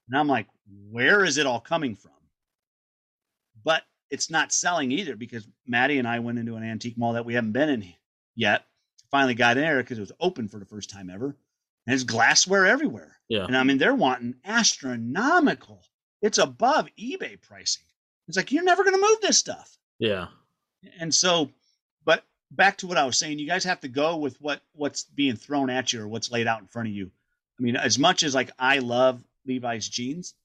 And 0.08 0.18
I'm 0.18 0.28
like, 0.28 0.48
where 0.90 1.26
is 1.26 1.38
it 1.38 1.46
all 1.46 1.60
coming 1.60 1.96
from? 1.96 2.12
but 3.64 3.84
it's 4.10 4.30
not 4.30 4.52
selling 4.52 4.92
either 4.92 5.16
because 5.16 5.48
Maddie 5.68 6.00
and 6.00 6.08
I 6.08 6.20
went 6.20 6.40
into 6.40 6.56
an 6.56 6.64
antique 6.64 6.98
mall 6.98 7.14
that 7.14 7.26
we 7.26 7.34
haven't 7.34 7.52
been 7.52 7.70
in 7.70 7.82
yet. 8.40 8.66
Finally 9.12 9.36
got 9.36 9.58
in 9.58 9.64
there 9.64 9.84
because 9.84 9.98
it 9.98 10.02
was 10.02 10.12
open 10.20 10.48
for 10.48 10.60
the 10.60 10.66
first 10.66 10.90
time 10.90 11.10
ever. 11.10 11.26
And 11.26 11.36
there's 11.88 12.04
glassware 12.04 12.66
everywhere. 12.66 13.18
Yeah. 13.28 13.46
And 13.46 13.58
I 13.58 13.64
mean, 13.64 13.78
they're 13.78 13.96
wanting 13.96 14.36
astronomical. 14.46 15.84
It's 16.22 16.38
above 16.38 16.88
eBay 17.00 17.42
pricing. 17.42 17.84
It's 18.28 18.38
like, 18.38 18.52
you're 18.52 18.64
never 18.64 18.84
going 18.84 18.96
to 18.96 19.02
move 19.02 19.22
this 19.22 19.38
stuff. 19.38 19.78
Yeah. 19.98 20.28
And 21.00 21.14
so, 21.14 21.50
but 22.06 22.24
back 22.52 22.78
to 22.78 22.88
what 22.88 22.98
I 22.98 23.06
was 23.06 23.18
saying, 23.18 23.40
you 23.40 23.48
guys 23.48 23.64
have 23.64 23.82
to 23.82 23.88
go 23.88 24.18
with 24.18 24.40
what 24.40 24.62
what's 24.74 25.04
being 25.04 25.36
thrown 25.36 25.70
at 25.70 25.92
you 25.92 26.02
or 26.02 26.08
what's 26.08 26.32
laid 26.32 26.48
out 26.48 26.62
in 26.62 26.68
front 26.68 26.88
of 26.88 26.94
you. 26.94 27.12
I 27.60 27.64
mean, 27.64 27.76
as 27.76 28.00
much 28.00 28.24
as 28.24 28.34
like 28.34 28.52
I 28.58 28.80
love 28.80 29.24
Levi's 29.46 29.90
jeans, 29.90 30.36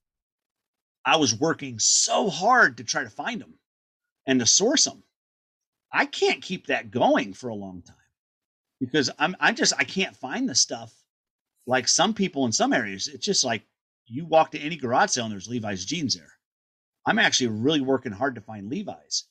I 1.05 1.17
was 1.17 1.39
working 1.39 1.79
so 1.79 2.29
hard 2.29 2.77
to 2.77 2.83
try 2.83 3.03
to 3.03 3.09
find 3.09 3.39
them 3.39 3.53
and 4.25 4.39
to 4.39 4.45
source 4.45 4.85
them. 4.85 5.03
I 5.95 6.05
can't 6.05 6.41
keep 6.41 6.67
that 6.67 6.91
going 6.91 7.33
for 7.33 7.49
a 7.49 7.55
long 7.55 7.81
time 7.81 7.95
because 8.79 9.09
I'm 9.17 9.35
I 9.39 9.53
just 9.53 9.73
I 9.77 9.85
can't 9.85 10.15
find 10.15 10.47
the 10.47 10.55
stuff 10.55 10.93
like 11.65 11.87
some 11.87 12.13
people 12.13 12.45
in 12.45 12.51
some 12.51 12.73
areas, 12.73 13.07
it's 13.07 13.25
just 13.25 13.43
like 13.43 13.63
you 14.05 14.25
walk 14.25 14.51
to 14.51 14.59
any 14.59 14.75
garage 14.75 15.11
sale 15.11 15.25
and 15.25 15.33
there's 15.33 15.47
Levi's 15.47 15.85
jeans 15.85 16.15
there. 16.15 16.31
I'm 17.05 17.19
actually 17.19 17.47
really 17.47 17.81
working 17.81 18.11
hard 18.11 18.35
to 18.35 18.41
find 18.41 18.69
Levi's. 18.69 19.25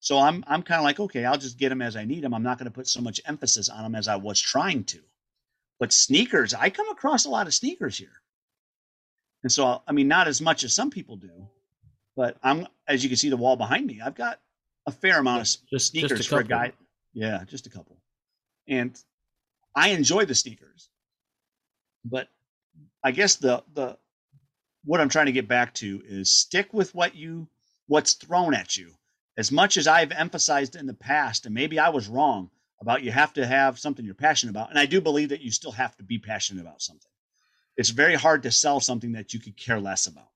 So 0.00 0.18
I'm 0.18 0.44
I'm 0.46 0.62
kind 0.62 0.78
of 0.78 0.84
like, 0.84 1.00
okay, 1.00 1.24
I'll 1.24 1.38
just 1.38 1.58
get 1.58 1.70
them 1.70 1.82
as 1.82 1.96
I 1.96 2.04
need 2.04 2.22
them. 2.22 2.34
I'm 2.34 2.42
not 2.42 2.58
going 2.58 2.66
to 2.66 2.74
put 2.74 2.88
so 2.88 3.00
much 3.00 3.20
emphasis 3.26 3.68
on 3.68 3.82
them 3.82 3.94
as 3.94 4.08
I 4.08 4.16
was 4.16 4.40
trying 4.40 4.84
to. 4.84 5.00
But 5.78 5.92
sneakers, 5.92 6.54
I 6.54 6.70
come 6.70 6.88
across 6.90 7.24
a 7.24 7.30
lot 7.30 7.46
of 7.46 7.54
sneakers 7.54 7.98
here. 7.98 8.22
And 9.42 9.50
so 9.50 9.82
I 9.86 9.92
mean 9.92 10.08
not 10.08 10.28
as 10.28 10.40
much 10.40 10.64
as 10.64 10.74
some 10.74 10.90
people 10.90 11.16
do, 11.16 11.48
but 12.16 12.36
I'm 12.42 12.66
as 12.86 13.02
you 13.02 13.10
can 13.10 13.16
see 13.16 13.30
the 13.30 13.36
wall 13.36 13.56
behind 13.56 13.86
me, 13.86 14.00
I've 14.04 14.14
got 14.14 14.40
a 14.90 14.92
fair 14.92 15.18
amount 15.18 15.40
of 15.40 15.46
Just- 15.70 15.88
sneakers 15.88 16.18
just 16.18 16.28
for 16.28 16.40
a 16.40 16.44
guy. 16.44 16.72
Yeah, 17.12 17.42
just 17.44 17.66
a 17.66 17.70
couple. 17.70 17.96
And 18.68 18.98
I 19.74 19.88
enjoy 19.90 20.24
the 20.26 20.34
sneakers. 20.34 20.90
But 22.04 22.28
I 23.02 23.10
guess 23.12 23.36
the 23.36 23.64
the 23.74 23.98
what 24.84 25.00
I'm 25.00 25.08
trying 25.08 25.26
to 25.26 25.32
get 25.32 25.48
back 25.48 25.74
to 25.74 26.02
is 26.06 26.30
stick 26.30 26.72
with 26.72 26.94
what 26.94 27.14
you 27.14 27.48
what's 27.86 28.14
thrown 28.14 28.54
at 28.54 28.76
you. 28.76 28.94
As 29.36 29.50
much 29.52 29.76
as 29.76 29.86
I've 29.86 30.12
emphasized 30.12 30.76
in 30.76 30.86
the 30.86 30.94
past, 30.94 31.46
and 31.46 31.54
maybe 31.54 31.78
I 31.78 31.88
was 31.90 32.08
wrong 32.08 32.50
about 32.80 33.02
you 33.02 33.10
have 33.12 33.32
to 33.34 33.46
have 33.46 33.78
something 33.78 34.04
you're 34.04 34.14
passionate 34.14 34.50
about, 34.50 34.70
and 34.70 34.78
I 34.78 34.86
do 34.86 35.00
believe 35.00 35.28
that 35.30 35.40
you 35.42 35.50
still 35.50 35.72
have 35.72 35.96
to 35.96 36.02
be 36.02 36.18
passionate 36.18 36.62
about 36.62 36.82
something. 36.82 37.10
It's 37.76 37.90
very 37.90 38.14
hard 38.14 38.42
to 38.44 38.50
sell 38.50 38.80
something 38.80 39.12
that 39.12 39.32
you 39.34 39.40
could 39.40 39.56
care 39.56 39.80
less 39.80 40.06
about 40.06 40.30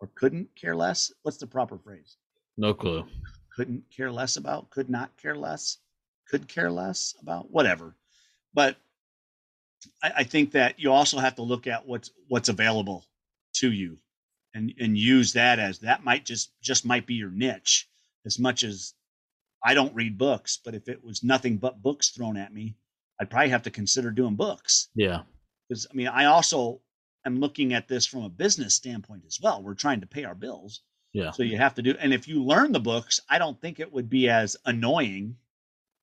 or 0.00 0.08
couldn't 0.14 0.54
care 0.56 0.76
less. 0.76 1.12
What's 1.22 1.38
the 1.38 1.46
proper 1.46 1.78
phrase? 1.78 2.16
No 2.56 2.74
clue. 2.74 3.06
Couldn't 3.54 3.84
care 3.94 4.10
less 4.10 4.36
about, 4.36 4.70
could 4.70 4.90
not 4.90 5.16
care 5.16 5.36
less, 5.36 5.78
could 6.28 6.48
care 6.48 6.70
less 6.70 7.14
about, 7.20 7.50
whatever. 7.50 7.94
But 8.52 8.76
I, 10.02 10.12
I 10.18 10.24
think 10.24 10.52
that 10.52 10.78
you 10.78 10.92
also 10.92 11.18
have 11.18 11.34
to 11.36 11.42
look 11.42 11.66
at 11.66 11.86
what's 11.86 12.10
what's 12.28 12.48
available 12.48 13.04
to 13.54 13.70
you 13.70 13.98
and 14.54 14.72
and 14.80 14.96
use 14.96 15.32
that 15.34 15.58
as 15.58 15.78
that 15.80 16.04
might 16.04 16.24
just 16.24 16.52
just 16.62 16.84
might 16.84 17.06
be 17.06 17.14
your 17.14 17.30
niche 17.30 17.88
as 18.26 18.38
much 18.38 18.64
as 18.64 18.94
I 19.66 19.72
don't 19.74 19.94
read 19.94 20.18
books, 20.18 20.58
but 20.62 20.74
if 20.74 20.88
it 20.88 21.02
was 21.02 21.22
nothing 21.24 21.56
but 21.56 21.82
books 21.82 22.10
thrown 22.10 22.36
at 22.36 22.52
me, 22.52 22.76
I'd 23.20 23.30
probably 23.30 23.48
have 23.50 23.62
to 23.62 23.70
consider 23.70 24.10
doing 24.10 24.34
books 24.36 24.88
Yeah. 24.94 25.22
because 25.68 25.86
I 25.90 25.94
mean 25.94 26.08
I 26.08 26.26
also 26.26 26.80
am 27.26 27.40
looking 27.40 27.72
at 27.72 27.88
this 27.88 28.06
from 28.06 28.22
a 28.24 28.28
business 28.28 28.74
standpoint 28.74 29.24
as 29.26 29.38
well. 29.42 29.62
We're 29.62 29.74
trying 29.74 30.00
to 30.00 30.06
pay 30.06 30.24
our 30.24 30.34
bills. 30.34 30.82
Yeah. 31.14 31.30
So 31.30 31.42
you 31.42 31.56
have 31.56 31.74
to 31.76 31.82
do 31.82 31.94
and 31.98 32.12
if 32.12 32.28
you 32.28 32.42
learn 32.42 32.72
the 32.72 32.80
books, 32.80 33.20
I 33.30 33.38
don't 33.38 33.58
think 33.60 33.80
it 33.80 33.90
would 33.90 34.10
be 34.10 34.28
as 34.28 34.56
annoying 34.66 35.36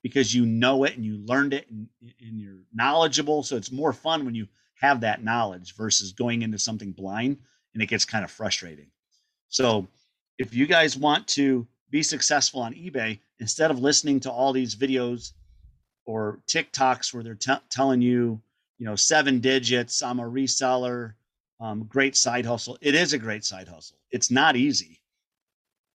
because 0.02 0.34
you 0.34 0.45
know 0.45 0.84
it 0.86 0.95
and 0.95 1.06
you 1.06 1.17
learned 1.26 1.54
it 1.54 1.69
and, 1.69 1.88
and 2.19 2.39
you're 2.39 2.62
knowledgeable. 2.74 3.43
So 3.43 3.56
it's 3.56 3.71
more 3.71 3.93
fun 3.93 4.26
when 4.26 4.34
you 4.34 4.47
have 4.76 5.02
that 5.02 5.24
knowledge 5.24 5.76
versus 5.76 6.13
going 6.13 6.41
into 6.41 6.58
something 6.58 6.91
blind 6.91 7.38
and 7.74 7.84
it 7.84 7.88
gets 7.88 8.06
kind 8.06 8.24
of 8.24 8.32
frustrating. 8.32 8.88
So 9.50 9.88
if 10.39 10.54
you 10.54 10.65
guys 10.65 10.97
want 10.97 11.28
to 11.30 11.67
be 11.89 12.02
successful 12.02 12.62
on 12.62 12.74
eBay, 12.74 13.19
instead 13.39 13.69
of 13.69 13.80
listening 13.80 14.21
to 14.21 14.32
all 14.32 14.54
these 14.54 14.76
videos 14.76 15.34
or 16.06 16.39
TikToks 16.47 17.13
where 17.13 17.21
they're 17.21 17.36
t- 17.36 17.54
telling 17.69 18.02
you, 18.02 18.41
you 18.80 18.86
know, 18.86 18.95
seven 18.95 19.39
digits, 19.39 20.02
I'm 20.02 20.19
a 20.19 20.24
reseller, 20.24 21.13
um, 21.60 21.84
great 21.84 22.15
side 22.15 22.45
hustle. 22.45 22.78
It 22.82 22.95
is 22.95 23.13
a 23.13 23.19
great 23.19 23.43
side 23.45 23.67
hustle. 23.67 23.97
It's 24.10 24.32
not 24.32 24.56
easy. 24.56 25.01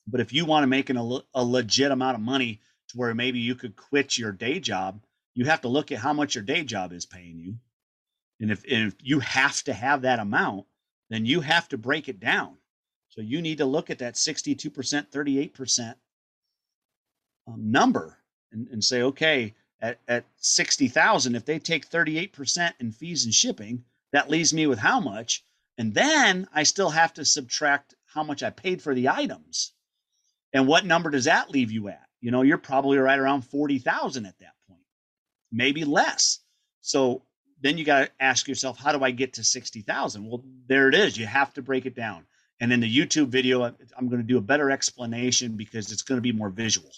But 0.07 0.21
if 0.21 0.33
you 0.33 0.45
want 0.45 0.63
to 0.63 0.69
make 0.69 0.91
an, 0.91 0.97
a, 0.97 1.45
legit 1.45 1.91
amount 1.91 2.15
of 2.15 2.21
money 2.21 2.61
to 2.89 2.97
where 2.97 3.15
maybe 3.15 3.41
you 3.41 3.55
could 3.55 3.77
quit 3.77 4.17
your 4.17 4.33
day 4.33 4.61
job, 4.61 5.01
you 5.35 5.47
have 5.47 5.63
to 5.63 5.69
look 5.69 5.91
at 5.91 5.99
how 5.99 6.13
much 6.13 6.35
your 6.35 6.45
day 6.45 6.63
job 6.63 6.93
is 6.93 7.07
paying 7.07 7.39
you. 7.39 7.57
And 8.41 8.51
if, 8.51 8.65
if 8.65 8.95
you 9.03 9.21
have 9.21 9.63
to 9.65 9.73
have 9.73 10.03
that 10.03 10.19
amount, 10.19 10.67
then 11.11 11.27
you 11.27 11.41
have 11.41 11.69
to 11.71 11.79
break 11.79 12.09
it 12.09 12.21
down. 12.21 12.57
So 13.09 13.21
you 13.21 13.41
need 13.41 13.59
to 13.59 13.65
look 13.65 13.91
at 13.91 13.99
that 13.99 14.15
62%, 14.15 14.71
38% 15.11 15.95
um, 17.49 17.71
number 17.71 18.19
and, 18.53 18.69
and 18.69 18.85
say, 18.85 19.03
okay, 19.03 19.55
at, 19.81 19.99
at 20.07 20.25
60,000, 20.37 21.35
if 21.35 21.45
they 21.45 21.59
take 21.59 21.89
38% 21.89 22.73
in 22.81 22.93
fees 22.93 23.25
and 23.25 23.35
shipping, 23.35 23.85
that 24.13 24.31
leaves 24.31 24.55
me 24.55 24.67
with 24.67 24.79
how 24.79 25.01
much? 25.01 25.45
And 25.79 25.93
then 25.95 26.49
I 26.53 26.63
still 26.63 26.91
have 26.91 27.15
to 27.15 27.25
subtract 27.25 27.95
how 28.07 28.23
much 28.23 28.43
I 28.43 28.51
paid 28.51 28.81
for 28.81 28.95
the 28.95 29.09
items. 29.09 29.73
And 30.53 30.67
what 30.67 30.87
number 30.87 31.11
does 31.11 31.25
that 31.25 31.51
leave 31.51 31.71
you 31.71 31.89
at? 31.89 32.07
You 32.21 32.31
know, 32.31 32.43
you're 32.43 32.59
probably 32.59 32.99
right 32.99 33.19
around 33.19 33.43
40,000 33.43 34.27
at 34.27 34.39
that 34.39 34.55
point, 34.69 34.81
maybe 35.53 35.85
less. 35.85 36.41
So 36.81 37.23
then 37.61 37.79
you 37.79 37.85
got 37.85 38.07
to 38.07 38.11
ask 38.21 38.49
yourself, 38.49 38.79
how 38.79 38.93
do 38.93 39.05
I 39.05 39.11
get 39.11 39.35
to 39.35 39.45
60,000? 39.45 40.27
Well, 40.27 40.45
there 40.67 40.89
it 40.89 40.95
is. 40.95 41.17
You 41.17 41.27
have 41.27 41.53
to 41.55 41.63
break 41.63 41.87
it 41.87 41.95
down. 41.95 42.25
And 42.61 42.73
in 42.73 42.81
the 42.81 42.99
YouTube 42.99 43.29
video, 43.29 43.65
I'm 43.65 44.09
going 44.09 44.23
to 44.23 44.27
do 44.27 44.39
a 44.39 44.43
better 44.43 44.71
explanation 44.71 45.57
because 45.57 45.93
it's 45.93 46.03
going 46.03 46.17
to 46.17 46.23
be 46.23 46.33
more 46.33 46.49
visual. 46.49 46.91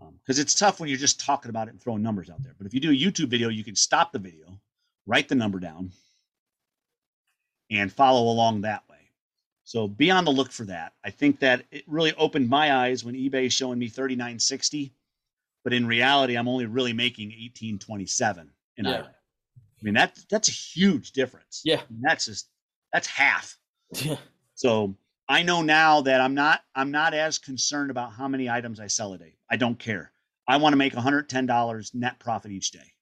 Um, 0.00 0.14
because 0.18 0.38
it's 0.38 0.54
tough 0.54 0.78
when 0.78 0.88
you're 0.88 0.98
just 0.98 1.20
talking 1.20 1.48
about 1.48 1.66
it 1.66 1.72
and 1.72 1.82
throwing 1.82 2.02
numbers 2.02 2.30
out 2.30 2.42
there. 2.42 2.54
But 2.56 2.66
if 2.66 2.74
you 2.74 2.80
do 2.80 2.90
a 2.90 2.94
YouTube 2.94 3.28
video, 3.28 3.48
you 3.48 3.64
can 3.64 3.74
stop 3.74 4.12
the 4.12 4.20
video, 4.20 4.60
write 5.06 5.28
the 5.28 5.34
number 5.34 5.58
down, 5.58 5.90
and 7.70 7.92
follow 7.92 8.30
along 8.30 8.60
that. 8.60 8.84
So 9.68 9.86
be 9.86 10.10
on 10.10 10.24
the 10.24 10.30
look 10.30 10.50
for 10.50 10.64
that. 10.64 10.94
I 11.04 11.10
think 11.10 11.40
that 11.40 11.62
it 11.70 11.84
really 11.86 12.14
opened 12.14 12.48
my 12.48 12.74
eyes 12.74 13.04
when 13.04 13.14
eBay 13.14 13.44
is 13.44 13.52
showing 13.52 13.78
me 13.78 13.90
39.60, 13.90 14.92
but 15.62 15.74
in 15.74 15.86
reality, 15.86 16.38
I'm 16.38 16.48
only 16.48 16.64
really 16.64 16.94
making 16.94 17.32
18.27 17.32 18.48
in 18.78 18.86
Yeah. 18.86 18.92
item. 18.92 19.06
I 19.06 19.84
mean 19.84 19.92
that 19.92 20.18
that's 20.30 20.48
a 20.48 20.52
huge 20.52 21.12
difference. 21.12 21.60
Yeah. 21.66 21.82
And 21.90 21.98
that's 22.00 22.24
just 22.24 22.48
that's 22.94 23.06
half. 23.08 23.58
Yeah. 23.92 24.16
So 24.54 24.96
I 25.28 25.42
know 25.42 25.60
now 25.60 26.00
that 26.00 26.22
I'm 26.22 26.32
not 26.34 26.64
I'm 26.74 26.90
not 26.90 27.12
as 27.12 27.36
concerned 27.36 27.90
about 27.90 28.12
how 28.14 28.26
many 28.26 28.48
items 28.48 28.80
I 28.80 28.86
sell 28.86 29.12
a 29.12 29.18
day. 29.18 29.34
I 29.50 29.56
don't 29.56 29.78
care. 29.78 30.12
I 30.48 30.56
want 30.56 30.72
to 30.72 30.78
make 30.78 30.94
$110 30.94 31.94
net 31.94 32.18
profit 32.18 32.52
each 32.52 32.70
day. 32.70 32.94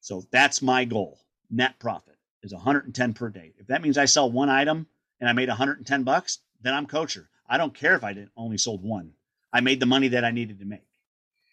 So 0.00 0.24
that's 0.32 0.62
my 0.62 0.84
goal. 0.84 1.20
Net 1.48 1.78
profit 1.78 2.16
is 2.42 2.52
110 2.52 3.14
per 3.14 3.28
day. 3.28 3.52
If 3.56 3.68
that 3.68 3.82
means 3.82 3.96
I 3.96 4.06
sell 4.06 4.28
one 4.28 4.48
item 4.48 4.88
and 5.20 5.28
I 5.28 5.32
made 5.32 5.48
110 5.48 6.02
bucks, 6.02 6.40
then 6.60 6.74
I'm 6.74 6.86
kosher. 6.86 7.28
I 7.48 7.58
don't 7.58 7.74
care 7.74 7.94
if 7.94 8.04
I 8.04 8.12
didn't 8.12 8.32
only 8.36 8.58
sold 8.58 8.82
one. 8.82 9.12
I 9.52 9.60
made 9.60 9.80
the 9.80 9.86
money 9.86 10.08
that 10.08 10.24
I 10.24 10.30
needed 10.30 10.58
to 10.58 10.64
make 10.64 10.86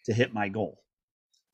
to 0.06 0.12
hit 0.12 0.34
my 0.34 0.48
goal. 0.48 0.82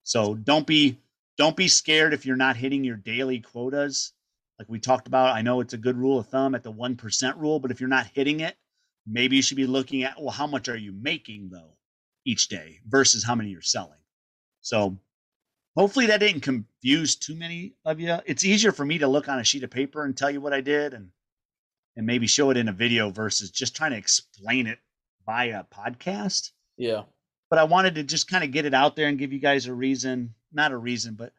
So 0.04 0.34
don't 0.34 0.66
be 0.66 0.98
don't 1.36 1.56
be 1.56 1.68
scared 1.68 2.14
if 2.14 2.26
you're 2.26 2.36
not 2.36 2.56
hitting 2.56 2.84
your 2.84 2.96
daily 2.96 3.40
quotas. 3.40 4.12
Like 4.58 4.68
we 4.68 4.80
talked 4.80 5.06
about, 5.06 5.36
I 5.36 5.42
know 5.42 5.60
it's 5.60 5.74
a 5.74 5.78
good 5.78 5.96
rule 5.96 6.18
of 6.18 6.26
thumb 6.26 6.54
at 6.56 6.64
the 6.64 6.72
1% 6.72 7.36
rule, 7.38 7.60
but 7.60 7.70
if 7.70 7.80
you're 7.80 7.88
not 7.88 8.08
hitting 8.12 8.40
it, 8.40 8.56
maybe 9.06 9.36
you 9.36 9.42
should 9.42 9.56
be 9.56 9.66
looking 9.66 10.02
at, 10.02 10.20
well, 10.20 10.30
how 10.30 10.48
much 10.48 10.68
are 10.68 10.76
you 10.76 10.92
making 10.92 11.50
though 11.50 11.76
each 12.24 12.48
day 12.48 12.80
versus 12.88 13.22
how 13.22 13.36
many 13.36 13.50
you're 13.50 13.62
selling? 13.62 13.98
So 14.60 14.98
hopefully 15.76 16.06
that 16.06 16.18
didn't 16.18 16.40
confuse 16.40 17.14
too 17.14 17.36
many 17.36 17.74
of 17.84 18.00
you. 18.00 18.18
It's 18.26 18.44
easier 18.44 18.72
for 18.72 18.84
me 18.84 18.98
to 18.98 19.06
look 19.06 19.28
on 19.28 19.38
a 19.38 19.44
sheet 19.44 19.62
of 19.62 19.70
paper 19.70 20.04
and 20.04 20.16
tell 20.16 20.30
you 20.30 20.40
what 20.40 20.52
I 20.52 20.60
did 20.60 20.92
and 20.92 21.10
and 21.98 22.06
maybe 22.06 22.26
show 22.28 22.48
it 22.50 22.56
in 22.56 22.68
a 22.68 22.72
video 22.72 23.10
versus 23.10 23.50
just 23.50 23.74
trying 23.76 23.90
to 23.90 23.98
explain 23.98 24.66
it 24.66 24.78
by 25.26 25.46
a 25.46 25.64
podcast 25.64 26.52
Yeah. 26.78 27.02
but 27.50 27.58
I 27.58 27.64
wanted 27.64 27.96
to 27.96 28.04
just 28.04 28.30
kind 28.30 28.44
of 28.44 28.52
get 28.52 28.64
it 28.64 28.72
out 28.72 28.96
there 28.96 29.08
and 29.08 29.18
give 29.18 29.32
you 29.32 29.40
guys 29.40 29.66
a 29.66 29.74
reason, 29.74 30.34
not 30.52 30.72
a 30.72 30.76
reason, 30.78 31.14
but 31.14 31.32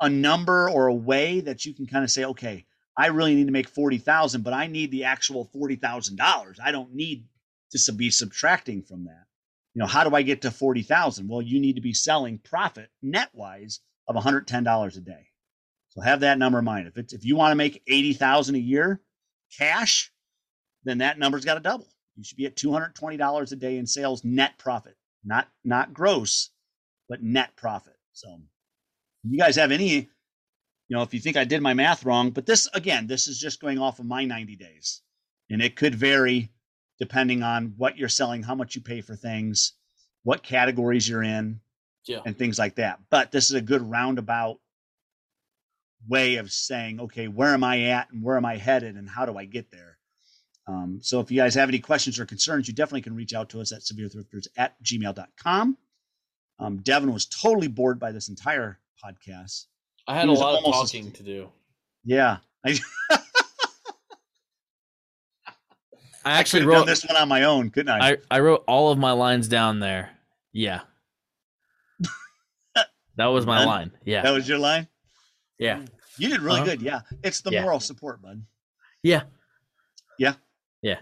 a 0.00 0.08
number 0.08 0.68
or 0.70 0.86
a 0.88 0.94
way 0.94 1.40
that 1.40 1.64
you 1.64 1.74
can 1.74 1.86
kind 1.86 2.02
of 2.04 2.10
say, 2.10 2.24
okay, 2.24 2.64
I 2.96 3.06
really 3.08 3.34
need 3.34 3.46
to 3.46 3.52
make 3.52 3.68
40,000, 3.68 4.42
but 4.42 4.52
I 4.52 4.66
need 4.66 4.90
the 4.90 5.04
actual 5.04 5.48
$40,000. 5.54 6.58
I 6.62 6.72
don't 6.72 6.94
need 6.94 7.26
to 7.72 7.92
be 7.92 8.10
subtracting 8.10 8.82
from 8.82 9.04
that. 9.04 9.26
You 9.74 9.80
know, 9.80 9.86
how 9.86 10.04
do 10.04 10.14
I 10.14 10.22
get 10.22 10.42
to 10.42 10.50
40,000? 10.50 11.28
Well, 11.28 11.40
you 11.42 11.60
need 11.60 11.76
to 11.76 11.80
be 11.82 11.94
selling 11.94 12.38
profit 12.38 12.90
net 13.02 13.30
wise 13.32 13.80
of 14.08 14.16
$110 14.16 14.96
a 14.96 15.00
day. 15.00 15.26
So 15.90 16.00
have 16.00 16.20
that 16.20 16.38
number 16.38 16.58
in 16.58 16.64
mind. 16.64 16.88
If 16.88 16.98
it's, 16.98 17.12
if 17.12 17.24
you 17.24 17.36
want 17.36 17.52
to 17.52 17.56
make 17.56 17.82
80,000 17.86 18.54
a 18.54 18.58
year 18.58 19.00
cash, 19.56 20.12
then 20.84 20.98
that 20.98 21.18
number's 21.18 21.44
got 21.44 21.54
to 21.54 21.60
double. 21.60 21.88
You 22.16 22.24
should 22.24 22.36
be 22.36 22.46
at 22.46 22.56
$220 22.56 23.52
a 23.52 23.56
day 23.56 23.78
in 23.78 23.86
sales 23.86 24.24
net 24.24 24.58
profit 24.58 24.96
not 25.24 25.48
not 25.64 25.94
gross, 25.94 26.50
but 27.08 27.22
net 27.22 27.54
profit. 27.56 27.96
So, 28.12 28.40
you 29.24 29.38
guys 29.38 29.56
have 29.56 29.70
any, 29.72 29.90
you 30.88 30.96
know, 30.96 31.02
if 31.02 31.14
you 31.14 31.20
think 31.20 31.36
I 31.36 31.44
did 31.44 31.62
my 31.62 31.74
math 31.74 32.04
wrong, 32.04 32.30
but 32.30 32.46
this 32.46 32.68
again, 32.74 33.06
this 33.06 33.28
is 33.28 33.38
just 33.38 33.60
going 33.60 33.78
off 33.78 33.98
of 33.98 34.06
my 34.06 34.24
90 34.24 34.56
days, 34.56 35.02
and 35.50 35.62
it 35.62 35.76
could 35.76 35.94
vary 35.94 36.50
depending 36.98 37.42
on 37.42 37.74
what 37.76 37.96
you're 37.96 38.08
selling, 38.08 38.42
how 38.42 38.54
much 38.54 38.74
you 38.74 38.80
pay 38.80 39.00
for 39.00 39.16
things, 39.16 39.72
what 40.24 40.42
categories 40.42 41.08
you're 41.08 41.22
in, 41.22 41.60
Yeah. 42.06 42.20
and 42.26 42.36
things 42.36 42.58
like 42.58 42.76
that. 42.76 43.00
But 43.10 43.32
this 43.32 43.44
is 43.50 43.54
a 43.54 43.60
good 43.62 43.82
roundabout 43.82 44.60
way 46.08 46.36
of 46.36 46.50
saying, 46.50 47.00
okay, 47.00 47.28
where 47.28 47.54
am 47.54 47.64
I 47.64 47.82
at 47.84 48.10
and 48.10 48.22
where 48.22 48.36
am 48.36 48.44
I 48.44 48.56
headed 48.56 48.96
and 48.96 49.08
how 49.08 49.24
do 49.26 49.36
I 49.36 49.44
get 49.44 49.70
there? 49.70 49.98
Um, 50.66 51.00
so 51.02 51.20
if 51.20 51.30
you 51.30 51.36
guys 51.36 51.54
have 51.54 51.68
any 51.68 51.78
questions 51.78 52.18
or 52.20 52.26
concerns, 52.26 52.68
you 52.68 52.74
definitely 52.74 53.02
can 53.02 53.16
reach 53.16 53.34
out 53.34 53.48
to 53.50 53.60
us 53.60 53.72
at 53.72 53.80
sevierthrifters 53.80 54.46
at 54.56 54.80
gmail.com. 54.82 55.76
Um, 56.58 56.76
Devin 56.78 57.12
was 57.12 57.26
totally 57.26 57.68
bored 57.68 57.98
by 57.98 58.12
this 58.12 58.28
entire 58.28 58.78
podcast. 59.04 59.66
I 60.06 60.16
had 60.18 60.28
a 60.28 60.32
lot 60.32 60.58
of 60.58 60.64
almost- 60.64 60.92
talking 60.92 61.10
to 61.12 61.22
do. 61.22 61.48
Yeah, 62.04 62.38
I, 62.64 62.78
I 63.10 63.18
I 66.24 66.32
actually 66.38 66.60
could 66.60 66.68
have 66.68 66.72
done 66.72 66.80
wrote 66.80 66.86
this 66.86 67.04
one 67.04 67.16
on 67.16 67.28
my 67.28 67.44
own, 67.44 67.70
couldn't 67.70 67.90
I? 67.90 68.12
I, 68.12 68.16
I 68.30 68.40
wrote 68.40 68.64
all 68.68 68.92
of 68.92 68.98
my 68.98 69.12
lines 69.12 69.48
down 69.48 69.80
there. 69.80 70.10
Yeah. 70.52 70.80
that 73.16 73.26
was 73.26 73.46
my 73.46 73.58
Done? 73.58 73.66
line. 73.66 73.92
Yeah. 74.04 74.22
That 74.22 74.32
was 74.32 74.48
your 74.48 74.58
line. 74.58 74.86
Yeah. 75.62 75.84
You 76.18 76.28
did 76.28 76.40
really 76.40 76.60
Uh-huh. 76.60 76.70
good. 76.70 76.82
Yeah, 76.82 77.00
it's 77.22 77.40
the 77.40 77.50
Yeah. 77.50 77.62
moral 77.62 77.80
support, 77.80 78.20
bud. 78.22 78.44
Yeah. 79.02 79.22
Yeah. 80.18 80.34
Yeah. 80.82 80.98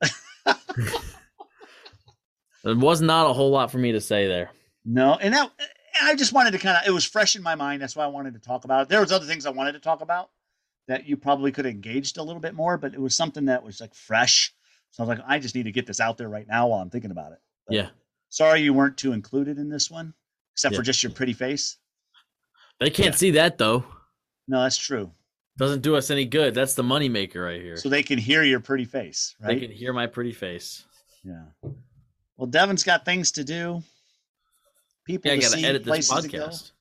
There 2.62 2.76
was 2.76 3.00
not 3.00 3.28
a 3.28 3.32
whole 3.32 3.50
lot 3.50 3.70
for 3.70 3.78
me 3.78 3.92
to 3.92 4.00
say 4.02 4.26
there. 4.28 4.50
No, 4.84 5.14
and 5.14 5.32
that 5.32 5.50
and 5.98 6.08
I 6.10 6.14
just 6.14 6.32
wanted 6.32 6.50
to 6.52 6.58
kind 6.58 6.76
of 6.76 6.86
it 6.86 6.90
was 6.90 7.04
fresh 7.06 7.34
in 7.36 7.42
my 7.42 7.54
mind. 7.54 7.80
That's 7.80 7.96
why 7.96 8.04
I 8.04 8.08
wanted 8.08 8.34
to 8.34 8.40
talk 8.40 8.64
about 8.64 8.82
it. 8.82 8.88
There 8.90 9.00
was 9.00 9.12
other 9.12 9.24
things 9.26 9.46
I 9.46 9.50
wanted 9.50 9.72
to 9.72 9.80
talk 9.80 10.02
about 10.02 10.30
that 10.86 11.06
you 11.06 11.16
probably 11.16 11.52
could 11.52 11.64
have 11.64 11.72
engaged 11.74 12.18
a 12.18 12.22
little 12.22 12.40
bit 12.40 12.54
more, 12.54 12.76
but 12.76 12.92
it 12.94 13.00
was 13.00 13.16
something 13.16 13.46
that 13.46 13.62
was 13.62 13.80
like 13.80 13.94
fresh. 13.94 14.52
So 14.90 15.02
I 15.02 15.06
was 15.06 15.18
like, 15.18 15.26
I 15.26 15.38
just 15.38 15.54
need 15.54 15.64
to 15.64 15.72
get 15.72 15.86
this 15.86 16.00
out 16.00 16.18
there 16.18 16.28
right 16.28 16.46
now 16.46 16.68
while 16.68 16.80
I'm 16.80 16.90
thinking 16.90 17.10
about 17.12 17.32
it. 17.32 17.38
But 17.66 17.76
Yeah. 17.76 17.88
Sorry 18.28 18.60
you 18.60 18.72
weren't 18.74 18.96
too 18.98 19.12
included 19.12 19.58
in 19.58 19.68
this 19.70 19.90
one, 19.90 20.12
except 20.52 20.76
for 20.76 20.82
just 20.82 21.02
your 21.02 21.12
pretty 21.12 21.32
face. 21.32 21.78
They 22.80 22.90
can't 22.90 23.10
Yeah. 23.14 23.16
see 23.18 23.30
that 23.32 23.58
though. 23.58 23.84
No, 24.48 24.62
that's 24.62 24.76
true. 24.76 25.12
Doesn't 25.58 25.82
do 25.82 25.94
us 25.96 26.10
any 26.10 26.24
good. 26.24 26.54
That's 26.54 26.74
the 26.74 26.82
moneymaker 26.82 27.44
right 27.44 27.60
here. 27.60 27.76
So 27.76 27.88
they 27.88 28.02
can 28.02 28.18
hear 28.18 28.42
your 28.42 28.60
pretty 28.60 28.86
face, 28.86 29.34
right? 29.40 29.48
They 29.60 29.66
can 29.66 29.70
hear 29.76 29.92
my 29.92 30.06
pretty 30.06 30.32
face. 30.32 30.84
Yeah. 31.22 31.44
Well, 32.36 32.46
Devin's 32.46 32.82
got 32.82 33.04
things 33.04 33.32
to 33.32 33.44
do. 33.44 33.82
People 35.04 35.28
Yeah, 35.28 35.34
I 35.34 35.36
to 35.36 35.42
gotta 35.42 35.56
see, 35.58 35.64
edit 35.66 35.84
this 35.84 35.88
places 36.08 36.22
to 36.24 36.28
go. 36.28 36.48
podcast. 36.48 36.72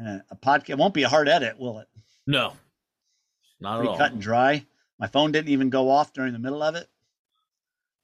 And 0.00 0.22
a 0.30 0.36
podcast 0.36 0.70
it 0.70 0.78
won't 0.78 0.94
be 0.94 1.04
a 1.04 1.08
hard 1.08 1.28
edit, 1.28 1.58
will 1.58 1.78
it? 1.78 1.88
No. 2.26 2.56
Not 3.60 3.80
at 3.80 3.86
all. 3.86 3.96
cut 3.96 4.12
and 4.12 4.20
dry. 4.20 4.66
My 4.98 5.06
phone 5.06 5.30
didn't 5.32 5.50
even 5.50 5.70
go 5.70 5.88
off 5.90 6.12
during 6.12 6.32
the 6.32 6.38
middle 6.38 6.62
of 6.62 6.74
it. 6.74 6.88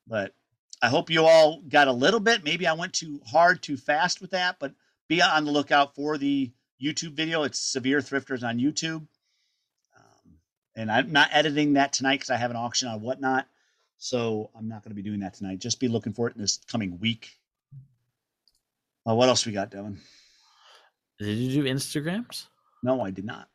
But 0.06 0.34
I 0.82 0.88
hope 0.88 1.10
you 1.10 1.24
all 1.24 1.60
got 1.62 1.88
a 1.88 1.92
little 1.92 2.20
bit. 2.20 2.44
Maybe 2.44 2.66
I 2.66 2.74
went 2.74 2.92
too 2.92 3.20
hard, 3.26 3.62
too 3.62 3.76
fast 3.76 4.20
with 4.20 4.30
that, 4.30 4.58
but 4.60 4.74
be 5.08 5.20
on 5.22 5.44
the 5.44 5.50
lookout 5.50 5.94
for 5.94 6.18
the 6.18 6.52
YouTube 6.82 7.12
video. 7.12 7.42
It's 7.44 7.58
Sevier 7.58 8.00
Thrifters 8.00 8.42
on 8.42 8.58
YouTube. 8.58 9.06
Um, 9.96 10.38
and 10.76 10.90
I'm 10.90 11.12
not 11.12 11.28
editing 11.32 11.74
that 11.74 11.92
tonight 11.92 12.16
because 12.16 12.30
I 12.30 12.36
have 12.36 12.50
an 12.50 12.56
auction 12.56 12.88
on 12.88 13.00
whatnot. 13.00 13.46
So 13.98 14.50
I'm 14.56 14.68
not 14.68 14.82
going 14.82 14.90
to 14.90 14.96
be 14.96 15.08
doing 15.08 15.20
that 15.20 15.34
tonight. 15.34 15.60
Just 15.60 15.80
be 15.80 15.88
looking 15.88 16.12
for 16.12 16.28
it 16.28 16.34
in 16.34 16.42
this 16.42 16.58
coming 16.66 16.98
week. 16.98 17.38
Uh, 19.08 19.14
what 19.14 19.28
else 19.28 19.46
we 19.46 19.52
got, 19.52 19.70
Devin? 19.70 20.00
Did 21.18 21.36
you 21.36 21.62
do 21.62 21.68
Instagrams? 21.68 22.46
No, 22.82 23.00
I 23.00 23.10
did 23.10 23.24
not. 23.24 23.48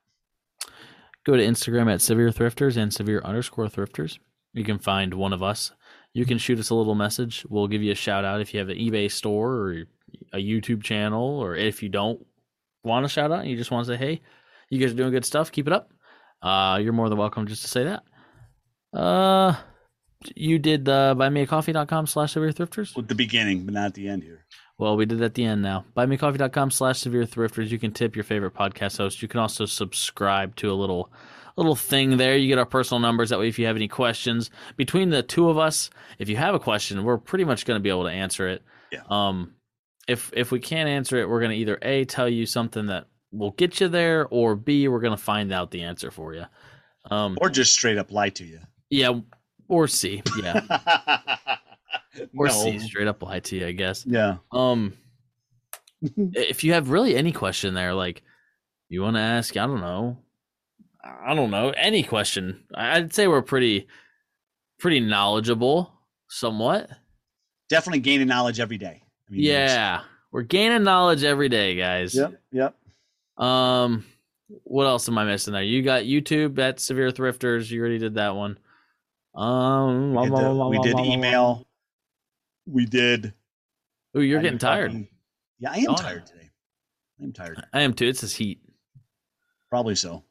Go 1.26 1.36
to 1.36 1.44
Instagram 1.44 1.92
at 1.92 2.02
sevier 2.02 2.32
thrifters 2.32 2.78
and 2.78 2.94
sevier 2.94 3.24
underscore 3.24 3.68
thrifters. 3.68 4.18
You 4.54 4.64
can 4.64 4.80
find 4.80 5.14
one 5.14 5.34
of 5.34 5.44
us. 5.44 5.72
You 6.14 6.26
can 6.26 6.38
shoot 6.38 6.58
us 6.58 6.70
a 6.70 6.76
little 6.76 6.96
message. 6.96 7.46
We'll 7.50 7.68
give 7.68 7.84
you 7.84 7.92
a 7.92 7.96
shout 7.96 8.26
out 8.26 8.42
if 8.42 8.54
you 8.54 8.60
have 8.60 8.70
an 8.70 8.78
eBay 8.78 9.12
store 9.12 9.54
or 9.54 9.84
a 10.34 10.38
YouTube 10.38 10.82
channel, 10.82 11.40
or 11.40 11.56
if 11.56 11.84
you 11.84 11.90
don't 11.90 12.26
want 12.84 13.06
a 13.06 13.10
shout 13.10 13.32
out 13.32 13.42
and 13.42 13.50
you 13.50 13.58
just 13.58 13.72
want 13.72 13.88
to 13.88 13.94
say, 13.94 13.98
hey, 13.98 14.22
you 14.70 14.80
guys 14.80 14.92
are 14.92 14.96
doing 14.96 15.12
good 15.12 15.26
stuff, 15.26 15.52
keep 15.52 15.68
it 15.68 15.74
up. 15.74 15.92
Uh, 16.42 16.80
you're 16.82 16.94
more 16.94 17.10
than 17.10 17.18
welcome 17.18 17.48
just 17.48 17.62
to 17.64 17.68
say 17.68 17.84
that. 17.84 18.98
Uh, 18.98 19.56
you 20.36 20.60
did 20.60 20.88
uh, 20.88 21.16
buymeacoffee.com 21.18 22.08
slash 22.08 22.34
sevier 22.34 22.52
thrifters. 22.52 22.98
At 22.98 23.08
the 23.08 23.16
beginning, 23.16 23.66
but 23.66 23.74
not 23.74 23.94
the 23.94 24.08
end 24.08 24.24
here. 24.24 24.46
Well, 24.78 24.96
we 24.96 25.06
did 25.06 25.22
at 25.22 25.34
the 25.34 25.44
end 25.44 25.62
now. 25.62 25.86
Buymecoffee.com 25.96 26.72
slash 26.72 27.00
sevier 27.00 27.26
thrifters. 27.26 27.70
You 27.70 27.80
can 27.80 27.92
tip 27.92 28.16
your 28.16 28.24
favorite 28.24 28.54
podcast 28.54 28.98
host. 28.98 29.22
You 29.22 29.28
can 29.28 29.40
also 29.40 29.66
subscribe 29.66 30.56
to 30.58 30.72
a 30.72 30.74
little 30.74 31.12
little 31.58 31.76
thing 31.76 32.16
there. 32.16 32.38
You 32.38 32.48
get 32.48 32.58
our 32.58 32.66
personal 32.66 33.00
numbers. 33.00 33.30
That 33.30 33.40
way, 33.40 33.50
if 33.50 33.60
you 33.60 33.66
have 33.66 33.76
any 33.76 33.90
questions 33.90 34.50
between 34.78 35.10
the 35.10 35.22
two 35.22 35.50
of 35.50 35.58
us, 35.58 35.90
if 36.18 36.30
you 36.30 36.38
have 36.38 36.56
a 36.56 36.60
question, 36.60 37.04
we're 37.04 37.18
pretty 37.18 37.44
much 37.44 37.66
going 37.66 37.78
to 37.78 37.84
be 37.84 37.90
able 37.90 38.06
to 38.06 38.12
answer 38.12 38.48
it. 38.48 38.64
Yeah. 38.92 39.02
Um, 39.10 39.56
if 40.10 40.32
if 40.36 40.52
we 40.52 40.60
can't 40.60 40.90
answer 40.90 41.18
it, 41.18 41.30
we're 41.30 41.40
going 41.40 41.52
to 41.52 41.58
either 41.58 41.78
a 41.82 42.06
tell 42.06 42.28
you 42.28 42.46
something 42.46 42.88
that 42.88 43.08
will 43.32 43.52
get 43.52 43.80
you 43.80 43.88
there, 43.88 44.28
or 44.30 44.56
b 44.56 44.88
we're 44.88 45.00
going 45.00 45.16
to 45.16 45.24
find 45.24 45.54
out 45.54 45.72
the 45.72 45.84
answer 45.84 46.12
for 46.12 46.34
you. 46.34 46.46
Um, 47.12 47.38
Or 47.42 47.50
just 47.50 47.74
straight 47.74 47.98
up 47.98 48.12
lie 48.12 48.30
to 48.30 48.44
you. 48.46 48.60
yeah, 48.90 49.20
or 49.68 49.88
c 49.88 50.22
yeah, 50.42 50.62
or 52.38 52.48
no. 52.48 52.52
c 52.52 52.80
straight 52.80 53.08
up 53.08 53.22
lie 53.24 53.40
to 53.40 53.56
you, 53.56 53.68
I 53.68 53.72
guess. 53.72 54.06
Yeah. 54.06 54.38
Um, 54.52 54.94
if 56.02 56.64
you 56.64 56.74
have 56.74 56.90
really 56.90 57.16
any 57.16 57.32
question 57.32 57.74
there, 57.74 57.94
like 57.94 58.24
you 58.90 59.02
want 59.02 59.16
to 59.16 59.22
ask, 59.22 59.56
I 59.58 59.66
don't 59.68 59.82
know, 59.82 60.18
I 61.04 61.36
don't 61.36 61.52
know, 61.52 61.70
any 61.70 62.04
question, 62.04 62.64
I'd 62.74 63.14
say 63.14 63.28
we're 63.28 63.42
pretty, 63.44 63.88
pretty 64.80 65.00
knowledgeable, 65.00 65.94
somewhat. 66.30 66.90
Definitely 67.70 68.00
gaining 68.00 68.28
knowledge 68.28 68.60
every 68.60 68.78
day. 68.80 69.04
I 69.30 69.34
mean, 69.34 69.44
Yeah, 69.44 70.02
we're 70.32 70.42
gaining 70.44 70.84
knowledge 70.84 71.24
every 71.24 71.50
day, 71.50 71.76
guys. 71.76 72.16
Yep. 72.16 72.42
Yep. 72.52 72.76
Um, 73.44 74.06
what 74.64 74.86
else 74.86 75.08
am 75.08 75.18
I 75.18 75.26
missing 75.26 75.54
there? 75.54 75.64
You 75.64 75.82
got 75.84 76.04
YouTube 76.04 76.58
at 76.60 76.80
Sevier 76.80 77.12
Thrifters. 77.12 77.70
You 77.70 77.80
already 77.80 78.00
did 78.00 78.16
that 78.16 78.36
one. 78.36 78.58
Um, 79.36 80.16
We 80.16 80.24
did, 80.30 80.34
the- 80.36 80.68
we 80.70 80.80
did 80.80 81.00
email. 81.00 81.68
We 82.66 82.86
did. 82.86 83.34
Oh, 84.16 84.20
you're 84.20 84.40
I 84.40 84.42
getting 84.42 84.58
tired. 84.60 84.92
copy. 84.92 85.12
Yeah, 85.60 85.72
I 85.72 85.78
am 85.78 85.90
Oh, 85.90 85.96
tired 85.96 86.26
today. 86.26 86.50
I 87.20 87.24
am 87.24 87.34
tired. 87.34 87.64
I 87.74 87.82
am 87.82 87.94
too. 87.94 88.08
It's 88.08 88.22
this 88.22 88.36
heat. 88.36 88.60
Probably 89.70 89.96
so. 89.96 90.24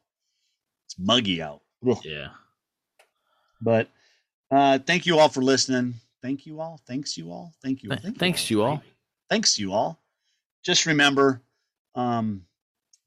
It's 0.85 0.95
muggy 0.99 1.41
out. 1.41 1.61
Ugh. 1.87 1.97
Yeah. 2.03 2.29
But 3.61 3.87
uh, 4.51 4.79
thank 4.79 5.05
you 5.05 5.17
all 5.19 5.29
for 5.29 5.41
listening. 5.41 5.95
Thank 6.21 6.45
you 6.45 6.59
all. 6.59 6.79
Thanks 6.85 7.17
you 7.17 7.31
all. 7.31 7.53
Thank 7.63 7.83
you. 7.83 7.89
Th- 7.89 8.01
Thank 8.01 8.17
thanks 8.17 8.49
you 8.49 8.61
all. 8.61 8.75
right? 8.75 8.81
Thanks 9.29 9.57
you 9.57 9.73
all. 9.73 10.01
Just 10.63 10.85
remember 10.85 11.41
um, 11.95 12.43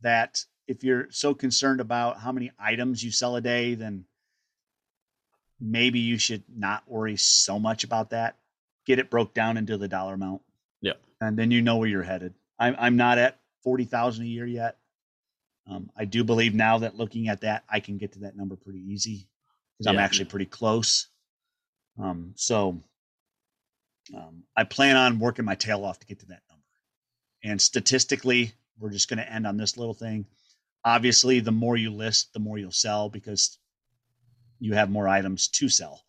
that 0.01 0.43
if 0.67 0.83
you're 0.83 1.09
so 1.11 1.35
concerned 1.35 1.81
about 1.81 2.19
how 2.19 2.33
many 2.33 2.51
items 2.59 3.03
you 3.03 3.11
sell 3.11 3.37
a 3.37 3.41
day, 3.41 3.75
then 3.75 4.05
maybe 5.61 5.99
you 5.99 6.19
should 6.19 6.43
not 6.55 6.83
worry 6.89 7.17
so 7.17 7.59
much 7.59 7.85
about 7.85 8.11
that. 8.11 8.37
Get 8.87 8.99
it 8.99 9.11
broke 9.11 9.35
down 9.35 9.57
into 9.57 9.77
the 9.77 9.89
dollar 9.89 10.15
amount. 10.15 10.43
Yep. 10.81 11.01
And 11.21 11.39
then 11.39 11.51
you 11.51 11.63
know 11.63 11.77
where 11.77 11.89
you're 11.89 12.03
headed. 12.03 12.35
I'm 12.59 12.75
I'm 12.79 12.97
not 12.97 13.19
at 13.19 13.39
forty 13.63 13.85
thousand 13.85 14.25
a 14.25 14.29
year 14.29 14.47
yet. 14.47 14.79
Um, 15.69 15.91
I 15.97 16.05
do 16.05 16.25
believe 16.25 16.55
now 16.55 16.79
that 16.79 16.97
looking 16.97 17.29
at 17.29 17.43
that, 17.43 17.65
I 17.69 17.79
can 17.81 17.99
get 17.99 18.13
to 18.13 18.21
that 18.21 18.37
number 18.37 18.57
pretty 18.57 18.81
easy 18.81 19.29
because 19.79 19.87
I'm 19.87 19.99
actually 20.01 20.25
pretty 20.25 20.47
close. 20.47 21.09
Um, 22.03 22.33
so 22.35 22.81
um, 24.15 24.45
I 24.57 24.65
plan 24.65 24.97
on 24.97 25.19
working 25.19 25.45
my 25.45 25.55
tail 25.55 25.85
off 25.85 25.99
to 26.01 26.07
get 26.07 26.21
to 26.21 26.27
that 26.27 26.43
number. 26.51 26.65
And 27.45 27.61
statistically, 27.61 28.53
we're 28.79 28.91
just 28.91 29.09
going 29.09 29.19
to 29.19 29.33
end 29.33 29.47
on 29.47 29.57
this 29.57 29.77
little 29.77 29.95
thing. 29.95 30.27
Obviously, 30.85 31.41
the 31.41 31.53
more 31.53 31.77
you 31.77 31.91
list, 31.91 32.33
the 32.33 32.41
more 32.41 32.59
you'll 32.59 32.73
sell 32.73 33.09
because 33.09 33.59
you 34.59 34.75
have 34.75 34.91
more 34.91 35.09
items 35.09 35.49
to 35.49 35.69
sell. 35.69 36.03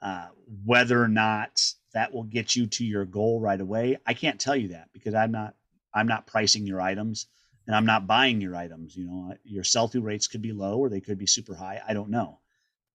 Uh, 0.00 0.28
whether 0.64 1.02
or 1.02 1.08
not 1.08 1.72
that 1.94 2.12
will 2.12 2.24
get 2.24 2.54
you 2.54 2.66
to 2.66 2.84
your 2.84 3.04
goal 3.04 3.40
right 3.40 3.60
away, 3.60 3.98
I 4.06 4.14
can't 4.14 4.40
tell 4.40 4.56
you 4.56 4.68
that 4.68 4.88
because 4.92 5.14
I'm 5.14 5.32
not 5.32 5.54
I'm 5.94 6.06
not 6.06 6.26
pricing 6.26 6.66
your 6.66 6.80
items 6.80 7.26
and 7.66 7.74
I'm 7.74 7.86
not 7.86 8.06
buying 8.06 8.40
your 8.40 8.54
items. 8.54 8.96
You 8.96 9.06
know, 9.06 9.34
your 9.44 9.64
sell 9.64 9.88
through 9.88 10.02
rates 10.02 10.28
could 10.28 10.42
be 10.42 10.52
low 10.52 10.78
or 10.78 10.88
they 10.88 11.00
could 11.00 11.18
be 11.18 11.26
super 11.26 11.54
high. 11.54 11.80
I 11.86 11.94
don't 11.94 12.10
know. 12.10 12.38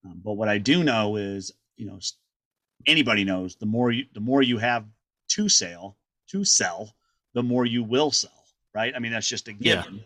Um, 0.05 0.21
but 0.23 0.33
what 0.33 0.49
I 0.49 0.57
do 0.57 0.83
know 0.83 1.15
is, 1.15 1.51
you 1.75 1.85
know, 1.85 1.99
anybody 2.87 3.23
knows 3.23 3.55
the 3.55 3.65
more 3.65 3.91
you 3.91 4.05
the 4.13 4.19
more 4.19 4.41
you 4.41 4.57
have 4.57 4.85
to 5.29 5.49
sell 5.49 5.97
to 6.27 6.43
sell, 6.45 6.95
the 7.33 7.43
more 7.43 7.65
you 7.65 7.83
will 7.83 8.11
sell. 8.11 8.31
Right? 8.73 8.93
I 8.95 8.99
mean, 8.99 9.11
that's 9.11 9.29
just 9.29 9.47
a 9.47 9.53
Yeah. 9.53 9.83
given. 9.83 10.05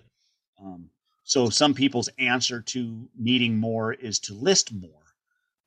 Um, 0.59 0.89
so 1.23 1.49
some 1.49 1.73
people's 1.73 2.09
answer 2.17 2.61
to 2.61 3.09
needing 3.17 3.57
more 3.57 3.93
is 3.93 4.19
to 4.19 4.33
list 4.33 4.73
more. 4.73 4.91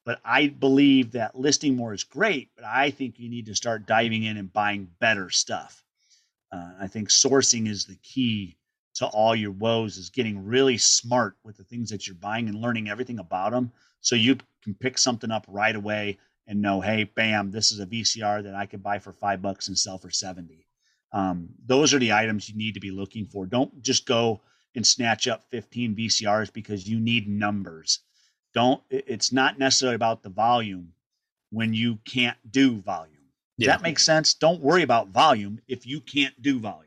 But 0.04 0.20
I 0.24 0.48
believe 0.48 1.12
that 1.12 1.38
listing 1.38 1.76
more 1.76 1.92
is 1.92 2.04
great, 2.04 2.50
but 2.56 2.64
I 2.64 2.90
think 2.90 3.18
you 3.18 3.28
need 3.28 3.46
to 3.46 3.54
start 3.54 3.86
diving 3.86 4.24
in 4.24 4.38
and 4.38 4.52
buying 4.52 4.88
better 4.98 5.28
stuff. 5.30 5.84
Uh, 6.50 6.72
I 6.80 6.86
think 6.88 7.10
sourcing 7.10 7.68
is 7.68 7.84
the 7.84 7.96
key 7.96 8.56
to 8.94 9.06
all 9.06 9.36
your 9.36 9.52
woes 9.52 9.98
is 9.98 10.10
getting 10.10 10.44
really 10.44 10.78
smart 10.78 11.36
with 11.44 11.56
the 11.56 11.64
things 11.64 11.90
that 11.90 12.06
you're 12.06 12.16
buying 12.16 12.48
and 12.48 12.60
learning 12.60 12.88
everything 12.88 13.18
about 13.18 13.52
them 13.52 13.70
so 14.00 14.16
you 14.16 14.36
can 14.62 14.74
pick 14.74 14.98
something 14.98 15.30
up 15.30 15.44
right 15.48 15.76
away 15.76 16.18
and 16.50 16.62
know 16.62 16.82
hey 16.82 17.04
bam 17.04 17.50
this 17.52 17.72
is 17.72 17.80
a 17.80 17.86
vcr 17.86 18.44
that 18.44 18.56
i 18.56 18.66
could 18.66 18.82
buy 18.82 18.98
for 19.00 19.14
five 19.14 19.42
bucks 19.42 19.68
and 19.68 19.78
sell 19.78 19.98
for 19.98 20.10
70 20.10 20.66
um, 21.12 21.48
those 21.66 21.92
are 21.94 21.98
the 21.98 22.12
items 22.12 22.48
you 22.48 22.56
need 22.56 22.74
to 22.74 22.80
be 22.80 22.90
looking 22.90 23.26
for. 23.26 23.46
Don't 23.46 23.82
just 23.82 24.06
go 24.06 24.40
and 24.74 24.86
snatch 24.86 25.26
up 25.26 25.44
15 25.50 25.96
vcrs 25.96 26.52
because 26.52 26.88
you 26.88 27.00
need 27.00 27.28
numbers. 27.28 28.00
Don't 28.54 28.82
it's 28.90 29.32
not 29.32 29.58
necessarily 29.58 29.96
about 29.96 30.22
the 30.22 30.28
volume 30.30 30.92
when 31.50 31.74
you 31.74 31.98
can't 32.04 32.38
do 32.50 32.76
volume. 32.80 33.16
Does 33.58 33.66
Yeah. 33.66 33.72
that 33.76 33.82
make 33.82 33.98
sense? 33.98 34.34
Don't 34.34 34.60
worry 34.60 34.82
about 34.82 35.08
volume 35.08 35.60
if 35.68 35.86
you 35.86 36.00
can't 36.00 36.40
do 36.40 36.60
volume. 36.60 36.86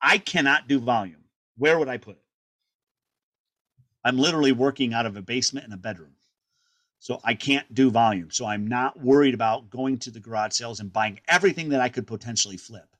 I 0.00 0.18
cannot 0.18 0.68
do 0.68 0.78
volume. 0.80 1.24
Where 1.56 1.78
would 1.78 1.88
i 1.88 1.96
put 1.96 2.16
it? 2.16 2.22
I'm 4.04 4.18
literally 4.18 4.52
working 4.52 4.92
out 4.92 5.06
of 5.06 5.16
a 5.16 5.22
basement 5.22 5.64
and 5.64 5.74
a 5.74 5.78
bedroom. 5.78 6.13
So 7.04 7.20
I 7.22 7.34
can't 7.34 7.74
do 7.74 7.90
volume. 7.90 8.30
So 8.30 8.46
I'm 8.46 8.66
not 8.66 8.98
worried 8.98 9.34
about 9.34 9.68
going 9.68 9.98
to 9.98 10.10
the 10.10 10.20
garage 10.20 10.54
sales 10.54 10.80
and 10.80 10.90
buying 10.90 11.20
everything 11.28 11.68
that 11.68 11.82
I 11.82 11.90
could 11.90 12.06
potentially 12.06 12.56
flip. 12.56 12.96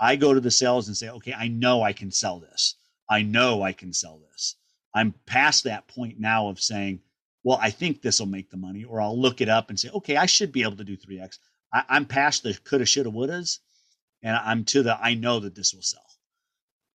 I 0.00 0.16
go 0.16 0.34
to 0.34 0.40
the 0.40 0.50
sales 0.50 0.88
and 0.88 0.96
say, 0.96 1.10
okay, 1.10 1.32
I 1.32 1.46
know 1.46 1.80
I 1.80 1.92
can 1.92 2.10
sell 2.10 2.40
this. 2.40 2.74
I 3.08 3.22
know 3.22 3.62
I 3.62 3.70
can 3.70 3.92
sell 3.92 4.18
this. 4.18 4.56
I'm 4.92 5.14
past 5.26 5.62
that 5.62 5.86
point 5.86 6.18
now 6.18 6.48
of 6.48 6.58
saying, 6.58 7.02
well, 7.44 7.60
I 7.62 7.70
think 7.70 8.02
this 8.02 8.18
will 8.18 8.26
make 8.26 8.50
the 8.50 8.56
money, 8.56 8.82
or 8.82 9.00
I'll 9.00 9.16
look 9.16 9.40
it 9.40 9.48
up 9.48 9.70
and 9.70 9.78
say, 9.78 9.90
okay, 9.90 10.16
I 10.16 10.26
should 10.26 10.50
be 10.50 10.64
able 10.64 10.78
to 10.78 10.82
do 10.82 10.96
3X. 10.96 11.38
I, 11.72 11.84
am 11.88 12.04
past 12.04 12.42
the 12.42 12.58
coulda, 12.64 12.84
shoulda, 12.84 13.10
wouldas, 13.10 13.60
and 14.24 14.36
I'm 14.36 14.64
to 14.64 14.82
the 14.82 14.98
I 15.00 15.14
know 15.14 15.38
that 15.38 15.54
this 15.54 15.72
will 15.72 15.82
sell. 15.82 16.02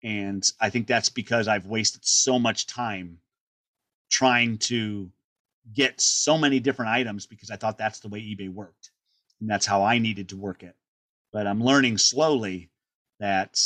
And 0.02 0.46
I 0.60 0.68
think 0.68 0.86
that's 0.86 1.08
because 1.08 1.48
I've 1.48 1.64
wasted 1.64 2.04
so 2.04 2.38
much 2.38 2.66
time 2.66 3.20
trying 4.10 4.58
to 4.58 5.10
get 5.72 6.00
so 6.00 6.36
many 6.36 6.60
different 6.60 6.90
items 6.90 7.26
because 7.26 7.50
I 7.50 7.56
thought 7.56 7.78
that's 7.78 8.00
the 8.00 8.08
way 8.08 8.20
eBay 8.20 8.48
worked. 8.48 8.90
And 9.40 9.48
that's 9.48 9.66
how 9.66 9.84
I 9.84 9.98
needed 9.98 10.30
to 10.30 10.36
work 10.36 10.62
it. 10.62 10.74
But 11.32 11.46
I'm 11.46 11.62
learning 11.62 11.98
slowly 11.98 12.70
that 13.20 13.58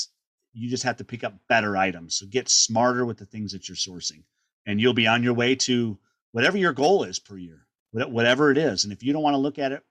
you 0.53 0.69
just 0.71 0.85
have 0.85 0.97
to 0.99 1.05
pick 1.05 1.25
up 1.25 1.35
better 1.49 1.77
items. 1.77 2.17
So 2.17 2.27
get 2.27 2.49
smarter 2.49 3.05
with 3.05 3.19
the 3.19 3.27
things 3.27 3.53
that 3.53 3.69
you're 3.69 3.77
sourcing. 3.77 4.23
And 4.67 4.81
you'll 4.81 4.95
be 4.95 5.07
on 5.07 5.23
your 5.23 5.35
way 5.35 5.55
to 5.57 5.99
whatever 6.33 6.59
your 6.59 6.73
goal 6.73 7.05
is 7.05 7.19
per 7.19 7.37
year, 7.37 7.67
whatever 7.93 8.51
it 8.51 8.59
is. 8.59 8.85
And 8.85 8.93
if 8.93 9.03
you 9.03 9.13
don't 9.13 9.23
want 9.23 9.35
to 9.35 9.39
look 9.39 9.59
at 9.59 9.73
it 9.73 9.83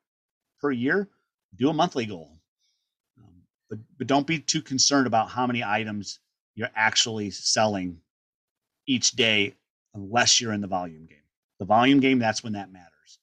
per 0.59 0.71
year, 0.71 1.09
do 1.55 1.69
a 1.69 1.73
monthly 1.73 2.05
goal. 2.05 2.31
Um, 3.19 3.33
but, 3.69 3.79
but 3.97 4.07
don't 4.07 4.27
be 4.27 4.39
too 4.39 4.61
concerned 4.61 5.07
about 5.07 5.29
how 5.29 5.47
many 5.47 5.63
items 5.63 6.19
you're 6.55 6.69
actually 6.75 7.31
selling 7.31 7.99
each 8.87 9.11
day 9.11 9.55
unless 9.93 10.41
you're 10.41 10.53
in 10.53 10.61
the 10.61 10.67
volume 10.67 11.05
game. 11.05 11.17
The 11.59 11.65
volume 11.65 11.99
game, 11.99 12.19
that's 12.19 12.43
when 12.43 12.53
that 12.53 12.71
matters. 12.71 13.19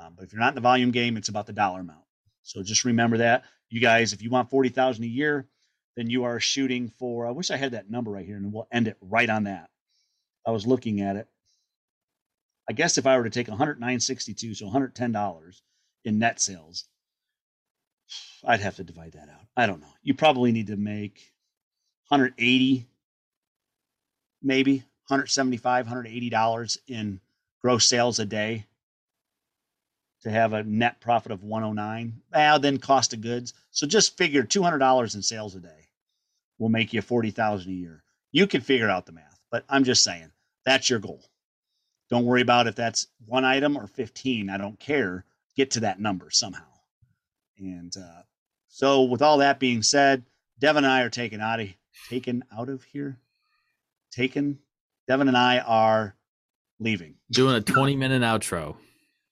Um, 0.00 0.14
but 0.16 0.24
if 0.24 0.32
you're 0.32 0.40
not 0.40 0.50
in 0.50 0.54
the 0.54 0.60
volume 0.60 0.90
game, 0.90 1.16
it's 1.16 1.28
about 1.28 1.46
the 1.46 1.52
dollar 1.52 1.80
amount. 1.80 2.04
So 2.42 2.62
just 2.62 2.84
remember 2.84 3.18
that. 3.18 3.44
You 3.70 3.80
guys, 3.80 4.12
if 4.12 4.22
you 4.22 4.30
want 4.30 4.50
40,000 4.50 5.02
a 5.04 5.06
year, 5.08 5.48
then 5.96 6.10
you 6.10 6.24
are 6.24 6.40
shooting 6.40 6.88
for, 6.98 7.26
I 7.26 7.30
wish 7.30 7.50
I 7.50 7.56
had 7.56 7.72
that 7.72 7.90
number 7.90 8.10
right 8.10 8.26
here 8.26 8.36
and 8.36 8.52
we'll 8.52 8.68
end 8.72 8.88
it 8.88 8.96
right 9.00 9.28
on 9.30 9.44
that. 9.44 9.70
I 10.46 10.50
was 10.50 10.66
looking 10.66 11.00
at 11.00 11.16
it. 11.16 11.28
I 12.68 12.72
guess 12.72 12.98
if 12.98 13.06
I 13.06 13.16
were 13.16 13.24
to 13.24 13.30
take 13.30 13.46
109.62, 13.46 14.56
so 14.56 14.66
$110 14.66 15.60
in 16.04 16.18
net 16.18 16.40
sales, 16.40 16.84
I'd 18.44 18.60
have 18.60 18.76
to 18.76 18.84
divide 18.84 19.12
that 19.12 19.28
out. 19.28 19.46
I 19.56 19.66
don't 19.66 19.80
know. 19.80 19.92
You 20.02 20.14
probably 20.14 20.52
need 20.52 20.66
to 20.68 20.76
make 20.76 21.32
180, 22.08 22.86
maybe 24.42 24.76
175, 25.08 25.86
180 25.86 26.30
dollars 26.30 26.78
in 26.86 27.20
gross 27.64 27.86
sales 27.86 28.18
a 28.18 28.26
day 28.26 28.66
to 30.22 30.30
have 30.30 30.52
a 30.52 30.62
net 30.64 31.00
profit 31.00 31.32
of 31.32 31.42
109. 31.42 32.20
Well, 32.30 32.58
then 32.58 32.76
cost 32.76 33.14
of 33.14 33.22
goods. 33.22 33.54
So 33.70 33.86
just 33.86 34.18
figure 34.18 34.42
$200 34.42 35.14
in 35.14 35.22
sales 35.22 35.54
a 35.54 35.60
day 35.60 35.88
will 36.58 36.68
make 36.68 36.92
you 36.92 37.00
40,000 37.00 37.70
a 37.70 37.74
year. 37.74 38.04
You 38.32 38.46
can 38.46 38.60
figure 38.60 38.90
out 38.90 39.06
the 39.06 39.12
math, 39.12 39.40
but 39.50 39.64
I'm 39.70 39.82
just 39.82 40.04
saying 40.04 40.30
that's 40.66 40.90
your 40.90 40.98
goal. 40.98 41.24
Don't 42.10 42.26
worry 42.26 42.42
about 42.42 42.66
if 42.66 42.74
that's 42.74 43.06
one 43.28 43.46
item 43.46 43.78
or 43.78 43.86
15. 43.86 44.50
I 44.50 44.58
don't 44.58 44.78
care. 44.78 45.24
Get 45.56 45.70
to 45.70 45.80
that 45.80 45.98
number 45.98 46.28
somehow. 46.30 46.68
And 47.56 47.96
uh, 47.96 48.22
so, 48.68 49.04
with 49.04 49.22
all 49.22 49.38
that 49.38 49.58
being 49.58 49.82
said, 49.82 50.24
Devin 50.58 50.84
and 50.84 50.92
I 50.92 51.00
are 51.00 51.08
taken 51.08 51.40
out 51.40 51.60
of 51.60 51.68
taken 52.10 52.44
out 52.54 52.68
of 52.68 52.84
here. 52.84 53.18
Taken. 54.12 54.58
Devin 55.08 55.28
and 55.28 55.36
I 55.36 55.60
are 55.60 56.14
leaving. 56.78 57.14
Doing 57.30 57.56
a 57.56 57.60
20 57.60 57.96
minute 57.96 58.22
outro. 58.22 58.76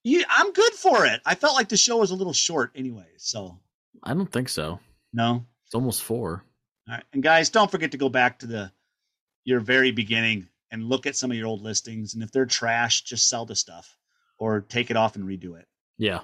Yeah, 0.04 0.24
I'm 0.28 0.52
good 0.52 0.72
for 0.72 1.06
it. 1.06 1.20
I 1.24 1.34
felt 1.34 1.54
like 1.54 1.68
the 1.68 1.76
show 1.76 1.98
was 1.98 2.10
a 2.10 2.16
little 2.16 2.32
short 2.32 2.72
anyway. 2.74 3.06
So 3.18 3.58
I 4.02 4.14
don't 4.14 4.30
think 4.30 4.48
so. 4.48 4.80
No. 5.12 5.44
It's 5.66 5.74
almost 5.74 6.02
four. 6.02 6.44
All 6.88 6.94
right. 6.94 7.04
And 7.12 7.22
guys, 7.22 7.50
don't 7.50 7.70
forget 7.70 7.92
to 7.92 7.98
go 7.98 8.08
back 8.08 8.40
to 8.40 8.46
the 8.46 8.72
your 9.44 9.60
very 9.60 9.90
beginning 9.90 10.48
and 10.70 10.88
look 10.88 11.06
at 11.06 11.16
some 11.16 11.30
of 11.30 11.36
your 11.36 11.46
old 11.46 11.62
listings. 11.62 12.14
And 12.14 12.22
if 12.22 12.32
they're 12.32 12.46
trash, 12.46 13.02
just 13.02 13.28
sell 13.28 13.44
the 13.44 13.54
stuff 13.54 13.96
or 14.38 14.60
take 14.60 14.90
it 14.90 14.96
off 14.96 15.16
and 15.16 15.24
redo 15.24 15.58
it. 15.58 15.66
Yeah. 15.98 16.20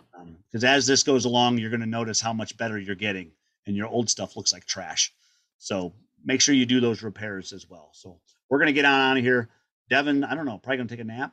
Because 0.50 0.64
um, 0.64 0.70
as 0.70 0.86
this 0.86 1.02
goes 1.02 1.24
along, 1.24 1.58
you're 1.58 1.70
going 1.70 1.80
to 1.80 1.86
notice 1.86 2.20
how 2.20 2.32
much 2.32 2.56
better 2.56 2.78
you're 2.78 2.96
getting, 2.96 3.30
and 3.66 3.76
your 3.76 3.86
old 3.86 4.08
stuff 4.10 4.36
looks 4.36 4.52
like 4.52 4.64
trash. 4.64 5.12
So 5.58 5.92
make 6.24 6.40
sure 6.40 6.54
you 6.54 6.66
do 6.66 6.80
those 6.80 7.02
repairs 7.02 7.52
as 7.52 7.68
well. 7.68 7.90
So 7.92 8.18
we're 8.48 8.58
going 8.58 8.68
to 8.68 8.72
get 8.72 8.84
on 8.84 9.12
out 9.12 9.16
of 9.18 9.22
here. 9.22 9.48
Devin, 9.90 10.24
I 10.24 10.34
don't 10.34 10.46
know, 10.46 10.58
probably 10.58 10.84
to 10.84 10.88
take 10.88 11.00
a 11.00 11.04
nap. 11.04 11.32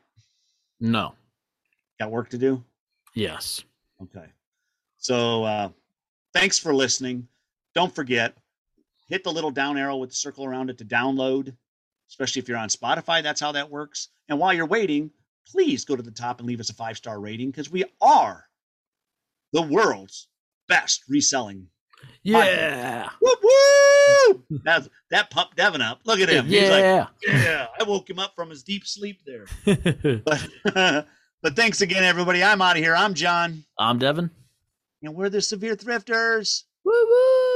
No. 0.80 1.14
Got 2.00 2.12
work 2.12 2.30
to 2.30 2.38
do? 2.38 2.64
Yes. 3.14 3.64
Okay. 4.02 4.26
So 4.98 5.44
uh, 5.44 5.70
thanks 6.34 6.60
for 6.60 6.74
listening. 6.74 7.28
Don't 7.74 7.94
forget, 7.94 8.36
hit 9.08 9.24
the 9.24 9.32
little 9.32 9.52
down 9.52 9.78
arrow 9.78 9.98
with 9.98 10.10
the 10.10 10.16
circle 10.16 10.46
around 10.46 10.70
it 10.70 10.78
to 10.80 10.86
download, 10.86 11.56
especially 12.10 12.42
if 12.42 12.48
you're 12.48 12.58
on 12.58 12.70
Spotify. 12.70 13.22
That's 13.22 13.42
how 13.42 13.52
that 13.54 13.70
works. 13.70 14.10
And 14.30 14.40
while 14.40 14.54
you're 14.54 14.66
waiting, 14.66 15.12
please 15.48 15.86
go 15.86 15.96
to 15.96 16.04
the 16.04 16.12
top 16.12 16.40
and 16.40 16.48
leave 16.48 16.60
us 16.60 16.70
a 16.70 16.74
five 16.74 16.98
star 16.98 17.20
rating 17.20 17.52
because 17.52 17.72
we 17.72 17.86
are 18.02 18.46
the 19.54 19.62
world's 19.62 20.28
best 20.68 21.04
reselling. 21.08 21.68
Yeah. 22.24 23.10
Whoop, 23.22 23.40
whoop. 24.28 24.46
That's, 24.64 24.90
that 25.12 25.30
pumped 25.30 25.56
Devin 25.56 25.82
up. 25.82 26.02
Look 26.06 26.20
at 26.20 26.30
him. 26.30 26.48
Yeah. 26.48 26.62
He's 26.62 26.70
like, 26.70 27.08
yeah. 27.28 27.68
I 27.80 27.84
woke 27.84 28.10
him 28.10 28.20
up 28.20 28.36
from 28.36 28.50
his 28.50 28.64
deep 28.64 28.86
sleep 28.86 29.22
there. 29.26 29.46
but, 29.66 30.48
but 31.42 31.56
thanks 31.56 31.82
again, 31.82 32.04
everybody. 32.04 32.44
I'm 32.44 32.62
out 32.62 32.78
of 32.78 32.84
here. 32.84 32.96
I'm 32.96 33.14
John. 33.14 33.64
I'm 33.80 34.00
Devin. 34.00 34.30
And 35.04 35.16
we're 35.16 35.30
the 35.30 35.42
Sevier 35.42 35.76
Thrifters. 35.76 36.64
Woo 36.84 36.92
woo. 36.92 37.55